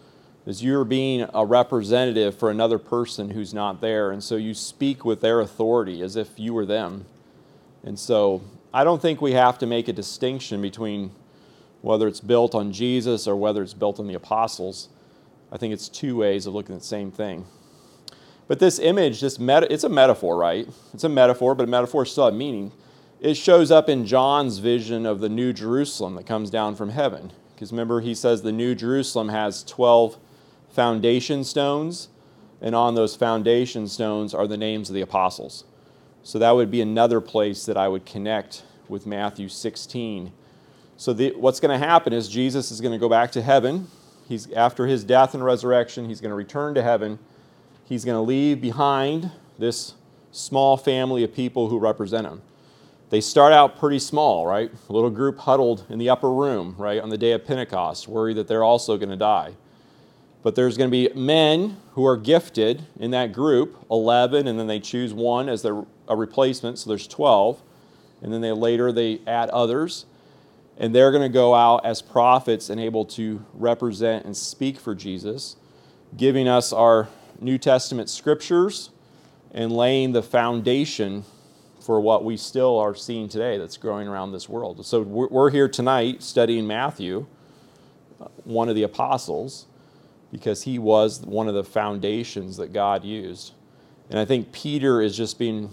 is 0.45 0.63
you're 0.63 0.83
being 0.83 1.27
a 1.33 1.45
representative 1.45 2.37
for 2.37 2.49
another 2.49 2.79
person 2.79 3.31
who's 3.31 3.53
not 3.53 3.81
there, 3.81 4.11
and 4.11 4.23
so 4.23 4.35
you 4.35 4.53
speak 4.53 5.05
with 5.05 5.21
their 5.21 5.39
authority 5.39 6.01
as 6.01 6.15
if 6.15 6.39
you 6.39 6.53
were 6.53 6.65
them. 6.65 7.05
And 7.83 7.97
so 7.97 8.41
I 8.73 8.83
don't 8.83 9.01
think 9.01 9.21
we 9.21 9.33
have 9.33 9.57
to 9.59 9.65
make 9.65 9.87
a 9.87 9.93
distinction 9.93 10.61
between 10.61 11.11
whether 11.81 12.07
it's 12.07 12.19
built 12.19 12.55
on 12.55 12.71
Jesus 12.71 13.27
or 13.27 13.35
whether 13.35 13.63
it's 13.63 13.73
built 13.73 13.99
on 13.99 14.07
the 14.07 14.15
apostles. 14.15 14.89
I 15.51 15.57
think 15.57 15.73
it's 15.73 15.89
two 15.89 16.17
ways 16.17 16.45
of 16.45 16.53
looking 16.53 16.75
at 16.75 16.81
the 16.81 16.87
same 16.87 17.11
thing. 17.11 17.45
But 18.47 18.59
this 18.59 18.79
image, 18.79 19.21
this 19.21 19.39
meta, 19.39 19.71
it's 19.71 19.83
a 19.83 19.89
metaphor, 19.89 20.35
right? 20.35 20.67
It's 20.93 21.03
a 21.03 21.09
metaphor, 21.09 21.55
but 21.55 21.63
a 21.63 21.67
metaphor 21.67 22.05
still 22.05 22.25
has 22.25 22.33
meaning. 22.33 22.71
It 23.19 23.35
shows 23.35 23.69
up 23.69 23.89
in 23.89 24.05
John's 24.05 24.59
vision 24.59 25.05
of 25.05 25.19
the 25.19 25.27
New 25.27 25.51
Jerusalem 25.51 26.15
that 26.15 26.25
comes 26.25 26.49
down 26.49 26.75
from 26.75 26.89
heaven. 26.89 27.33
Because 27.53 27.71
remember, 27.71 27.99
he 27.99 28.15
says 28.15 28.41
the 28.41 28.53
New 28.53 28.75
Jerusalem 28.75 29.27
has 29.27 29.63
12 29.65 30.17
foundation 30.69 31.43
stones, 31.43 32.07
and 32.61 32.73
on 32.73 32.95
those 32.95 33.17
foundation 33.17 33.89
stones 33.89 34.33
are 34.33 34.47
the 34.47 34.55
names 34.55 34.89
of 34.89 34.95
the 34.95 35.01
apostles. 35.01 35.65
So 36.23 36.39
that 36.39 36.51
would 36.51 36.71
be 36.71 36.79
another 36.79 37.19
place 37.19 37.65
that 37.65 37.75
I 37.75 37.89
would 37.89 38.05
connect 38.05 38.63
with 38.87 39.05
Matthew 39.05 39.49
16. 39.49 40.31
So 40.95 41.11
the, 41.11 41.33
what's 41.35 41.59
going 41.59 41.77
to 41.77 41.85
happen 41.85 42.13
is 42.13 42.29
Jesus 42.29 42.71
is 42.71 42.79
going 42.79 42.93
to 42.93 42.97
go 42.97 43.09
back 43.09 43.33
to 43.33 43.41
heaven. 43.41 43.87
He's 44.29 44.49
after 44.53 44.87
his 44.87 45.03
death 45.03 45.33
and 45.33 45.43
resurrection, 45.43 46.07
he's 46.07 46.21
going 46.21 46.29
to 46.29 46.35
return 46.35 46.73
to 46.75 46.83
heaven. 46.83 47.19
He's 47.83 48.05
going 48.05 48.15
to 48.15 48.21
leave 48.21 48.61
behind 48.61 49.31
this 49.57 49.95
small 50.31 50.77
family 50.77 51.23
of 51.23 51.33
people 51.33 51.67
who 51.67 51.79
represent 51.79 52.25
him. 52.27 52.41
They 53.09 53.21
start 53.21 53.53
out 53.53 53.79
pretty 53.79 53.99
small, 53.99 54.45
right? 54.45 54.71
A 54.87 54.93
little 54.93 55.09
group 55.09 55.39
huddled 55.39 55.85
in 55.89 55.97
the 55.97 56.09
upper 56.09 56.31
room, 56.31 56.75
right, 56.77 57.01
on 57.01 57.09
the 57.09 57.17
day 57.17 57.31
of 57.31 57.43
Pentecost, 57.43 58.07
worried 58.07 58.37
that 58.37 58.47
they're 58.47 58.63
also 58.63 58.97
going 58.97 59.09
to 59.09 59.15
die. 59.15 59.53
But 60.43 60.55
there's 60.55 60.77
going 60.77 60.89
to 60.89 60.91
be 60.91 61.09
men 61.19 61.77
who 61.93 62.05
are 62.05 62.15
gifted 62.15 62.83
in 62.99 63.11
that 63.11 63.33
group, 63.33 63.83
11, 63.89 64.47
and 64.47 64.59
then 64.59 64.67
they 64.67 64.79
choose 64.79 65.11
one 65.13 65.49
as 65.49 65.63
their, 65.63 65.83
a 66.07 66.15
replacement, 66.15 66.77
so 66.77 66.89
there's 66.89 67.07
12. 67.07 67.61
And 68.21 68.31
then 68.31 68.41
they 68.41 68.51
later 68.51 68.91
they 68.91 69.21
add 69.25 69.49
others. 69.49 70.05
And 70.77 70.93
they're 70.93 71.11
going 71.11 71.23
to 71.23 71.33
go 71.33 71.55
out 71.55 71.85
as 71.85 72.01
prophets 72.01 72.69
and 72.69 72.79
able 72.79 73.05
to 73.05 73.43
represent 73.53 74.25
and 74.25 74.37
speak 74.37 74.79
for 74.79 74.93
Jesus, 74.93 75.57
giving 76.15 76.47
us 76.47 76.71
our 76.71 77.09
New 77.41 77.57
Testament 77.57 78.09
scriptures 78.09 78.91
and 79.51 79.71
laying 79.71 80.11
the 80.11 80.21
foundation 80.23 81.25
for 81.79 82.01
what 82.01 82.23
we 82.25 82.35
still 82.37 82.77
are 82.77 82.93
seeing 82.95 83.29
today 83.29 83.57
that's 83.57 83.77
growing 83.77 84.07
around 84.07 84.31
this 84.31 84.49
world. 84.49 84.85
So 84.85 85.01
we're 85.01 85.27
we're 85.27 85.49
here 85.49 85.67
tonight 85.69 86.21
studying 86.23 86.67
Matthew, 86.67 87.25
uh, 88.21 88.27
one 88.43 88.69
of 88.69 88.75
the 88.75 88.83
apostles, 88.83 89.65
because 90.31 90.63
he 90.63 90.77
was 90.77 91.21
one 91.21 91.47
of 91.47 91.53
the 91.55 91.63
foundations 91.63 92.57
that 92.57 92.73
God 92.73 93.03
used. 93.03 93.53
And 94.09 94.19
I 94.19 94.25
think 94.25 94.51
Peter 94.51 95.01
is 95.01 95.15
just 95.15 95.39
being 95.39 95.71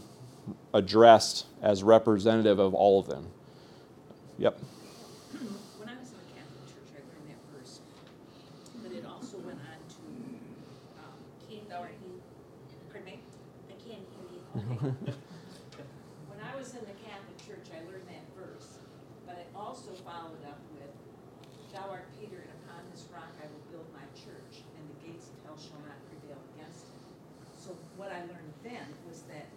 addressed 0.72 1.46
as 1.62 1.82
representative 1.82 2.58
of 2.58 2.74
all 2.74 3.00
of 3.00 3.06
them. 3.08 3.26
Yep. 4.38 4.60
When 5.80 5.88
I 5.88 5.96
was 5.98 6.12
in 6.12 6.18
the 6.20 6.28
Catholic 6.36 6.64
Church, 6.68 6.88
I 6.92 7.00
learned 7.08 7.26
that 7.32 7.40
verse, 7.52 7.80
but 8.84 8.92
it 8.92 9.04
also 9.04 9.36
went 9.40 9.58
on 9.60 9.78
to, 9.88 10.04
um, 11.00 11.16
Can't 11.48 11.68
Thou 11.68 11.80
hear 11.80 11.92
art- 11.92 12.04
you. 12.04 12.20
pardon 12.92 13.06
me? 13.08 13.16
I 13.72 13.76
can't 13.80 14.04
hear 14.04 14.24
you. 14.36 14.44
When 16.28 16.40
I 16.44 16.52
was 16.56 16.72
in 16.76 16.84
the 16.84 16.96
Catholic 17.00 17.36
Church, 17.40 17.66
I 17.72 17.80
learned 17.88 18.04
that 18.12 18.24
verse, 18.36 18.76
but 19.24 19.40
I 19.40 19.44
also 19.56 19.92
followed 20.04 20.44
up 20.44 20.60
with, 20.76 20.92
Thou 21.72 21.88
art 21.88 22.08
Peter, 22.20 22.40
and 22.40 22.52
upon 22.64 22.84
this 22.92 23.08
rock 23.12 23.32
I 23.40 23.48
will 23.48 23.64
build 23.72 23.88
my 23.96 24.04
church, 24.16 24.64
and 24.76 24.82
the 24.92 24.98
gates 25.08 25.32
of 25.32 25.36
hell 25.48 25.58
shall 25.60 25.80
not 25.88 25.96
prevail 26.12 26.40
against 26.56 26.88
it. 26.88 27.00
So 27.56 27.72
what 27.96 28.12
I 28.12 28.20
learned 28.28 28.52
then 28.64 28.84
was 29.08 29.24
that 29.32 29.48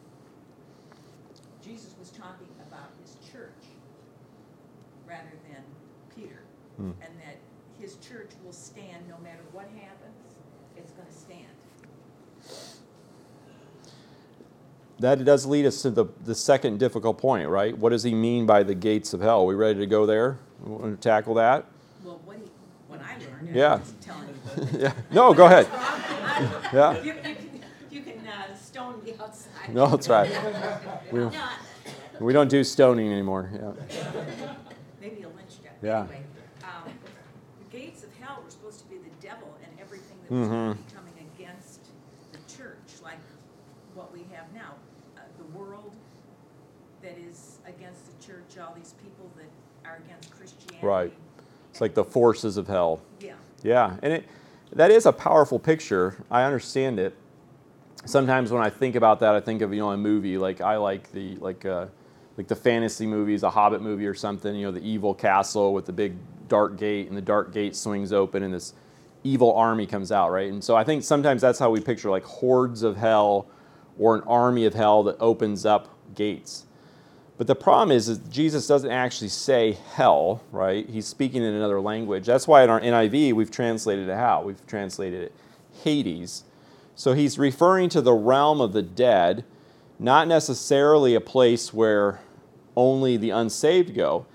Jesus 1.64 1.94
was 2.00 2.10
talking 2.12 2.48
about 2.68 2.92
his 3.04 3.16
church 3.32 3.64
rather 5.08 5.34
than 5.50 5.64
Peter. 6.16 6.40
Hmm. 6.78 6.92
And 7.02 7.12
that 7.26 7.38
his 7.80 7.98
church 7.98 8.30
will 8.44 8.54
stand 8.54 9.09
no 9.20 9.30
matter 9.30 9.44
what 9.52 9.66
happens, 9.76 10.38
it's 10.78 10.92
gonna 10.92 11.12
stand. 11.12 11.46
That 15.00 15.24
does 15.24 15.46
lead 15.46 15.66
us 15.66 15.82
to 15.84 15.90
the, 15.90 16.06
the 16.26 16.36
second 16.36 16.78
difficult 16.78 17.18
point, 17.18 17.48
right? 17.48 17.78
What 17.78 17.92
does 17.92 18.04
he 18.04 18.14
mean 18.14 18.46
by 18.46 18.64
the 18.64 18.76
gates 18.76 19.14
of 19.14 19.22
hell? 19.22 19.42
Are 19.42 19.46
we 19.46 19.56
ready 19.56 19.80
to 19.80 19.86
go 19.86 20.06
there? 20.06 20.38
We 20.62 20.72
want 20.72 21.02
to 21.02 21.10
tackle 21.10 21.36
that? 21.36 21.66
Well, 22.04 22.20
what 22.26 22.38
he, 22.38 22.44
what 22.90 23.02
I 23.02 23.18
learned, 23.18 23.56
Yeah. 23.56 23.76
I'm 23.76 23.80
just 23.80 24.02
telling 24.02 24.28
you. 24.28 24.80
yeah. 24.80 24.94
No, 25.12 25.34
go 25.34 25.46
ahead. 25.46 25.68
Yeah. 26.72 27.02
You, 27.04 27.14
you 27.14 27.20
can, 27.20 27.36
you 27.92 28.02
can 28.02 28.28
uh, 28.28 28.56
stone 28.56 29.04
me 29.04 29.14
outside. 29.20 29.74
No, 29.74 29.88
that's 29.88 30.08
right. 30.08 30.32
We, 31.12 31.28
we 32.22 32.32
don't 32.32 32.48
do 32.48 32.64
stoning 32.64 33.12
anymore. 33.12 33.50
Yeah. 33.52 33.72
Maybe 35.02 35.24
a 35.24 35.28
lynch 35.28 35.62
death. 35.62 35.74
Yeah. 35.84 36.02
Anyway, 36.04 36.24
um, 36.64 36.94
the 37.60 37.78
gates 37.78 38.04
of 38.04 38.10
hell 38.22 38.42
were 38.42 38.50
supposed 38.50 38.80
to 38.80 38.86
be 38.86 38.98
the 39.00 39.10
devil 39.22 39.50
that 40.30 40.36
was 40.36 40.48
Mhm. 40.48 40.78
coming 40.96 41.14
against 41.36 41.80
the 42.32 42.38
church, 42.56 43.02
like 43.04 43.18
what 43.96 44.12
we 44.14 44.26
have 44.34 44.46
now. 44.54 44.74
Uh, 45.18 45.22
the 45.38 45.58
world 45.58 45.94
that 47.02 47.18
is 47.18 47.58
against 47.66 48.06
the 48.06 48.26
church, 48.26 48.58
all 48.60 48.74
these 48.76 48.94
people 49.02 49.30
that 49.38 49.90
are 49.90 49.98
against 50.06 50.32
Christianity. 50.32 50.86
Right. 50.86 51.14
It's 51.72 51.82
like 51.82 51.94
the 51.94 52.04
forces 52.04 52.58
of 52.58 52.68
hell. 52.68 53.02
Yeah. 53.20 53.34
Yeah, 53.64 53.98
and 54.02 54.14
it 54.14 54.26
that 54.74 54.92
is 54.92 55.06
a 55.06 55.12
powerful 55.12 55.58
picture. 55.58 56.16
I 56.30 56.44
understand 56.44 57.00
it. 57.00 57.16
Sometimes 58.06 58.52
when 58.52 58.62
I 58.62 58.70
think 58.70 58.96
about 58.96 59.20
that, 59.22 59.34
I 59.36 59.40
think 59.40 59.62
of 59.62 59.74
you 59.74 59.80
know 59.80 59.92
a 59.92 59.98
movie 59.98 60.38
like 60.38 60.62
I 60.62 60.78
like 60.78 61.12
the 61.12 61.36
like 61.38 61.66
uh, 61.66 61.88
like 62.38 62.48
the 62.48 62.56
fantasy 62.56 63.06
movies, 63.08 63.44
a 63.44 63.50
Hobbit 63.50 63.82
movie 63.82 64.06
or 64.06 64.14
something. 64.14 64.56
You 64.56 64.68
know, 64.68 64.72
the 64.72 64.84
evil 64.88 65.14
castle 65.14 65.74
with 65.74 65.86
the 65.86 65.92
big 65.94 66.14
dark 66.48 66.78
gate, 66.78 67.08
and 67.08 67.18
the 67.18 67.22
dark 67.22 67.52
gate 67.52 67.76
swings 67.76 68.14
open, 68.14 68.44
and 68.44 68.54
this 68.54 68.74
evil 69.24 69.54
army 69.54 69.86
comes 69.86 70.12
out, 70.12 70.32
right? 70.32 70.52
And 70.52 70.64
so 70.64 70.76
I 70.76 70.84
think 70.84 71.04
sometimes 71.04 71.42
that's 71.42 71.60
how 71.60 71.70
we 71.70 71.82
picture 71.82 72.10
like 72.10 72.24
hordes 72.24 72.84
of 72.84 72.98
hell 72.98 73.48
or 73.98 74.16
an 74.16 74.22
army 74.22 74.66
of 74.66 74.74
hell 74.74 75.04
that 75.04 75.18
opens 75.20 75.66
up 75.66 75.90
gates. 76.16 76.66
But 77.38 77.48
the 77.48 77.56
problem 77.56 77.96
is, 77.96 78.10
is 78.10 78.18
Jesus 78.30 78.68
doesn't 78.68 78.92
actually 78.92 79.30
say 79.30 79.78
hell, 79.94 80.44
right? 80.52 80.88
He's 80.90 81.08
speaking 81.08 81.42
in 81.42 81.54
another 81.54 81.80
language. 81.80 82.26
That's 82.26 82.48
why 82.48 82.64
in 82.64 82.70
our 82.70 82.82
NIV 82.82 83.34
we've 83.34 83.52
translated 83.52 84.10
it 84.10 84.16
how? 84.16 84.44
We've 84.44 84.66
translated 84.68 85.24
it 85.24 85.34
Hades. 85.84 86.44
So 86.96 87.14
he's 87.14 87.40
referring 87.40 87.88
to 87.90 88.02
the 88.02 88.14
realm 88.14 88.60
of 88.60 88.74
the 88.74 88.82
dead, 88.82 89.46
not 89.98 90.28
necessarily 90.28 91.16
a 91.16 91.22
place 91.22 91.74
where 91.74 92.20
only 92.76 93.16
the 93.16 93.30
unsaved 93.30 93.96
go. 93.96 94.26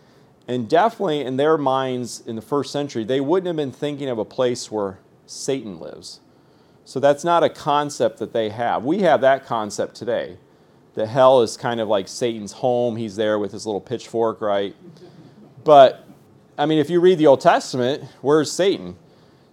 And 0.46 0.68
definitely 0.68 1.22
in 1.22 1.36
their 1.36 1.56
minds 1.56 2.22
in 2.26 2.36
the 2.36 2.42
first 2.42 2.70
century, 2.70 3.04
they 3.04 3.20
wouldn't 3.20 3.46
have 3.46 3.56
been 3.56 3.72
thinking 3.72 4.08
of 4.08 4.18
a 4.18 4.24
place 4.24 4.70
where 4.70 4.98
Satan 5.26 5.80
lives. 5.80 6.20
So 6.84 7.00
that's 7.00 7.24
not 7.24 7.42
a 7.42 7.48
concept 7.48 8.18
that 8.18 8.32
they 8.32 8.50
have. 8.50 8.84
We 8.84 9.00
have 9.00 9.22
that 9.22 9.46
concept 9.46 9.94
today. 9.94 10.36
That 10.94 11.06
hell 11.06 11.40
is 11.40 11.56
kind 11.56 11.80
of 11.80 11.88
like 11.88 12.08
Satan's 12.08 12.52
home. 12.52 12.96
He's 12.96 13.16
there 13.16 13.38
with 13.38 13.52
his 13.52 13.64
little 13.64 13.80
pitchfork, 13.80 14.40
right? 14.40 14.76
But, 15.64 16.06
I 16.58 16.66
mean, 16.66 16.78
if 16.78 16.90
you 16.90 17.00
read 17.00 17.18
the 17.18 17.26
Old 17.26 17.40
Testament, 17.40 18.04
where's 18.20 18.52
Satan? 18.52 18.96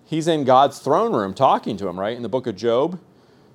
He's 0.05 0.27
in 0.27 0.43
God's 0.43 0.79
throne 0.79 1.13
room 1.13 1.33
talking 1.33 1.77
to 1.77 1.87
him, 1.87 1.97
right? 1.97 2.15
In 2.15 2.21
the 2.21 2.29
book 2.29 2.47
of 2.47 2.57
Job. 2.57 2.99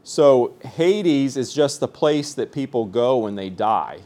So, 0.03 0.55
Hades 0.64 1.37
is 1.37 1.53
just 1.53 1.80
the 1.80 1.89
place 1.89 2.32
that 2.34 2.51
people 2.51 2.87
go 2.87 3.18
when 3.18 3.34
they 3.34 3.51
die. 3.51 4.01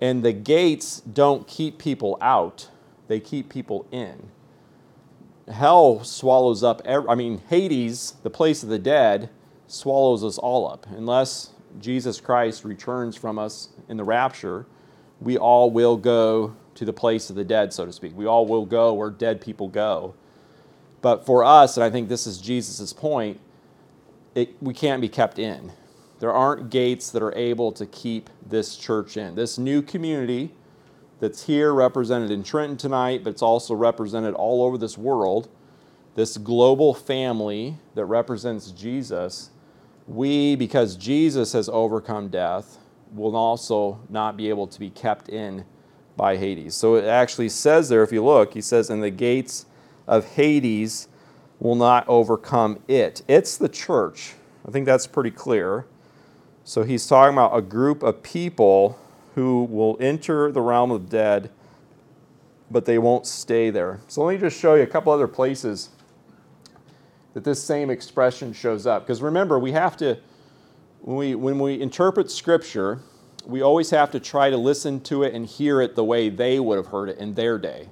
And 0.00 0.22
the 0.24 0.32
gates 0.32 1.00
don't 1.00 1.46
keep 1.46 1.78
people 1.78 2.18
out, 2.20 2.68
they 3.08 3.20
keep 3.20 3.48
people 3.48 3.86
in. 3.92 4.30
Hell 5.50 6.04
swallows 6.04 6.62
up, 6.62 6.80
ev- 6.84 7.08
I 7.08 7.14
mean, 7.14 7.42
Hades, 7.48 8.14
the 8.22 8.30
place 8.30 8.62
of 8.62 8.68
the 8.68 8.78
dead, 8.78 9.30
swallows 9.66 10.24
us 10.24 10.38
all 10.38 10.68
up. 10.70 10.86
Unless 10.90 11.50
Jesus 11.80 12.20
Christ 12.20 12.64
returns 12.64 13.16
from 13.16 13.38
us 13.38 13.68
in 13.88 13.96
the 13.96 14.04
rapture, 14.04 14.66
we 15.20 15.36
all 15.36 15.70
will 15.70 15.96
go 15.96 16.54
to 16.76 16.84
the 16.84 16.92
place 16.92 17.30
of 17.30 17.36
the 17.36 17.44
dead, 17.44 17.72
so 17.72 17.84
to 17.84 17.92
speak. 17.92 18.16
We 18.16 18.26
all 18.26 18.46
will 18.46 18.66
go 18.66 18.94
where 18.94 19.10
dead 19.10 19.40
people 19.40 19.68
go. 19.68 20.14
But 21.02 21.26
for 21.26 21.44
us, 21.44 21.76
and 21.76 21.84
I 21.84 21.90
think 21.90 22.08
this 22.08 22.26
is 22.26 22.38
Jesus' 22.38 22.92
point, 22.92 23.40
it, 24.34 24.54
we 24.62 24.74
can't 24.74 25.00
be 25.00 25.08
kept 25.08 25.38
in. 25.38 25.72
There 26.20 26.32
aren't 26.32 26.70
gates 26.70 27.10
that 27.10 27.22
are 27.22 27.34
able 27.34 27.72
to 27.72 27.86
keep 27.86 28.30
this 28.46 28.76
church 28.76 29.16
in. 29.16 29.34
This 29.34 29.58
new 29.58 29.82
community 29.82 30.54
that's 31.18 31.44
here 31.44 31.72
represented 31.74 32.30
in 32.30 32.42
Trenton 32.42 32.76
tonight, 32.76 33.24
but 33.24 33.30
it's 33.30 33.42
also 33.42 33.74
represented 33.74 34.34
all 34.34 34.62
over 34.62 34.78
this 34.78 34.96
world, 34.96 35.48
this 36.14 36.36
global 36.36 36.94
family 36.94 37.76
that 37.94 38.04
represents 38.04 38.70
Jesus, 38.70 39.50
we, 40.06 40.56
because 40.56 40.96
Jesus 40.96 41.52
has 41.52 41.68
overcome 41.68 42.28
death, 42.28 42.78
will 43.14 43.34
also 43.34 44.00
not 44.08 44.36
be 44.36 44.48
able 44.48 44.66
to 44.66 44.78
be 44.78 44.90
kept 44.90 45.28
in 45.28 45.64
by 46.16 46.36
Hades. 46.36 46.74
So 46.74 46.96
it 46.96 47.04
actually 47.04 47.48
says 47.48 47.88
there, 47.88 48.02
if 48.02 48.12
you 48.12 48.24
look, 48.24 48.52
he 48.52 48.60
says, 48.60 48.90
and 48.90 49.02
the 49.02 49.10
gates 49.10 49.66
of 50.06 50.26
Hades 50.26 51.08
will 51.60 51.76
not 51.76 52.06
overcome 52.08 52.82
it. 52.88 53.22
It's 53.26 53.56
the 53.56 53.68
church. 53.68 54.34
I 54.66 54.70
think 54.70 54.84
that's 54.84 55.06
pretty 55.06 55.30
clear. 55.30 55.86
So 56.64 56.82
he's 56.82 57.06
talking 57.06 57.34
about 57.34 57.56
a 57.56 57.62
group 57.62 58.02
of 58.02 58.22
people 58.22 58.98
who 59.34 59.64
will 59.64 59.96
enter 60.00 60.52
the 60.52 60.60
realm 60.60 60.90
of 60.90 61.08
dead, 61.08 61.50
but 62.70 62.84
they 62.84 62.98
won't 62.98 63.26
stay 63.26 63.70
there. 63.70 64.00
So 64.08 64.22
let 64.22 64.34
me 64.34 64.40
just 64.40 64.58
show 64.58 64.74
you 64.74 64.82
a 64.82 64.86
couple 64.86 65.12
other 65.12 65.28
places 65.28 65.90
that 67.34 67.44
this 67.44 67.62
same 67.62 67.90
expression 67.90 68.52
shows 68.52 68.86
up. 68.86 69.04
Because 69.04 69.22
remember, 69.22 69.58
we 69.58 69.72
have 69.72 69.96
to, 69.98 70.18
when 71.00 71.16
we, 71.16 71.34
when 71.34 71.58
we 71.58 71.80
interpret 71.80 72.30
Scripture, 72.30 73.00
we 73.46 73.62
always 73.62 73.90
have 73.90 74.10
to 74.10 74.20
try 74.20 74.50
to 74.50 74.56
listen 74.56 75.00
to 75.00 75.22
it 75.22 75.34
and 75.34 75.46
hear 75.46 75.80
it 75.80 75.94
the 75.94 76.04
way 76.04 76.28
they 76.28 76.60
would 76.60 76.76
have 76.76 76.88
heard 76.88 77.08
it 77.08 77.18
in 77.18 77.34
their 77.34 77.58
day. 77.58 77.88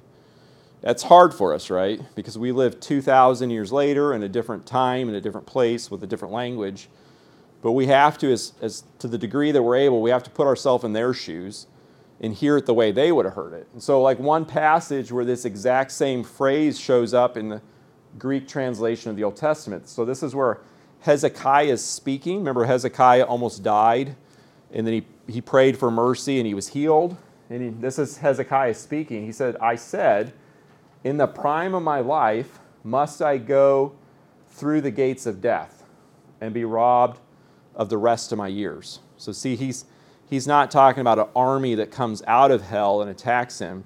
That's 0.81 1.03
hard 1.03 1.33
for 1.33 1.53
us, 1.53 1.69
right? 1.69 2.01
Because 2.15 2.37
we 2.37 2.51
live 2.51 2.79
2,000 2.79 3.49
years 3.49 3.71
later 3.71 4.13
in 4.13 4.23
a 4.23 4.29
different 4.29 4.65
time, 4.65 5.09
in 5.09 5.15
a 5.15 5.21
different 5.21 5.47
place, 5.47 5.91
with 5.91 6.03
a 6.03 6.07
different 6.07 6.33
language. 6.33 6.87
But 7.61 7.73
we 7.73 7.87
have 7.87 8.17
to, 8.19 8.31
as, 8.31 8.53
as 8.61 8.83
to 8.99 9.07
the 9.07 9.17
degree 9.17 9.51
that 9.51 9.61
we're 9.61 9.75
able, 9.75 10.01
we 10.01 10.11
have 10.11 10.23
to 10.23 10.29
put 10.29 10.47
ourselves 10.47 10.83
in 10.83 10.93
their 10.93 11.13
shoes 11.13 11.67
and 12.21 12.33
hear 12.33 12.57
it 12.57 12.65
the 12.65 12.73
way 12.73 12.91
they 12.91 13.11
would 13.11 13.25
have 13.25 13.35
heard 13.35 13.53
it. 13.53 13.67
And 13.73 13.81
so, 13.81 14.01
like 14.01 14.19
one 14.19 14.45
passage 14.45 15.11
where 15.11 15.25
this 15.25 15.45
exact 15.45 15.91
same 15.91 16.23
phrase 16.23 16.79
shows 16.79 17.13
up 17.13 17.37
in 17.37 17.49
the 17.49 17.61
Greek 18.17 18.47
translation 18.47 19.09
of 19.09 19.15
the 19.15 19.23
Old 19.23 19.35
Testament. 19.35 19.87
So, 19.87 20.05
this 20.05 20.23
is 20.23 20.35
where 20.35 20.59
Hezekiah 21.01 21.73
is 21.73 21.83
speaking. 21.83 22.39
Remember, 22.39 22.65
Hezekiah 22.65 23.23
almost 23.23 23.63
died, 23.63 24.15
and 24.71 24.85
then 24.85 24.93
he, 24.93 25.31
he 25.31 25.41
prayed 25.41 25.77
for 25.77 25.89
mercy 25.89 26.39
and 26.39 26.47
he 26.47 26.53
was 26.53 26.69
healed. 26.69 27.17
And 27.49 27.61
he, 27.61 27.69
this 27.69 27.97
is 27.99 28.17
Hezekiah 28.17 28.73
speaking. 28.75 29.25
He 29.25 29.31
said, 29.31 29.55
I 29.57 29.75
said, 29.75 30.33
In 31.03 31.17
the 31.17 31.27
prime 31.27 31.73
of 31.73 31.83
my 31.83 31.99
life, 31.99 32.59
must 32.83 33.21
I 33.21 33.37
go 33.37 33.95
through 34.49 34.81
the 34.81 34.91
gates 34.91 35.25
of 35.25 35.41
death 35.41 35.85
and 36.41 36.53
be 36.53 36.65
robbed 36.65 37.19
of 37.79 37.87
the 37.87 37.97
rest 37.97 38.31
of 38.33 38.37
my 38.37 38.49
years. 38.49 38.99
So, 39.17 39.31
see, 39.31 39.55
he's, 39.55 39.85
he's 40.29 40.45
not 40.45 40.69
talking 40.69 40.99
about 40.99 41.17
an 41.17 41.27
army 41.33 41.75
that 41.75 41.89
comes 41.89 42.21
out 42.27 42.51
of 42.51 42.63
hell 42.63 43.01
and 43.01 43.09
attacks 43.09 43.59
him. 43.59 43.85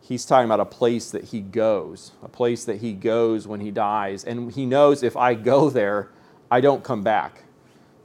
He's 0.00 0.24
talking 0.24 0.46
about 0.46 0.60
a 0.60 0.64
place 0.64 1.10
that 1.10 1.24
he 1.24 1.40
goes, 1.40 2.12
a 2.22 2.28
place 2.28 2.64
that 2.64 2.78
he 2.78 2.94
goes 2.94 3.46
when 3.46 3.60
he 3.60 3.70
dies. 3.70 4.24
And 4.24 4.50
he 4.50 4.64
knows 4.64 5.02
if 5.02 5.14
I 5.14 5.34
go 5.34 5.68
there, 5.68 6.10
I 6.50 6.62
don't 6.62 6.82
come 6.82 7.02
back. 7.02 7.44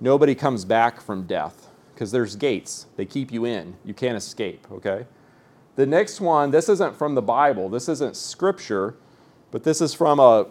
Nobody 0.01 0.35
comes 0.35 0.65
back 0.65 0.99
from 0.99 1.23
death 1.23 1.67
because 1.93 2.11
there's 2.11 2.35
gates. 2.35 2.87
They 2.97 3.05
keep 3.05 3.31
you 3.31 3.45
in. 3.45 3.75
You 3.85 3.93
can't 3.93 4.17
escape, 4.17 4.67
okay? 4.71 5.05
The 5.75 5.85
next 5.85 6.19
one, 6.19 6.51
this 6.51 6.67
isn't 6.67 6.97
from 6.97 7.15
the 7.15 7.21
Bible, 7.21 7.69
this 7.69 7.87
isn't 7.87 8.17
scripture, 8.17 8.95
but 9.51 9.63
this 9.63 9.79
is 9.79 9.93
from 9.93 10.19
a, 10.19 10.47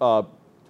a 0.00 0.26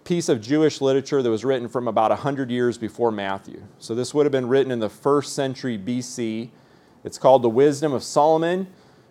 piece 0.06 0.28
of 0.28 0.40
Jewish 0.40 0.80
literature 0.80 1.20
that 1.20 1.28
was 1.28 1.44
written 1.44 1.68
from 1.68 1.88
about 1.88 2.12
100 2.12 2.48
years 2.48 2.78
before 2.78 3.10
Matthew. 3.10 3.60
So 3.78 3.92
this 3.92 4.14
would 4.14 4.24
have 4.24 4.32
been 4.32 4.46
written 4.46 4.70
in 4.70 4.78
the 4.78 4.88
first 4.88 5.34
century 5.34 5.76
BC. 5.76 6.50
It's 7.02 7.18
called 7.18 7.42
The 7.42 7.48
Wisdom 7.48 7.92
of 7.92 8.04
Solomon. 8.04 8.68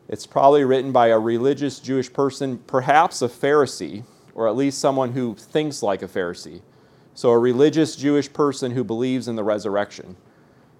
It's 0.07 0.25
probably 0.25 0.63
written 0.63 0.93
by 0.93 1.07
a 1.07 1.19
religious 1.19 1.79
Jewish 1.79 2.11
person, 2.11 2.59
perhaps 2.59 3.21
a 3.21 3.27
Pharisee, 3.27 4.05
or 4.35 4.47
at 4.47 4.55
least 4.55 4.79
someone 4.79 5.11
who 5.11 5.35
thinks 5.35 5.83
like 5.83 6.01
a 6.01 6.07
Pharisee. 6.07 6.61
So 7.13 7.31
a 7.31 7.37
religious 7.37 7.97
Jewish 7.97 8.31
person 8.31 8.71
who 8.71 8.85
believes 8.85 9.27
in 9.27 9.35
the 9.35 9.43
resurrection. 9.43 10.15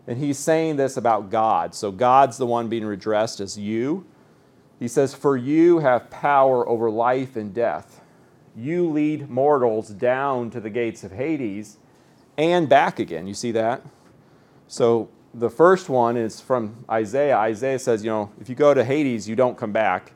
And 0.08 0.18
he's 0.18 0.38
saying 0.38 0.78
this 0.78 0.96
about 0.96 1.30
God. 1.30 1.76
So 1.76 1.92
God's 1.92 2.38
the 2.38 2.46
one 2.46 2.70
being 2.70 2.86
addressed 2.86 3.42
as 3.42 3.58
you. 3.58 4.06
He 4.80 4.88
says, 4.88 5.14
For 5.14 5.36
you 5.36 5.80
have 5.80 6.10
power 6.10 6.68
over 6.70 6.90
life 6.90 7.36
and 7.36 7.54
death 7.54 8.02
you 8.56 8.90
lead 8.90 9.30
mortals 9.30 9.90
down 9.90 10.50
to 10.52 10.60
the 10.60 10.70
gates 10.70 11.04
of 11.04 11.12
Hades 11.12 11.78
and 12.38 12.70
back 12.70 13.00
again. 13.00 13.28
You 13.28 13.34
see 13.34 13.52
that? 13.52 13.82
So 14.68 15.10
the 15.34 15.50
first 15.50 15.90
one 15.90 16.16
is 16.16 16.40
from 16.40 16.86
Isaiah. 16.90 17.38
Isaiah 17.38 17.80
says, 17.80 18.04
you 18.04 18.10
know, 18.10 18.32
if 18.40 18.50
you 18.50 18.56
go 18.56 18.74
to 18.74 18.84
Hades, 18.84 19.28
you 19.28 19.36
don't 19.36 19.58
come 19.58 19.72
back. 19.72 20.14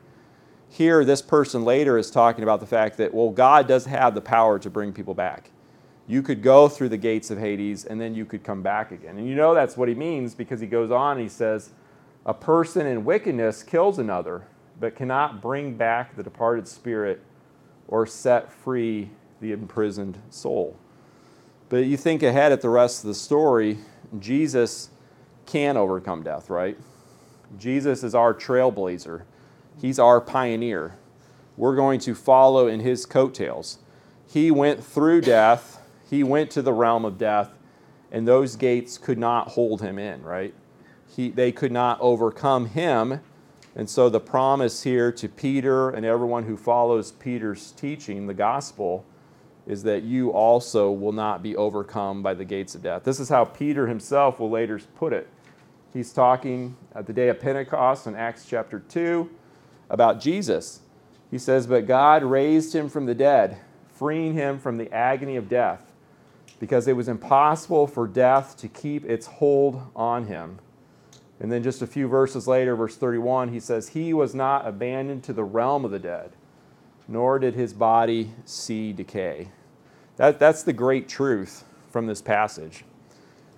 Here, 0.68 1.04
this 1.04 1.20
person 1.20 1.64
later 1.64 1.98
is 1.98 2.10
talking 2.10 2.42
about 2.42 2.60
the 2.60 2.66
fact 2.66 2.96
that, 2.96 3.12
well, 3.12 3.30
God 3.30 3.66
does 3.66 3.86
have 3.86 4.14
the 4.14 4.20
power 4.20 4.58
to 4.58 4.70
bring 4.70 4.92
people 4.92 5.14
back. 5.14 5.50
You 6.06 6.22
could 6.22 6.42
go 6.42 6.68
through 6.68 6.88
the 6.88 6.96
gates 6.96 7.30
of 7.30 7.38
Hades 7.38 7.84
and 7.84 8.00
then 8.00 8.14
you 8.14 8.24
could 8.24 8.42
come 8.42 8.62
back 8.62 8.90
again. 8.90 9.18
And 9.18 9.28
you 9.28 9.34
know 9.34 9.54
that's 9.54 9.76
what 9.76 9.88
he 9.88 9.94
means 9.94 10.34
because 10.34 10.60
he 10.60 10.66
goes 10.66 10.90
on 10.90 11.12
and 11.12 11.20
he 11.22 11.28
says, 11.28 11.70
A 12.24 12.34
person 12.34 12.86
in 12.86 13.04
wickedness 13.04 13.62
kills 13.62 13.98
another, 13.98 14.46
but 14.78 14.96
cannot 14.96 15.42
bring 15.42 15.74
back 15.74 16.16
the 16.16 16.22
departed 16.22 16.66
spirit 16.66 17.22
or 17.90 18.06
set 18.06 18.50
free 18.50 19.10
the 19.40 19.52
imprisoned 19.52 20.16
soul. 20.30 20.76
But 21.68 21.84
you 21.84 21.96
think 21.96 22.22
ahead 22.22 22.52
at 22.52 22.62
the 22.62 22.70
rest 22.70 23.04
of 23.04 23.08
the 23.08 23.14
story, 23.14 23.78
Jesus 24.18 24.90
can 25.44 25.76
overcome 25.76 26.22
death, 26.22 26.48
right? 26.48 26.78
Jesus 27.58 28.02
is 28.02 28.14
our 28.14 28.32
trailblazer, 28.32 29.22
He's 29.80 29.98
our 29.98 30.20
pioneer. 30.20 30.96
We're 31.56 31.76
going 31.76 32.00
to 32.00 32.14
follow 32.14 32.68
in 32.68 32.80
His 32.80 33.04
coattails. 33.06 33.78
He 34.26 34.50
went 34.50 34.84
through 34.84 35.22
death, 35.22 35.80
He 36.08 36.22
went 36.22 36.50
to 36.52 36.62
the 36.62 36.72
realm 36.72 37.04
of 37.04 37.18
death, 37.18 37.50
and 38.12 38.26
those 38.26 38.56
gates 38.56 38.98
could 38.98 39.18
not 39.18 39.48
hold 39.48 39.80
Him 39.80 39.98
in, 39.98 40.22
right? 40.22 40.54
He, 41.08 41.30
they 41.30 41.50
could 41.50 41.72
not 41.72 41.98
overcome 42.00 42.66
Him 42.66 43.20
and 43.76 43.88
so 43.88 44.08
the 44.08 44.20
promise 44.20 44.82
here 44.82 45.12
to 45.12 45.28
Peter 45.28 45.90
and 45.90 46.04
everyone 46.04 46.44
who 46.44 46.56
follows 46.56 47.12
Peter's 47.12 47.72
teaching, 47.72 48.26
the 48.26 48.34
gospel, 48.34 49.04
is 49.66 49.84
that 49.84 50.02
you 50.02 50.30
also 50.30 50.90
will 50.90 51.12
not 51.12 51.42
be 51.42 51.54
overcome 51.54 52.22
by 52.22 52.34
the 52.34 52.44
gates 52.44 52.74
of 52.74 52.82
death. 52.82 53.04
This 53.04 53.20
is 53.20 53.28
how 53.28 53.44
Peter 53.44 53.86
himself 53.86 54.40
will 54.40 54.50
later 54.50 54.80
put 54.96 55.12
it. 55.12 55.28
He's 55.92 56.12
talking 56.12 56.76
at 56.94 57.06
the 57.06 57.12
day 57.12 57.28
of 57.28 57.40
Pentecost 57.40 58.06
in 58.06 58.16
Acts 58.16 58.46
chapter 58.48 58.80
2 58.80 59.30
about 59.88 60.20
Jesus. 60.20 60.80
He 61.30 61.38
says, 61.38 61.66
But 61.66 61.86
God 61.86 62.24
raised 62.24 62.74
him 62.74 62.88
from 62.88 63.06
the 63.06 63.14
dead, 63.14 63.58
freeing 63.92 64.34
him 64.34 64.58
from 64.58 64.78
the 64.78 64.92
agony 64.92 65.36
of 65.36 65.48
death, 65.48 65.92
because 66.58 66.88
it 66.88 66.96
was 66.96 67.08
impossible 67.08 67.86
for 67.86 68.06
death 68.06 68.56
to 68.58 68.68
keep 68.68 69.04
its 69.04 69.26
hold 69.26 69.82
on 69.94 70.26
him. 70.26 70.58
And 71.40 71.50
then 71.50 71.62
just 71.62 71.80
a 71.80 71.86
few 71.86 72.06
verses 72.06 72.46
later, 72.46 72.76
verse 72.76 72.96
31, 72.96 73.48
he 73.48 73.60
says, 73.60 73.88
He 73.88 74.12
was 74.12 74.34
not 74.34 74.68
abandoned 74.68 75.24
to 75.24 75.32
the 75.32 75.42
realm 75.42 75.86
of 75.86 75.90
the 75.90 75.98
dead, 75.98 76.32
nor 77.08 77.38
did 77.38 77.54
his 77.54 77.72
body 77.72 78.30
see 78.44 78.92
decay. 78.92 79.48
That, 80.16 80.38
that's 80.38 80.62
the 80.62 80.74
great 80.74 81.08
truth 81.08 81.64
from 81.88 82.06
this 82.06 82.20
passage. 82.20 82.84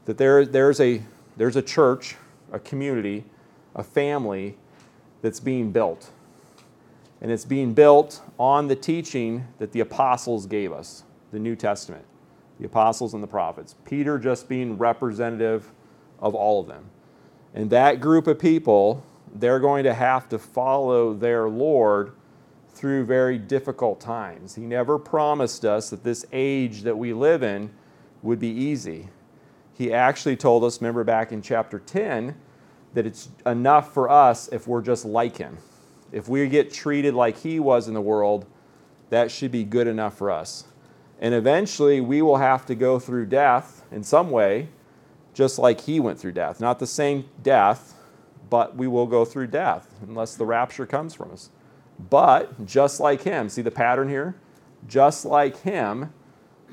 That 0.05 0.17
there, 0.17 0.47
there's, 0.47 0.81
a, 0.81 1.03
there's 1.37 1.57
a 1.57 1.63
church, 1.63 2.15
a 2.53 2.61
community, 2.61 3.25
a 3.75 3.83
family 3.83 4.57
that's 5.21 5.41
being 5.41 5.73
built. 5.73 6.11
And 7.21 7.33
it's 7.33 7.45
being 7.45 7.75
built 7.75 8.21
on 8.39 8.69
the 8.69 8.77
teaching 8.77 9.47
that 9.59 9.73
the 9.73 9.81
apostles 9.81 10.47
gave 10.47 10.73
us, 10.73 11.03
the 11.33 11.39
New 11.39 11.57
Testament, 11.57 12.05
the 12.61 12.67
apostles 12.67 13.15
and 13.15 13.23
the 13.23 13.29
prophets. 13.29 13.75
Peter 13.85 14.19
just 14.19 14.49
being 14.49 14.79
representative 14.79 15.71
of 16.21 16.35
all 16.37 16.61
of 16.61 16.69
them. 16.69 16.85
And 17.55 17.71
that 17.71 18.01
group 18.01 18.27
of 18.27 18.39
people, 18.39 19.05
they're 19.35 19.61
going 19.61 19.85
to 19.85 19.95
have 19.95 20.29
to 20.31 20.39
follow 20.39 21.15
their 21.15 21.49
Lord 21.49 22.13
through 22.71 23.05
very 23.05 23.39
difficult 23.39 24.01
times. 24.01 24.55
He 24.55 24.63
never 24.63 24.99
promised 24.99 25.65
us 25.65 25.91
that 25.91 26.03
this 26.03 26.25
age 26.33 26.83
that 26.83 26.97
we 26.97 27.13
live 27.13 27.43
in 27.43 27.71
would 28.23 28.39
be 28.39 28.49
easy. 28.49 29.09
He 29.75 29.93
actually 29.93 30.37
told 30.37 30.65
us, 30.65 30.81
remember 30.81 31.05
back 31.05 31.33
in 31.33 31.43
chapter 31.43 31.79
10, 31.79 32.35
that 32.95 33.07
it's 33.07 33.29
enough 33.47 33.93
for 33.93 34.09
us 34.09 34.49
if 34.49 34.67
we're 34.67 34.83
just 34.83 35.05
like 35.05 35.37
him. 35.37 35.59
If 36.13 36.29
we 36.29 36.47
get 36.49 36.73
treated 36.73 37.15
like 37.15 37.39
he 37.39 37.59
was 37.59 37.89
in 37.89 37.95
the 37.95 38.01
world, 38.01 38.47
that 39.11 39.31
should 39.31 39.51
be 39.51 39.65
good 39.65 39.87
enough 39.87 40.17
for 40.17 40.31
us. 40.31 40.65
And 41.21 41.35
eventually, 41.35 42.01
we 42.01 42.21
will 42.23 42.37
have 42.37 42.67
to 42.67 42.75
go 42.75 42.99
through 42.99 43.27
death 43.27 43.85
in 43.91 44.03
some 44.03 44.31
way 44.31 44.69
just 45.35 45.59
like 45.59 45.81
he 45.83 46.01
went 46.01 46.19
through 46.19 46.33
death. 46.33 46.61
Not 46.61 46.79
the 46.79 46.87
same 46.87 47.29
death, 47.43 47.95
but 48.51 48.77
we 48.77 48.87
will 48.87 49.07
go 49.07 49.25
through 49.25 49.49
death 49.49 49.95
unless 50.03 50.35
the 50.35 50.47
rapture 50.47 50.87
comes 50.87 51.15
from 51.15 51.31
us. 51.33 51.51
But 52.11 52.67
just 52.67 53.01
like 53.01 53.23
him, 53.23 53.49
see 53.49 53.63
the 53.63 53.71
pattern 53.71 54.09
here? 54.09 54.37
just 54.87 55.25
like 55.25 55.61
him, 55.63 56.13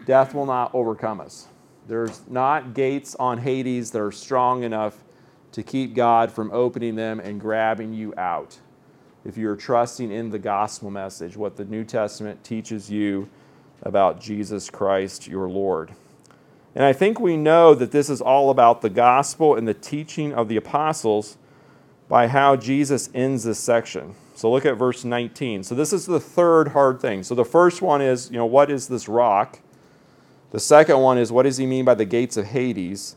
death 0.06 0.34
will 0.34 0.46
not 0.46 0.74
overcome 0.74 1.22
us. 1.22 1.48
There's 1.88 2.22
not 2.28 2.74
gates 2.74 3.16
on 3.16 3.40
Hades 3.40 3.92
that 3.92 4.02
are 4.02 4.12
strong 4.12 4.64
enough 4.64 5.04
to 5.52 5.64
keep 5.64 5.96
God 5.96 6.32
from 6.32 6.52
opening 6.52 6.96
them 6.96 7.20
and 7.20 7.40
grabbing 7.40 7.94
you 7.94 8.14
out. 8.18 8.60
If 9.26 9.38
you're 9.38 9.56
trusting 9.56 10.12
in 10.12 10.30
the 10.30 10.40
gospel 10.40 10.92
message, 10.92 11.36
what 11.36 11.58
the 11.58 11.66
New 11.66 11.84
Testament 11.84 12.44
teaches 12.44 12.90
you 12.90 13.28
about 13.82 14.22
Jesus 14.22 14.70
Christ, 14.70 15.28
your 15.28 15.50
Lord. 15.50 15.92
And 16.76 16.86
I 16.86 16.94
think 16.94 17.20
we 17.20 17.36
know 17.36 17.74
that 17.74 17.92
this 17.92 18.10
is 18.10 18.22
all 18.22 18.50
about 18.50 18.82
the 18.82 18.90
gospel 18.90 19.56
and 19.56 19.68
the 19.68 19.74
teaching 19.74 20.34
of 20.34 20.48
the 20.48 20.58
apostles 20.58 21.38
by 22.08 22.28
how 22.28 22.56
Jesus 22.56 23.10
ends 23.14 23.44
this 23.44 23.60
section. 23.60 24.16
So 24.36 24.52
look 24.52 24.66
at 24.66 24.78
verse 24.78 25.04
19. 25.04 25.64
So 25.64 25.76
this 25.76 25.92
is 25.92 26.06
the 26.06 26.20
third 26.20 26.70
hard 26.70 27.02
thing. 27.02 27.24
So 27.24 27.36
the 27.36 27.46
first 27.46 27.82
one 27.82 28.02
is, 28.02 28.32
you 28.32 28.38
know, 28.38 28.46
what 28.46 28.72
is 28.72 28.88
this 28.88 29.10
rock? 29.10 29.60
The 30.52 30.60
second 30.60 31.00
one 31.00 31.18
is, 31.18 31.32
what 31.32 31.44
does 31.44 31.58
he 31.58 31.66
mean 31.66 31.86
by 31.86 31.96
the 31.96 32.06
gates 32.06 32.38
of 32.38 32.46
Hades? 32.46 33.16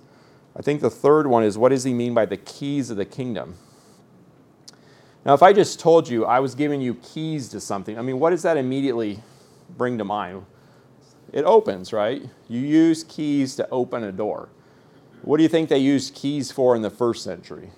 I 0.56 0.62
think 0.62 0.80
the 0.80 0.90
third 0.90 1.26
one 1.26 1.44
is, 1.44 1.56
what 1.56 1.70
does 1.70 1.84
he 1.84 1.94
mean 1.94 2.12
by 2.12 2.26
the 2.26 2.36
keys 2.36 2.90
of 2.90 2.96
the 2.96 3.04
kingdom? 3.04 3.56
Now, 5.24 5.34
if 5.34 5.42
I 5.42 5.52
just 5.52 5.78
told 5.78 6.08
you 6.08 6.26
I 6.26 6.40
was 6.40 6.54
giving 6.54 6.80
you 6.80 6.94
keys 6.96 7.48
to 7.50 7.60
something, 7.60 7.96
I 7.98 8.02
mean, 8.02 8.18
what 8.18 8.30
does 8.30 8.42
that 8.42 8.56
immediately 8.56 9.20
bring 9.76 9.96
to 9.98 10.04
mind? 10.04 10.44
It 11.32 11.44
opens, 11.44 11.92
right? 11.92 12.22
You 12.48 12.60
use 12.60 13.04
keys 13.04 13.56
to 13.56 13.68
open 13.70 14.04
a 14.04 14.12
door. 14.12 14.50
What 15.22 15.38
do 15.38 15.42
you 15.42 15.48
think 15.48 15.68
they 15.68 15.78
used 15.78 16.14
keys 16.14 16.52
for 16.52 16.76
in 16.76 16.82
the 16.82 16.90
first 16.90 17.24
century? 17.24 17.70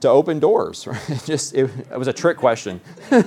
To 0.00 0.08
open 0.08 0.38
doors, 0.38 0.86
right? 0.86 1.22
Just 1.24 1.54
it, 1.54 1.70
it 1.90 1.98
was 1.98 2.08
a 2.08 2.12
trick 2.12 2.36
question. 2.36 2.80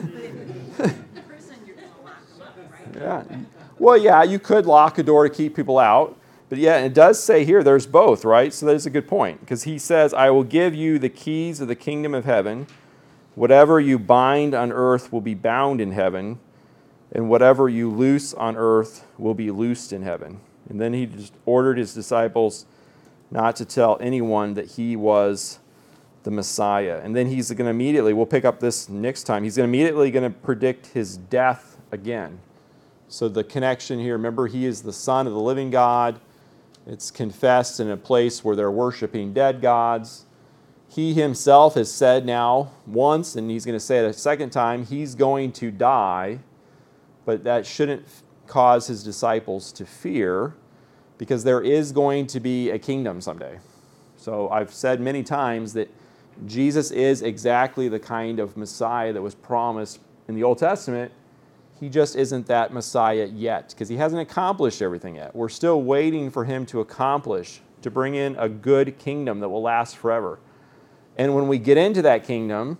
Yeah. 2.95 3.23
Well, 3.79 3.97
yeah, 3.97 4.23
you 4.23 4.39
could 4.39 4.65
lock 4.65 4.97
a 4.97 5.03
door 5.03 5.27
to 5.27 5.33
keep 5.33 5.55
people 5.55 5.79
out. 5.79 6.17
But 6.49 6.59
yeah, 6.59 6.77
it 6.77 6.93
does 6.93 7.21
say 7.21 7.43
here 7.45 7.63
there's 7.63 7.87
both, 7.87 8.23
right? 8.23 8.53
So 8.53 8.65
that's 8.65 8.85
a 8.85 8.89
good 8.89 9.07
point. 9.07 9.39
Because 9.39 9.63
he 9.63 9.79
says, 9.79 10.13
I 10.13 10.29
will 10.29 10.43
give 10.43 10.75
you 10.75 10.99
the 10.99 11.09
keys 11.09 11.59
of 11.59 11.67
the 11.67 11.75
kingdom 11.75 12.13
of 12.13 12.25
heaven. 12.25 12.67
Whatever 13.35 13.79
you 13.79 13.97
bind 13.97 14.53
on 14.53 14.71
earth 14.71 15.11
will 15.11 15.21
be 15.21 15.33
bound 15.33 15.81
in 15.81 15.91
heaven, 15.91 16.39
and 17.13 17.29
whatever 17.29 17.69
you 17.69 17.89
loose 17.89 18.33
on 18.33 18.57
earth 18.57 19.05
will 19.17 19.35
be 19.35 19.51
loosed 19.51 19.93
in 19.93 20.01
heaven. 20.01 20.41
And 20.67 20.81
then 20.81 20.93
he 20.93 21.05
just 21.05 21.33
ordered 21.45 21.77
his 21.77 21.93
disciples 21.93 22.65
not 23.31 23.55
to 23.57 23.65
tell 23.65 23.97
anyone 24.01 24.55
that 24.55 24.71
he 24.71 24.95
was 24.95 25.59
the 26.23 26.31
Messiah. 26.31 27.01
And 27.03 27.15
then 27.15 27.27
he's 27.27 27.49
going 27.51 27.65
to 27.65 27.69
immediately, 27.69 28.13
we'll 28.13 28.25
pick 28.25 28.45
up 28.45 28.59
this 28.59 28.89
next 28.89 29.23
time, 29.23 29.43
he's 29.43 29.57
going 29.57 29.69
immediately 29.69 30.09
going 30.11 30.31
to 30.31 30.37
predict 30.39 30.87
his 30.87 31.17
death 31.17 31.77
again. 31.91 32.39
So 33.07 33.29
the 33.29 33.43
connection 33.43 33.99
here, 33.99 34.13
remember, 34.13 34.47
he 34.47 34.65
is 34.65 34.81
the 34.81 34.93
Son 34.93 35.27
of 35.27 35.33
the 35.33 35.39
living 35.39 35.69
God. 35.69 36.19
It's 36.87 37.11
confessed 37.11 37.79
in 37.79 37.89
a 37.89 37.97
place 37.97 38.43
where 38.43 38.55
they're 38.55 38.71
worshiping 38.71 39.33
dead 39.33 39.61
gods. 39.61 40.25
He 40.89 41.13
himself 41.13 41.75
has 41.75 41.91
said 41.91 42.25
now 42.25 42.71
once, 42.85 43.35
and 43.35 43.49
he's 43.49 43.65
going 43.65 43.75
to 43.75 43.79
say 43.79 43.99
it 43.99 44.05
a 44.05 44.13
second 44.13 44.51
time, 44.51 44.85
he's 44.85 45.15
going 45.15 45.51
to 45.53 45.71
die, 45.71 46.39
but 47.25 47.43
that 47.43 47.65
shouldn't 47.65 48.05
cause 48.47 48.87
his 48.87 49.03
disciples 49.03 49.71
to 49.73 49.85
fear 49.85 50.53
because 51.17 51.43
there 51.43 51.61
is 51.61 51.91
going 51.91 52.27
to 52.27 52.39
be 52.39 52.69
a 52.69 52.79
kingdom 52.79 53.21
someday. 53.21 53.59
So 54.17 54.49
I've 54.49 54.73
said 54.73 54.99
many 54.99 55.23
times 55.23 55.73
that 55.73 55.89
Jesus 56.45 56.91
is 56.91 57.21
exactly 57.21 57.87
the 57.87 57.99
kind 57.99 58.39
of 58.39 58.57
Messiah 58.57 59.13
that 59.13 59.21
was 59.21 59.35
promised 59.35 59.99
in 60.27 60.35
the 60.35 60.43
Old 60.43 60.57
Testament. 60.57 61.11
He 61.79 61.89
just 61.89 62.15
isn't 62.15 62.47
that 62.47 62.73
Messiah 62.73 63.25
yet 63.25 63.69
because 63.69 63.89
he 63.89 63.97
hasn't 63.97 64.21
accomplished 64.21 64.81
everything 64.81 65.15
yet. 65.15 65.35
We're 65.35 65.49
still 65.49 65.81
waiting 65.81 66.29
for 66.29 66.45
him 66.45 66.65
to 66.67 66.79
accomplish, 66.79 67.61
to 67.81 67.91
bring 67.91 68.15
in 68.15 68.35
a 68.37 68.47
good 68.47 68.97
kingdom 68.97 69.39
that 69.41 69.49
will 69.49 69.61
last 69.61 69.97
forever. 69.97 70.39
And 71.17 71.35
when 71.35 71.47
we 71.47 71.57
get 71.59 71.77
into 71.77 72.01
that 72.03 72.23
kingdom, 72.23 72.77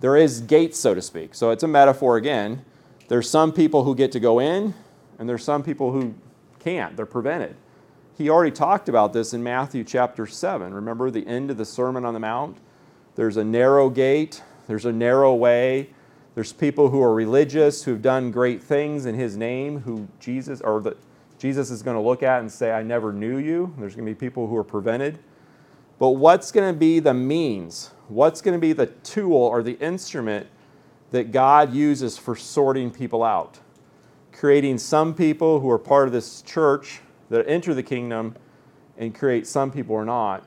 there 0.00 0.16
is 0.16 0.40
gates, 0.40 0.78
so 0.78 0.94
to 0.94 1.02
speak. 1.02 1.34
So 1.34 1.50
it's 1.50 1.62
a 1.62 1.68
metaphor 1.68 2.16
again. 2.16 2.64
There's 3.08 3.30
some 3.30 3.52
people 3.52 3.84
who 3.84 3.94
get 3.94 4.12
to 4.12 4.20
go 4.20 4.38
in, 4.38 4.74
and 5.18 5.28
there's 5.28 5.44
some 5.44 5.62
people 5.62 5.92
who 5.92 6.14
can't. 6.58 6.96
They're 6.96 7.06
prevented. 7.06 7.56
He 8.16 8.30
already 8.30 8.50
talked 8.50 8.88
about 8.88 9.12
this 9.12 9.34
in 9.34 9.42
Matthew 9.42 9.84
chapter 9.84 10.26
7. 10.26 10.72
Remember 10.72 11.10
the 11.10 11.26
end 11.26 11.50
of 11.50 11.58
the 11.58 11.64
Sermon 11.64 12.04
on 12.04 12.14
the 12.14 12.20
Mount? 12.20 12.58
There's 13.14 13.36
a 13.36 13.44
narrow 13.44 13.90
gate, 13.90 14.42
there's 14.66 14.84
a 14.84 14.92
narrow 14.92 15.34
way. 15.34 15.90
There's 16.34 16.52
people 16.52 16.90
who 16.90 17.02
are 17.02 17.14
religious, 17.14 17.84
who've 17.84 18.02
done 18.02 18.30
great 18.30 18.62
things 18.62 19.06
in 19.06 19.14
his 19.14 19.38
name, 19.38 19.80
who 19.80 20.06
Jesus 20.20 20.60
or 20.60 20.82
that 20.82 20.98
Jesus 21.38 21.70
is 21.70 21.82
going 21.82 21.96
to 21.96 22.00
look 22.02 22.22
at 22.22 22.40
and 22.40 22.52
say, 22.52 22.72
I 22.72 22.82
never 22.82 23.10
knew 23.10 23.38
you. 23.38 23.74
There's 23.78 23.94
going 23.94 24.06
to 24.06 24.10
be 24.12 24.18
people 24.18 24.46
who 24.46 24.56
are 24.56 24.64
prevented. 24.64 25.18
But 25.98 26.10
what's 26.10 26.52
going 26.52 26.74
to 26.74 26.78
be 26.78 26.98
the 26.98 27.14
means? 27.14 27.92
What's 28.08 28.42
going 28.42 28.52
to 28.52 28.60
be 28.60 28.74
the 28.74 28.86
tool 28.86 29.36
or 29.36 29.62
the 29.62 29.78
instrument 29.78 30.46
that 31.10 31.32
God 31.32 31.72
uses 31.72 32.18
for 32.18 32.36
sorting 32.36 32.90
people 32.90 33.22
out? 33.22 33.58
Creating 34.32 34.78
some 34.78 35.14
people 35.14 35.60
who 35.60 35.70
are 35.70 35.78
part 35.78 36.06
of 36.06 36.12
this 36.12 36.42
church 36.42 37.00
that 37.30 37.48
enter 37.48 37.74
the 37.74 37.82
kingdom 37.82 38.34
and 38.98 39.14
create 39.14 39.46
some 39.46 39.70
people 39.70 39.94
who 39.94 40.02
are 40.02 40.04
not. 40.04 40.44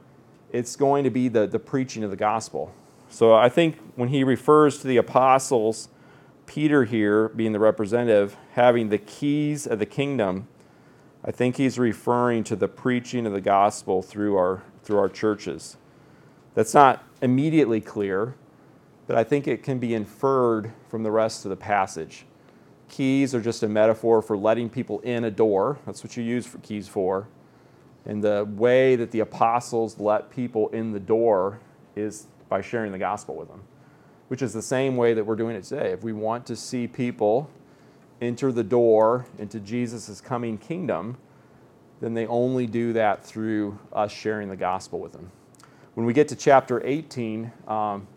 It's 0.52 0.76
going 0.76 1.04
to 1.04 1.10
be 1.10 1.28
the, 1.28 1.48
the 1.48 1.60
preaching 1.60 2.04
of 2.04 2.10
the 2.10 2.18
gospel. 2.18 2.74
So 3.10 3.34
I 3.34 3.50
think 3.50 3.78
when 3.96 4.10
he 4.10 4.24
refers 4.24 4.80
to 4.80 4.88
the 4.88 4.98
apostles, 4.98 5.90
Peter 6.46 6.86
here 6.86 7.30
being 7.30 7.52
the 7.52 7.60
representative, 7.60 8.36
having 8.54 8.90
the 8.90 8.98
keys 8.98 9.68
of 9.68 9.80
the 9.80 9.86
kingdom, 9.86 10.48
I 11.24 11.32
think 11.32 11.58
he's 11.58 11.78
referring 11.78 12.44
to 12.46 12.56
the 12.56 12.68
preaching 12.68 13.26
of 13.26 13.34
the 13.34 13.42
gospel 13.42 14.02
through 14.02 14.38
our, 14.38 14.64
through 14.84 14.98
our 14.98 15.10
churches. 15.10 15.78
That's 16.56 16.74
not 16.74 17.04
immediately 17.22 17.82
clear, 17.82 18.36
but 19.10 19.18
I 19.18 19.24
think 19.24 19.48
it 19.48 19.64
can 19.64 19.80
be 19.80 19.96
inferred 19.96 20.72
from 20.88 21.02
the 21.02 21.10
rest 21.10 21.44
of 21.44 21.50
the 21.50 21.56
passage. 21.56 22.26
Keys 22.90 23.34
are 23.34 23.42
just 23.42 23.64
a 23.64 23.68
metaphor 23.68 24.22
for 24.22 24.38
letting 24.38 24.70
people 24.70 25.00
in 25.00 25.24
a 25.24 25.32
door. 25.32 25.80
That's 25.88 26.04
what 26.04 26.16
you 26.16 26.22
use 26.22 26.46
for 26.46 26.60
keys 26.60 26.88
for. 26.88 27.28
And 28.06 28.24
the 28.24 28.48
way 28.48 28.96
that 28.96 29.10
the 29.10 29.22
apostles 29.22 30.00
let 30.00 30.30
people 30.30 30.70
in 30.70 30.92
the 30.92 31.00
door 31.00 31.60
is 31.96 32.28
by 32.50 32.62
sharing 32.62 32.92
the 32.92 33.00
gospel 33.00 33.36
with 33.36 33.48
them, 33.48 33.64
which 34.28 34.44
is 34.44 34.54
the 34.54 34.62
same 34.62 34.96
way 34.96 35.16
that 35.16 35.26
we're 35.26 35.36
doing 35.36 35.56
it 35.56 35.64
today. 35.64 35.90
If 35.90 36.04
we 36.04 36.14
want 36.14 36.46
to 36.46 36.56
see 36.56 36.86
people 36.86 37.50
enter 38.22 38.52
the 38.52 38.64
door 38.64 39.26
into 39.40 39.60
Jesus' 39.60 40.22
coming 40.22 40.56
kingdom, 40.60 41.18
then 42.00 42.14
they 42.14 42.28
only 42.28 42.68
do 42.68 42.94
that 42.94 43.26
through 43.26 43.80
us 43.92 44.12
sharing 44.12 44.50
the 44.50 44.56
gospel 44.56 45.00
with 45.00 45.14
them. 45.14 45.32
When 45.96 46.06
we 46.06 46.14
get 46.14 46.28
to 46.28 46.36
chapter 46.36 46.86
18, 46.86 47.52
um, 47.68 48.08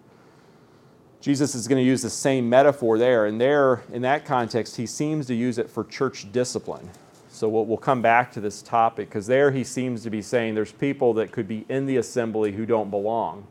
Jesus 1.23 1.55
is 1.55 1.69
going 1.69 1.81
to 1.81 1.89
use 1.89 2.03
the 2.03 2.11
same 2.11 2.49
metaphor 2.49 2.99
there. 2.99 3.27
And 3.27 3.41
there, 3.41 3.85
in 3.93 4.03
that 4.03 4.25
context, 4.25 4.77
he 4.77 4.87
seems 4.87 5.25
to 5.27 5.35
use 5.35 5.57
it 5.57 5.71
for 5.71 5.85
church 5.85 6.31
discipline. 6.33 6.91
So 7.29 7.49
we'll, 7.49 7.65
we'll 7.65 7.79
come 7.79 8.03
back 8.03 8.33
to 8.33 8.41
this 8.41 8.61
topic 8.61 9.09
because 9.09 9.29
there 9.29 9.53
he 9.53 9.63
seems 9.63 10.03
to 10.03 10.11
be 10.11 10.21
saying 10.21 10.57
there's 10.57 10.73
people 10.73 11.15
that 11.15 11.31
could 11.31 11.47
be 11.47 11.65
in 11.69 11.87
the 11.87 11.99
assembly 11.99 12.51
who 12.51 12.67
don't 12.67 12.91
belong. 12.91 13.47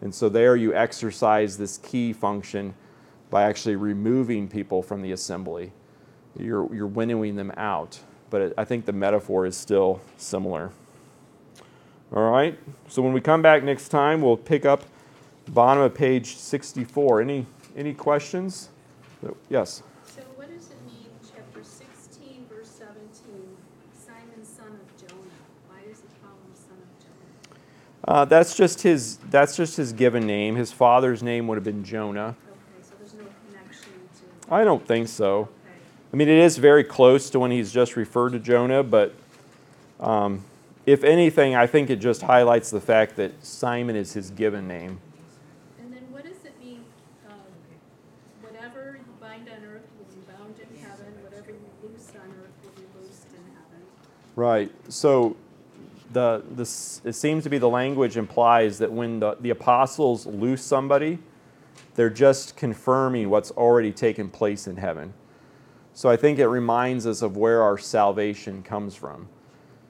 And 0.00 0.14
so 0.14 0.30
there 0.30 0.56
you 0.56 0.74
exercise 0.74 1.58
this 1.58 1.76
key 1.76 2.14
function 2.14 2.74
by 3.28 3.42
actually 3.42 3.76
removing 3.76 4.48
people 4.48 4.82
from 4.82 5.02
the 5.02 5.12
assembly. 5.12 5.72
You're, 6.38 6.74
you're 6.74 6.86
winnowing 6.86 7.36
them 7.36 7.52
out. 7.58 8.00
But 8.30 8.40
it, 8.40 8.54
I 8.56 8.64
think 8.64 8.86
the 8.86 8.92
metaphor 8.92 9.44
is 9.44 9.58
still 9.58 10.00
similar. 10.16 10.70
All 12.14 12.30
right, 12.30 12.58
so 12.88 13.02
when 13.02 13.12
we 13.12 13.20
come 13.20 13.42
back 13.42 13.62
next 13.62 13.90
time, 13.90 14.22
we'll 14.22 14.38
pick 14.38 14.64
up 14.64 14.84
bottom 15.48 15.82
of 15.82 15.94
page 15.94 16.36
64. 16.36 17.22
Any, 17.22 17.46
any 17.76 17.94
questions? 17.94 18.68
Yes? 19.48 19.82
So 20.06 20.22
what 20.36 20.48
does 20.48 20.70
it 20.70 20.76
mean, 20.86 21.06
chapter 21.34 21.64
sixteen, 21.64 22.46
verse 22.48 22.68
seventeen, 22.68 23.56
Simon, 23.92 24.44
son 24.44 24.66
of 24.68 25.08
Jonah? 25.08 25.22
Why 25.68 25.80
does 25.88 25.98
it 25.98 26.10
call 26.22 26.32
him 26.32 26.54
son 26.54 26.78
of 26.78 27.04
Jonah? 28.06 28.20
Uh, 28.20 28.24
that's 28.24 28.56
just 28.56 28.82
his. 28.82 29.16
That's 29.30 29.56
just 29.56 29.76
his 29.76 29.92
given 29.92 30.26
name. 30.26 30.54
His 30.54 30.72
father's 30.72 31.22
name 31.22 31.48
would 31.48 31.56
have 31.56 31.64
been 31.64 31.82
Jonah. 31.84 32.36
Okay, 32.48 32.82
so 32.82 32.94
there's 32.98 33.14
no 33.14 33.24
connection 33.50 33.92
to, 34.46 34.54
I 34.54 34.62
don't 34.64 34.86
think 34.86 35.08
so. 35.08 35.40
okay, 35.40 35.48
I 36.12 36.16
mean, 36.16 36.28
it 36.28 36.38
is 36.38 36.58
very 36.58 36.84
close 36.84 37.28
to 37.30 37.40
when 37.40 37.50
he's 37.50 37.72
just 37.72 37.96
referred 37.96 38.30
to 38.30 38.38
Jonah, 38.38 38.84
but 38.84 39.14
um, 39.98 40.44
if 40.86 41.02
anything, 41.04 41.54
I 41.56 41.66
think 41.66 41.90
it 41.90 41.96
just 41.96 42.22
highlights 42.22 42.70
the 42.70 42.80
fact 42.80 43.16
that 43.16 43.44
Simon 43.44 43.96
is 43.96 44.12
his 44.12 44.30
given 44.30 44.68
name. 44.68 45.00
and 45.80 45.92
then 45.92 46.02
what 46.10 46.22
does 46.24 46.44
it 46.44 46.58
mean, 46.64 46.82
um, 47.28 47.34
whatever 48.40 48.98
you 48.98 49.12
bind 49.20 49.48
on 49.48 49.62
earth 49.68 49.84
will 49.98 50.06
be 50.14 50.20
bound 50.32 50.54
in 50.58 50.80
heaven, 50.80 51.12
whatever 51.22 51.50
you 51.50 51.68
loose 51.82 52.08
on 52.14 52.28
earth 52.40 52.56
will 52.64 52.70
be 52.80 52.88
loosed 52.98 53.26
in 53.34 53.44
heaven? 53.52 53.84
Right. 54.38 54.70
So 54.88 55.36
the 56.12 56.44
this 56.52 57.02
it 57.04 57.14
seems 57.14 57.42
to 57.42 57.50
be 57.50 57.58
the 57.58 57.68
language 57.68 58.16
implies 58.16 58.78
that 58.78 58.92
when 58.92 59.18
the, 59.18 59.36
the 59.40 59.50
apostles 59.50 60.26
loose 60.26 60.62
somebody, 60.62 61.18
they're 61.96 62.08
just 62.08 62.56
confirming 62.56 63.30
what's 63.30 63.50
already 63.50 63.90
taken 63.90 64.28
place 64.28 64.68
in 64.68 64.76
heaven. 64.76 65.12
So 65.92 66.08
I 66.08 66.14
think 66.16 66.38
it 66.38 66.46
reminds 66.46 67.04
us 67.04 67.20
of 67.20 67.36
where 67.36 67.64
our 67.64 67.76
salvation 67.76 68.62
comes 68.62 68.94
from. 68.94 69.28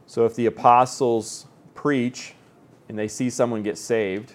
So 0.07 0.24
if 0.24 0.34
the 0.34 0.46
apostles 0.46 1.44
preach 1.74 2.32
and 2.88 2.99
they 2.99 3.07
see 3.07 3.28
someone 3.28 3.62
get 3.62 3.76
saved, 3.76 4.34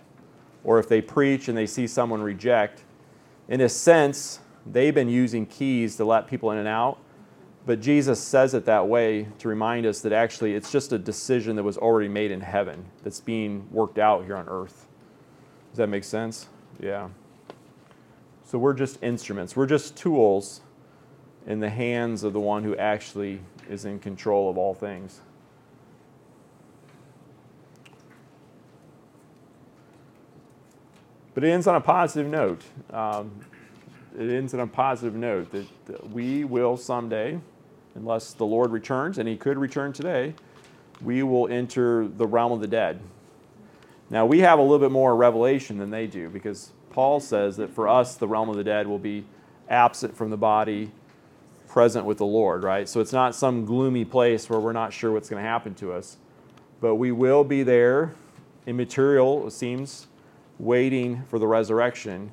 or 0.63 0.77
if 0.77 0.87
they 0.87 1.01
preach 1.01 1.47
and 1.47 1.57
they 1.57 1.65
see 1.65 1.87
someone 1.87 2.21
reject, 2.21 2.83
in 3.47 3.61
a 3.61 3.67
sense, 3.67 4.41
they've 4.71 4.93
been 4.93 5.09
using 5.09 5.47
keys 5.47 5.95
to 5.95 6.05
let 6.05 6.27
people 6.27 6.51
in 6.51 6.59
and 6.59 6.67
out. 6.67 6.99
But 7.65 7.79
Jesus 7.79 8.19
says 8.21 8.53
it 8.53 8.65
that 8.65 8.87
way 8.87 9.27
to 9.39 9.47
remind 9.47 9.85
us 9.85 10.01
that 10.01 10.11
actually 10.11 10.53
it's 10.53 10.71
just 10.71 10.91
a 10.91 10.97
decision 10.97 11.55
that 11.55 11.63
was 11.63 11.77
already 11.77 12.09
made 12.09 12.31
in 12.31 12.41
heaven 12.41 12.85
that's 13.03 13.21
being 13.21 13.67
worked 13.71 13.97
out 13.97 14.25
here 14.25 14.35
on 14.35 14.47
earth. 14.49 14.87
Does 15.71 15.77
that 15.77 15.87
make 15.87 16.03
sense? 16.03 16.47
Yeah. 16.79 17.07
So 18.43 18.57
we're 18.57 18.73
just 18.73 19.01
instruments, 19.01 19.55
we're 19.55 19.65
just 19.65 19.95
tools 19.95 20.61
in 21.47 21.59
the 21.59 21.69
hands 21.69 22.23
of 22.23 22.33
the 22.33 22.39
one 22.39 22.63
who 22.63 22.75
actually 22.75 23.39
is 23.69 23.85
in 23.85 23.99
control 23.99 24.49
of 24.49 24.57
all 24.57 24.73
things. 24.73 25.21
But 31.33 31.43
it 31.43 31.49
ends 31.49 31.65
on 31.65 31.75
a 31.75 31.81
positive 31.81 32.29
note. 32.29 32.61
Um, 32.91 33.31
it 34.17 34.29
ends 34.29 34.53
on 34.53 34.59
a 34.59 34.67
positive 34.67 35.15
note 35.15 35.51
that, 35.51 35.65
that 35.85 36.09
we 36.11 36.43
will 36.43 36.77
someday, 36.77 37.39
unless 37.95 38.33
the 38.33 38.45
Lord 38.45 38.71
returns, 38.71 39.17
and 39.17 39.27
He 39.27 39.37
could 39.37 39.57
return 39.57 39.93
today, 39.93 40.33
we 41.01 41.23
will 41.23 41.47
enter 41.47 42.07
the 42.07 42.25
realm 42.25 42.51
of 42.51 42.61
the 42.61 42.67
dead. 42.67 42.99
Now, 44.09 44.25
we 44.25 44.39
have 44.39 44.59
a 44.59 44.61
little 44.61 44.79
bit 44.79 44.91
more 44.91 45.15
revelation 45.15 45.77
than 45.77 45.89
they 45.89 46.07
do 46.07 46.29
because 46.29 46.71
Paul 46.91 47.19
says 47.19 47.57
that 47.57 47.71
for 47.71 47.87
us, 47.87 48.15
the 48.15 48.27
realm 48.27 48.49
of 48.49 48.55
the 48.55 48.63
dead 48.63 48.87
will 48.87 48.99
be 48.99 49.25
absent 49.69 50.15
from 50.15 50.29
the 50.29 50.37
body, 50.37 50.91
present 51.67 52.05
with 52.05 52.19
the 52.19 52.25
Lord, 52.25 52.63
right? 52.63 52.87
So 52.87 52.99
it's 53.01 53.13
not 53.13 53.33
some 53.33 53.65
gloomy 53.65 54.05
place 54.05 54.49
where 54.49 54.59
we're 54.59 54.73
not 54.73 54.93
sure 54.93 55.11
what's 55.11 55.29
going 55.29 55.41
to 55.41 55.49
happen 55.49 55.73
to 55.75 55.91
us. 55.93 56.17
But 56.79 56.95
we 56.95 57.11
will 57.11 57.43
be 57.43 57.63
there, 57.63 58.13
immaterial, 58.67 59.47
it 59.47 59.51
seems, 59.51 60.07
waiting 60.59 61.23
for 61.23 61.39
the 61.39 61.47
resurrection. 61.47 62.31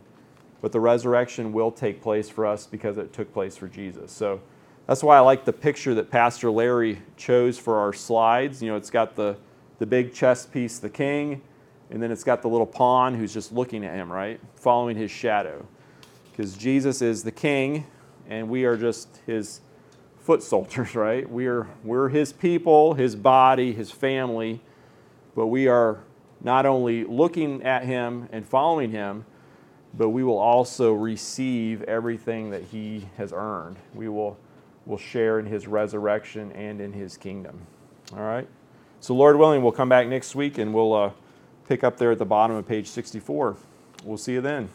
But 0.60 0.72
the 0.72 0.80
resurrection 0.80 1.52
will 1.52 1.70
take 1.70 2.02
place 2.02 2.28
for 2.28 2.44
us 2.44 2.66
because 2.66 2.98
it 2.98 3.12
took 3.14 3.32
place 3.32 3.56
for 3.56 3.68
Jesus. 3.68 4.12
So 4.12 4.42
that's 4.90 5.04
why 5.04 5.16
I 5.16 5.20
like 5.20 5.44
the 5.44 5.52
picture 5.52 5.94
that 5.94 6.10
Pastor 6.10 6.50
Larry 6.50 7.00
chose 7.16 7.56
for 7.56 7.78
our 7.78 7.92
slides. 7.92 8.60
You 8.60 8.70
know, 8.70 8.76
it's 8.76 8.90
got 8.90 9.14
the, 9.14 9.36
the 9.78 9.86
big 9.86 10.12
chess 10.12 10.46
piece, 10.46 10.80
the 10.80 10.90
king, 10.90 11.42
and 11.90 12.02
then 12.02 12.10
it's 12.10 12.24
got 12.24 12.42
the 12.42 12.48
little 12.48 12.66
pawn 12.66 13.14
who's 13.14 13.32
just 13.32 13.52
looking 13.52 13.84
at 13.84 13.94
him, 13.94 14.10
right? 14.10 14.40
Following 14.56 14.96
his 14.96 15.12
shadow. 15.12 15.64
Because 16.32 16.56
Jesus 16.56 17.02
is 17.02 17.22
the 17.22 17.30
king, 17.30 17.86
and 18.28 18.48
we 18.48 18.64
are 18.64 18.76
just 18.76 19.20
his 19.26 19.60
foot 20.18 20.42
soldiers, 20.42 20.92
right? 20.96 21.30
We 21.30 21.46
are, 21.46 21.68
we're 21.84 22.08
his 22.08 22.32
people, 22.32 22.94
his 22.94 23.14
body, 23.14 23.72
his 23.72 23.92
family, 23.92 24.60
but 25.36 25.46
we 25.46 25.68
are 25.68 26.00
not 26.40 26.66
only 26.66 27.04
looking 27.04 27.62
at 27.62 27.84
him 27.84 28.28
and 28.32 28.44
following 28.44 28.90
him, 28.90 29.24
but 29.94 30.08
we 30.08 30.24
will 30.24 30.38
also 30.38 30.92
receive 30.92 31.80
everything 31.82 32.50
that 32.50 32.64
he 32.64 33.08
has 33.18 33.32
earned. 33.32 33.76
We 33.94 34.08
will, 34.08 34.36
will 34.86 34.98
share 34.98 35.38
in 35.38 35.46
his 35.46 35.66
resurrection 35.66 36.52
and 36.52 36.80
in 36.80 36.92
his 36.92 37.16
kingdom. 37.16 37.58
All 38.12 38.22
right? 38.22 38.48
So, 39.00 39.14
Lord 39.14 39.36
willing, 39.36 39.62
we'll 39.62 39.72
come 39.72 39.88
back 39.88 40.06
next 40.08 40.34
week 40.34 40.58
and 40.58 40.74
we'll 40.74 40.92
uh, 40.92 41.10
pick 41.68 41.84
up 41.84 41.96
there 41.96 42.10
at 42.12 42.18
the 42.18 42.26
bottom 42.26 42.56
of 42.56 42.66
page 42.66 42.86
64. 42.88 43.56
We'll 44.04 44.18
see 44.18 44.32
you 44.32 44.40
then. 44.40 44.68